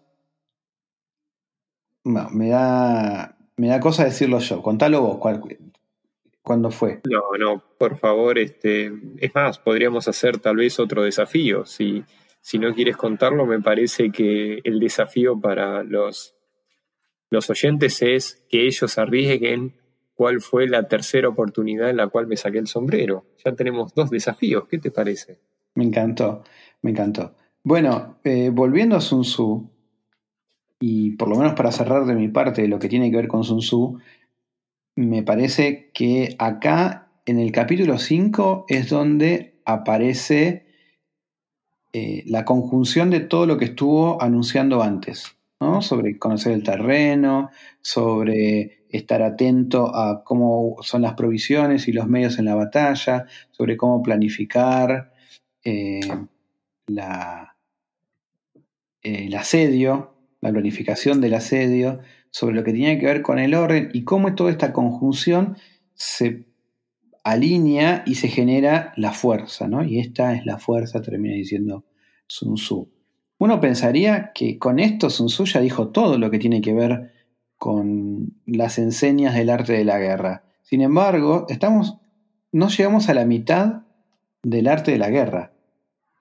No, 2.04 2.30
me 2.30 2.48
da. 2.50 3.36
Me 3.56 3.68
da 3.68 3.80
cosa 3.80 4.04
decirlo 4.04 4.38
yo. 4.38 4.62
Contalo 4.62 5.02
vos, 5.02 5.18
¿cuándo 6.42 6.70
fue? 6.70 7.00
No, 7.10 7.22
no, 7.38 7.62
por 7.78 7.98
favor, 7.98 8.38
este. 8.38 8.92
Es 9.18 9.34
más, 9.34 9.58
podríamos 9.58 10.08
hacer 10.08 10.38
tal 10.38 10.56
vez 10.56 10.78
otro 10.78 11.02
desafío. 11.02 11.66
Si, 11.66 12.04
si 12.40 12.58
no 12.58 12.74
quieres 12.74 12.96
contarlo, 12.96 13.44
me 13.44 13.60
parece 13.60 14.10
que 14.10 14.60
el 14.64 14.78
desafío 14.78 15.38
para 15.38 15.82
los 15.82 16.36
los 17.30 17.48
oyentes 17.48 18.02
es 18.02 18.44
que 18.50 18.66
ellos 18.66 18.98
arriesguen 18.98 19.74
cuál 20.14 20.40
fue 20.40 20.68
la 20.68 20.88
tercera 20.88 21.28
oportunidad 21.28 21.88
en 21.88 21.96
la 21.96 22.08
cual 22.08 22.26
me 22.26 22.36
saqué 22.36 22.58
el 22.58 22.66
sombrero. 22.66 23.24
Ya 23.44 23.54
tenemos 23.54 23.94
dos 23.94 24.10
desafíos, 24.10 24.64
¿qué 24.68 24.78
te 24.78 24.90
parece? 24.90 25.38
Me 25.76 25.84
encantó, 25.84 26.42
me 26.82 26.90
encantó. 26.90 27.34
Bueno, 27.62 28.18
eh, 28.24 28.50
volviendo 28.52 28.96
a 28.96 29.00
Sun 29.00 29.22
Tzu, 29.22 29.70
y 30.80 31.12
por 31.12 31.28
lo 31.28 31.36
menos 31.36 31.54
para 31.54 31.72
cerrar 31.72 32.04
de 32.04 32.14
mi 32.14 32.28
parte 32.28 32.66
lo 32.66 32.78
que 32.78 32.88
tiene 32.88 33.10
que 33.10 33.16
ver 33.16 33.28
con 33.28 33.44
Sun 33.44 33.60
Tzu, 33.60 33.98
me 34.96 35.22
parece 35.22 35.90
que 35.94 36.34
acá 36.38 37.12
en 37.26 37.38
el 37.38 37.52
capítulo 37.52 37.96
5 37.96 38.66
es 38.68 38.90
donde 38.90 39.60
aparece 39.64 40.66
eh, 41.92 42.24
la 42.26 42.44
conjunción 42.44 43.08
de 43.10 43.20
todo 43.20 43.46
lo 43.46 43.56
que 43.56 43.66
estuvo 43.66 44.20
anunciando 44.20 44.82
antes 44.82 45.39
sobre 45.80 46.18
conocer 46.18 46.52
el 46.52 46.62
terreno, 46.62 47.50
sobre 47.82 48.84
estar 48.88 49.22
atento 49.22 49.94
a 49.94 50.24
cómo 50.24 50.76
son 50.80 51.02
las 51.02 51.14
provisiones 51.14 51.86
y 51.86 51.92
los 51.92 52.08
medios 52.08 52.38
en 52.38 52.46
la 52.46 52.54
batalla, 52.54 53.26
sobre 53.50 53.76
cómo 53.76 54.02
planificar 54.02 55.12
eh, 55.62 56.00
la, 56.86 57.56
el 59.02 59.34
asedio, 59.34 60.14
la 60.40 60.50
planificación 60.50 61.20
del 61.20 61.34
asedio, 61.34 62.00
sobre 62.30 62.54
lo 62.54 62.64
que 62.64 62.72
tenía 62.72 62.98
que 62.98 63.06
ver 63.06 63.22
con 63.22 63.38
el 63.38 63.54
orden 63.54 63.90
y 63.92 64.04
cómo 64.04 64.34
toda 64.34 64.50
esta 64.50 64.72
conjunción 64.72 65.56
se 65.94 66.46
alinea 67.22 68.02
y 68.06 68.14
se 68.14 68.28
genera 68.28 68.94
la 68.96 69.12
fuerza, 69.12 69.68
¿no? 69.68 69.84
Y 69.84 69.98
esta 69.98 70.34
es 70.34 70.46
la 70.46 70.56
fuerza, 70.56 71.02
termina 71.02 71.34
diciendo 71.34 71.84
Sun 72.26 72.54
Tzu. 72.54 72.99
Uno 73.40 73.58
pensaría 73.58 74.32
que 74.34 74.58
con 74.58 74.78
esto 74.78 75.08
Sun 75.08 75.28
Tzu 75.28 75.46
ya 75.46 75.60
dijo 75.60 75.88
todo 75.88 76.18
lo 76.18 76.30
que 76.30 76.38
tiene 76.38 76.60
que 76.60 76.74
ver 76.74 77.12
con 77.56 78.34
las 78.44 78.78
enseñas 78.78 79.34
del 79.34 79.48
arte 79.48 79.72
de 79.72 79.84
la 79.86 79.98
guerra. 79.98 80.44
Sin 80.60 80.82
embargo, 80.82 81.46
estamos, 81.48 81.96
no 82.52 82.68
llegamos 82.68 83.08
a 83.08 83.14
la 83.14 83.24
mitad 83.24 83.84
del 84.42 84.68
arte 84.68 84.90
de 84.90 84.98
la 84.98 85.08
guerra. 85.08 85.52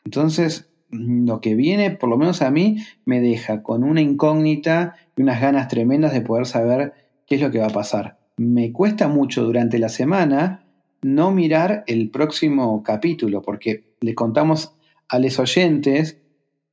Entonces, 0.05 0.70
lo 0.91 1.41
que 1.41 1.55
viene, 1.55 1.91
por 1.91 2.09
lo 2.09 2.17
menos 2.17 2.41
a 2.41 2.51
mí, 2.51 2.78
me 3.03 3.20
deja 3.20 3.63
con 3.63 3.84
una 3.84 3.99
incógnita 3.99 4.95
y 5.17 5.22
unas 5.22 5.41
ganas 5.41 5.67
tremendas 5.67 6.13
de 6.13 6.22
poder 6.22 6.45
saber 6.45 6.93
qué 7.28 7.36
es 7.36 7.41
lo 7.41 7.51
que 7.51 7.59
va 7.59 7.67
a 7.67 7.72
pasar. 7.72 8.17
Me 8.38 8.72
cuesta 8.72 9.09
mucho 9.09 9.43
durante 9.43 9.78
la 9.78 9.89
semana 9.89 10.63
no 11.01 11.32
mirar 11.32 11.84
el 11.86 12.11
próximo 12.11 12.82
capítulo, 12.82 13.41
porque 13.41 13.84
le 13.99 14.15
contamos 14.15 14.74
a 15.09 15.20
los 15.20 15.38
oyentes 15.38 16.17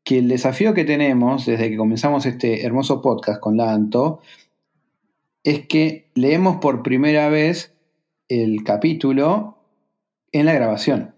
que 0.06 0.18
el 0.18 0.28
desafío 0.28 0.72
que 0.72 0.84
tenemos 0.84 1.46
desde 1.46 1.68
que 1.68 1.76
comenzamos 1.76 2.26
este 2.26 2.64
hermoso 2.64 3.02
podcast 3.02 3.40
con 3.40 3.56
Lanto 3.56 4.20
es 5.42 5.66
que 5.66 6.12
leemos 6.14 6.58
por 6.58 6.84
primera 6.84 7.28
vez 7.28 7.74
el 8.28 8.62
capítulo 8.62 9.58
en 10.30 10.46
la 10.46 10.54
grabación. 10.54 11.16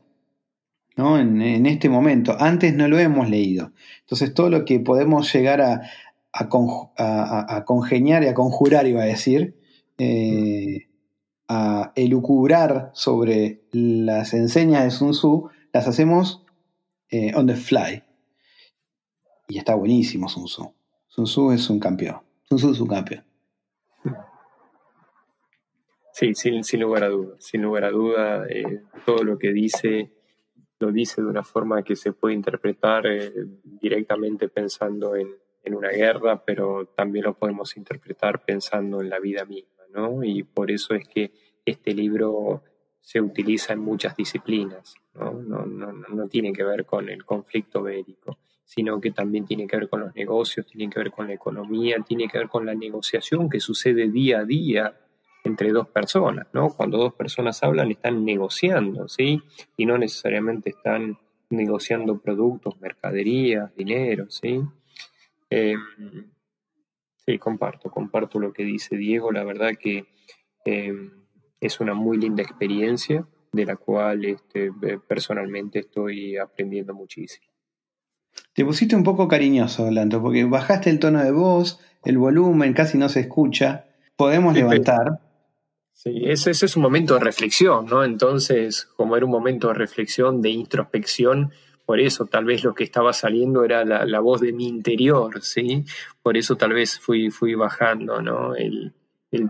¿no? 0.97 1.19
En, 1.19 1.67
este 1.67 1.91
momento. 1.91 2.35
Antes 2.41 2.75
no 2.75 2.89
lo 2.89 2.99
hemos 2.99 3.29
leído. 3.29 3.73
Entonces 4.01 4.33
todo 4.33 4.49
lo 4.49 4.65
que 4.65 4.81
podemos 4.81 5.31
llegar 5.35 5.61
a, 5.61 5.83
a, 6.33 7.65
congeniar 7.67 8.25
y 8.25 8.29
a 8.29 8.35
conjurar, 8.35 8.87
iba 8.87 9.03
a 9.03 9.07
decir, 9.07 9.61
eh, 9.99 10.89
a 11.47 11.93
elucubrar 11.95 12.91
sobre 12.95 13.65
las 13.71 14.33
enseñas 14.33 14.85
de 14.85 14.91
Sun 14.93 15.11
Tzu, 15.11 15.51
las 15.75 15.87
hacemos 15.87 16.43
eh, 17.11 17.33
on 17.35 17.47
the 17.47 17.55
fly. 17.55 18.08
Y 19.49 19.59
está 19.59 19.75
buenísimo 19.75 20.29
Sun 20.29 20.45
Tzu. 20.45 20.75
Sun 21.09 21.25
Tzu 21.25 21.53
es 21.53 21.71
un 21.71 21.81
campeón. 21.81 22.21
Sun 22.45 22.59
Tzu 22.59 22.71
es 22.73 22.81
un 22.81 22.89
campeón. 22.89 23.25
Sí, 26.13 26.35
sin, 26.35 26.81
lugar 26.81 27.05
a 27.05 27.09
duda. 27.09 27.37
Sin 27.39 27.63
lugar 27.63 27.85
a 27.85 27.91
duda, 27.91 28.47
eh, 28.49 28.83
todo 29.07 29.23
lo 29.23 29.39
que 29.39 29.53
dice 29.53 30.13
lo 30.81 30.93
dice 30.93 31.23
de 31.23 31.29
una 31.29 31.43
forma 31.43 31.83
que 31.83 31.97
se 31.97 32.13
puede 32.13 32.35
interpretar 32.35 33.07
eh, 33.07 33.33
directamente 33.65 34.49
pensando 34.49 35.17
en, 35.17 35.29
una 35.71 35.91
guerra, 35.91 36.43
pero 36.47 36.87
también 36.87 37.27
lo 37.27 37.35
podemos 37.35 37.77
interpretar 37.77 38.43
pensando 38.43 39.03
en 39.03 39.11
la 39.11 39.19
vida 39.19 39.45
misma, 39.45 39.83
¿no? 39.93 40.25
Y 40.25 40.43
por 40.43 40.71
eso 40.71 40.95
es 40.95 41.07
que 41.07 41.31
este 41.67 41.93
libro 41.93 42.63
se 43.03 43.21
utiliza 43.21 43.75
en 43.75 43.81
muchas 43.81 44.17
disciplinas, 44.17 44.95
¿no? 45.13 45.35
No, 45.35 45.67
no, 45.67 45.93
no 45.93 46.27
tiene 46.29 46.55
que 46.55 46.65
ver 46.65 46.87
con 46.87 47.11
el 47.11 47.23
conflicto 47.27 47.83
bélico, 47.83 48.39
sino 48.69 49.01
que 49.01 49.13
también 49.13 49.47
tiene 49.47 49.67
que 49.67 49.79
ver 49.79 49.89
con 49.89 50.01
los 50.01 50.15
negocios, 50.15 50.67
tiene 50.67 50.93
que 50.93 51.01
ver 51.01 51.11
con 51.11 51.27
la 51.27 51.33
economía, 51.33 52.05
tiene 52.07 52.29
que 52.29 52.37
ver 52.37 52.49
con 52.49 52.67
la 52.67 52.75
negociación 52.75 53.49
que 53.49 53.61
sucede 53.61 54.11
día 54.11 54.41
a 54.41 54.45
día 54.45 54.95
entre 55.43 55.73
dos 55.73 55.89
personas, 55.89 56.49
¿no? 56.53 56.69
Cuando 56.69 56.99
dos 56.99 57.15
personas 57.15 57.63
hablan 57.63 57.91
están 57.91 58.27
negociando, 58.27 59.09
¿sí? 59.09 59.41
Y 59.75 59.87
no 59.87 59.97
necesariamente 59.97 60.69
están 60.69 61.19
negociando 61.49 62.19
productos, 62.19 62.79
mercaderías, 62.79 63.75
dinero, 63.75 64.29
¿sí? 64.29 64.61
Em, 65.49 66.31
sí, 67.25 67.39
comparto, 67.39 67.91
comparto 67.91 68.39
lo 68.39 68.53
que 68.53 68.65
dice 68.65 68.99
Diego, 68.99 69.33
la 69.33 69.45
verdad 69.45 69.77
que 69.81 70.05
em, 70.67 71.11
es 71.59 71.81
una 71.81 71.95
muy 71.95 72.19
linda 72.19 72.43
experiencia 72.43 73.27
de 73.51 73.65
la 73.65 73.77
cual 73.77 74.27
este, 74.27 74.71
personalmente 75.09 75.79
estoy 75.79 76.37
aprendiendo 76.37 76.93
muchísimo. 76.93 77.48
Te 78.55 78.65
pusiste 78.65 78.97
un 78.97 79.05
poco 79.05 79.29
cariñoso, 79.29 79.91
Lanto, 79.91 80.21
porque 80.23 80.45
bajaste 80.45 80.91
el 80.91 80.99
tono 80.99 81.23
de 81.23 81.33
voz, 81.33 81.81
el 82.05 82.19
volumen 82.19 82.73
casi 82.73 82.99
no 82.99 83.09
se 83.09 83.21
escucha. 83.21 83.85
Podemos 84.17 84.55
levantar, 84.55 85.21
Sí, 85.99 86.23
ese, 86.27 86.53
es 86.53 86.77
un 86.77 86.83
momento 86.85 87.15
de 87.15 87.21
reflexión, 87.21 87.87
¿no? 87.87 88.05
Entonces, 88.05 88.85
como 88.97 89.17
era 89.17 89.27
un 89.27 89.33
momento 89.33 89.67
de 89.67 89.75
reflexión, 89.75 90.41
de 90.41 90.51
introspección, 90.51 91.51
por 91.85 91.99
eso 91.99 92.27
tal 92.27 92.45
vez 92.45 92.63
lo 92.63 92.73
que 92.73 92.85
estaba 92.85 93.13
saliendo 93.13 93.65
era 93.65 93.85
la, 93.85 94.21
voz 94.21 94.41
de 94.41 94.53
mi 94.53 94.69
interior, 94.69 95.43
¿sí? 95.43 95.85
Por 96.23 96.37
eso 96.37 96.55
tal 96.55 96.73
vez 96.73 97.01
fui, 97.01 97.31
fui 97.31 97.57
bajando, 97.57 98.23
¿no? 98.23 98.55
El, 98.55 98.93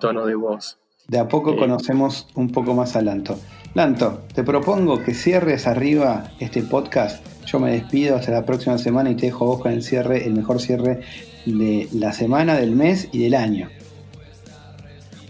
tono 0.01 0.25
de 0.25 0.37
voz. 0.37 0.79
De 1.07 1.19
a 1.19 1.29
poco 1.29 1.53
eh, 1.53 1.57
conocemos 1.59 2.27
un 2.35 2.51
poco 2.51 2.73
más 2.73 2.97
a 2.97 3.03
Lanto. 3.03 3.39
Lanto, 3.75 4.23
te 4.35 4.43
propongo 4.43 5.03
que 5.03 5.13
cierres 5.13 5.67
arriba 5.67 6.31
este 6.41 6.63
podcast. 6.63 7.23
Yo 7.51 7.59
me 7.59 7.73
despido 7.73 8.17
hasta 8.17 8.31
la 8.31 8.45
próxima 8.45 8.77
semana 8.77 9.11
y 9.11 9.15
te 9.15 9.27
dejo 9.27 9.47
vos 9.47 9.63
con 9.63 9.73
el 9.73 9.83
cierre, 9.83 10.27
el 10.27 10.35
mejor 10.35 10.61
cierre 10.61 11.01
de 11.47 11.89
la 11.95 12.13
semana, 12.13 12.59
del 12.59 12.73
mes 12.73 13.09
y 13.11 13.21
del 13.21 13.35
año. 13.35 13.71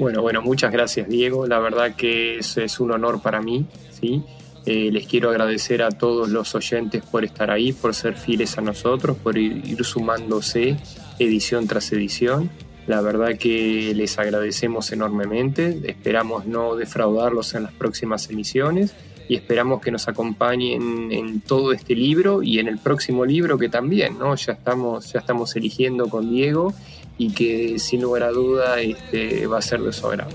Bueno, 0.01 0.21
bueno, 0.21 0.43
muchas 0.43 0.73
gracias 0.73 1.09
Diego. 1.09 1.47
La 1.47 1.61
verdad 1.61 1.95
que 1.95 2.39
es, 2.39 2.81
un 2.81 2.91
honor 2.91 3.23
para 3.23 3.41
mí, 3.41 3.67
¿sí? 4.01 4.25
Eh, 4.67 4.91
les 4.91 5.07
quiero 5.07 5.31
agradecer 5.31 5.81
a 5.81 5.91
todos 5.91 6.29
los 6.29 6.57
oyentes 6.57 7.05
por 7.05 7.25
estar 7.25 7.53
ahí, 7.53 7.73
por 7.73 7.95
ser 7.95 8.17
fieles 8.17 8.59
a 8.59 8.63
nosotros, 8.63 9.17
por 9.17 9.39
ir, 9.39 9.85
sumándose 9.85 10.77
edición 11.21 11.69
tras 11.69 11.93
edición. 11.93 12.51
La 12.89 13.01
verdad 13.01 13.39
que 13.39 13.93
les 13.95 14.19
agradecemos 14.19 14.91
enormemente. 14.91 15.83
Esperamos 15.85 16.47
no 16.47 16.75
defraudarlos 16.75 17.55
en 17.55 17.63
las 17.63 17.73
próximas 17.73 18.29
emisiones 18.29 18.93
y 19.29 19.37
esperamos 19.37 19.81
que 19.81 19.91
nos 19.91 20.09
acompañen 20.09 21.13
en 21.13 21.41
todo 21.41 21.73
este 21.73 21.95
libro 21.95 22.43
y 22.43 22.59
en 22.59 22.67
el 22.67 22.79
próximo 22.79 23.25
libro 23.25 23.59
que 23.59 23.69
también, 23.69 24.19
¿no? 24.19 24.35
Ya 24.35 24.55
estamos, 24.55 25.13
ya 25.13 25.21
estamos 25.21 25.55
eligiendo 25.55 26.09
con 26.09 26.31
Diego 26.31 26.73
y 27.19 27.31
que 27.33 27.79
sin 27.79 28.03
lugar 28.03 28.23
a 28.23 28.31
duda 28.31 28.81
este, 28.81 29.47
va 29.47 29.59
a 29.59 29.63
ser 29.63 29.81
de 29.81 29.93
su 29.93 30.07
agrado. 30.07 30.31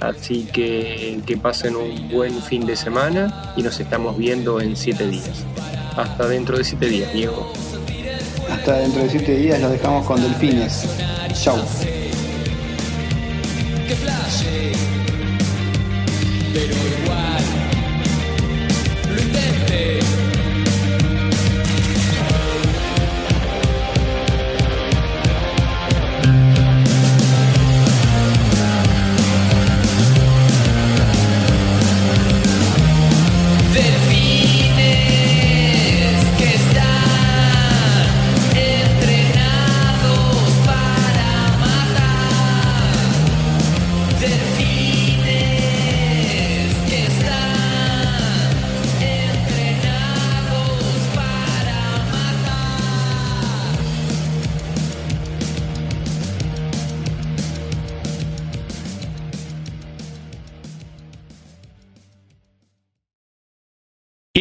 Así 0.00 0.48
que 0.52 1.20
que 1.24 1.36
pasen 1.36 1.76
un 1.76 2.08
buen 2.08 2.42
fin 2.42 2.66
de 2.66 2.74
semana 2.74 3.52
y 3.56 3.62
nos 3.62 3.78
estamos 3.78 4.16
viendo 4.16 4.60
en 4.60 4.76
siete 4.76 5.06
días. 5.06 5.44
Hasta 5.96 6.26
dentro 6.26 6.58
de 6.58 6.64
siete 6.64 6.88
días, 6.88 7.12
Diego. 7.12 7.52
Hasta 8.50 8.78
dentro 8.78 9.02
de 9.02 9.10
siete 9.10 9.36
días 9.36 9.60
nos 9.60 9.70
dejamos 9.70 10.06
con 10.06 10.20
delfines. 10.20 10.88
Chau. 11.34 11.58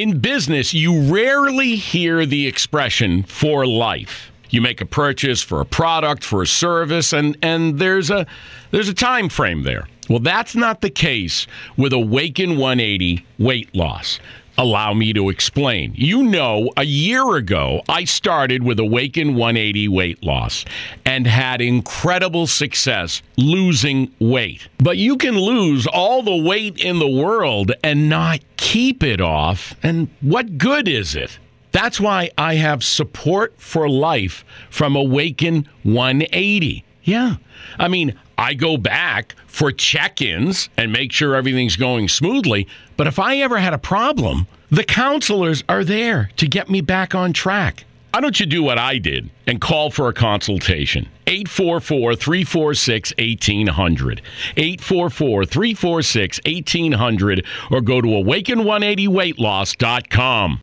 In 0.02 0.18
business, 0.18 0.74
you 0.74 1.14
rarely 1.14 1.76
hear 1.76 2.26
the 2.26 2.47
expression 2.47 3.22
for 3.22 3.68
life. 3.68 4.32
You 4.49 4.60
make 4.60 4.82
a 4.82 4.86
purchase 4.88 5.43
for 5.43 5.62
a 5.62 5.66
product, 5.66 6.24
for 6.24 6.41
a 6.41 6.47
service, 6.47 7.14
and, 7.14 7.38
and 7.43 7.78
there's 7.78 8.10
a 8.10 8.26
there's 8.72 8.89
a 8.89 8.95
time 8.95 9.30
frame 9.30 9.62
there. 9.62 9.88
Well, 10.10 10.18
that's 10.18 10.56
not 10.56 10.82
the 10.82 10.89
case 10.89 11.45
with 11.78 11.93
Awaken 11.93 12.58
180 12.58 13.24
weight 13.38 13.76
loss. 13.76 14.20
Allow 14.58 14.93
me 14.93 15.14
to 15.14 15.30
explain. 15.30 15.93
You 15.95 16.24
know, 16.24 16.70
a 16.78 16.84
year 16.84 17.36
ago, 17.36 17.82
I 17.88 18.04
started 18.04 18.64
with 18.64 18.80
Awaken 18.80 19.36
180 19.36 19.88
weight 19.88 20.24
loss 20.24 20.66
and 21.06 21.26
had 21.26 21.62
incredible 21.62 22.47
success 22.47 23.22
losing 23.38 24.12
weight. 24.20 24.68
But 24.78 24.97
you 24.97 25.18
can 25.18 25.36
lose 25.36 25.88
all 25.88 26.22
the 26.22 26.36
weight 26.36 26.78
in 26.78 26.99
the 26.99 27.10
world 27.10 27.72
and 27.84 28.10
not 28.10 28.41
keep 28.58 29.04
it 29.04 29.22
off. 29.22 29.74
And 29.84 30.10
what 30.22 30.58
good 30.58 30.88
is 30.88 31.16
it? 31.16 31.39
That's 31.72 31.99
why 31.99 32.30
I 32.38 32.56
have 32.56 32.84
support 32.84 33.54
for 33.58 33.89
life 33.89 34.43
from 34.70 34.95
Awaken 34.95 35.68
180. 35.84 36.84
Yeah. 37.04 37.36
I 37.80 37.88
mean, 37.88 38.20
I 38.42 38.56
go 38.56 38.76
back 38.76 39.36
for 39.46 39.72
check 39.72 40.20
ins 40.20 40.70
and 40.76 40.92
make 40.92 41.12
sure 41.12 41.36
everything's 41.36 41.76
going 41.76 42.08
smoothly. 42.08 42.68
But 42.98 43.06
if 43.06 43.20
I 43.20 43.38
ever 43.38 43.60
had 43.60 43.72
a 43.72 43.78
problem, 43.78 44.48
the 44.72 44.84
counselors 44.84 45.64
are 45.70 45.84
there 45.84 46.32
to 46.38 46.48
get 46.48 46.68
me 46.68 46.82
back 46.82 47.14
on 47.14 47.34
track. 47.34 47.84
Why 48.12 48.20
don't 48.20 48.39
you 48.39 48.48
do 48.48 48.64
what 48.64 48.80
I 48.80 48.98
did 48.98 49.30
and 49.46 49.62
call 49.62 49.92
for 49.92 50.08
a 50.08 50.14
consultation? 50.14 51.08
844 51.28 52.16
346 52.16 53.14
1800. 53.18 54.22
844 54.58 55.46
346 55.46 56.39
1800 56.44 57.46
or 57.70 57.80
go 57.80 58.02
to 58.02 58.08
awaken180weightloss.com. 58.08 60.60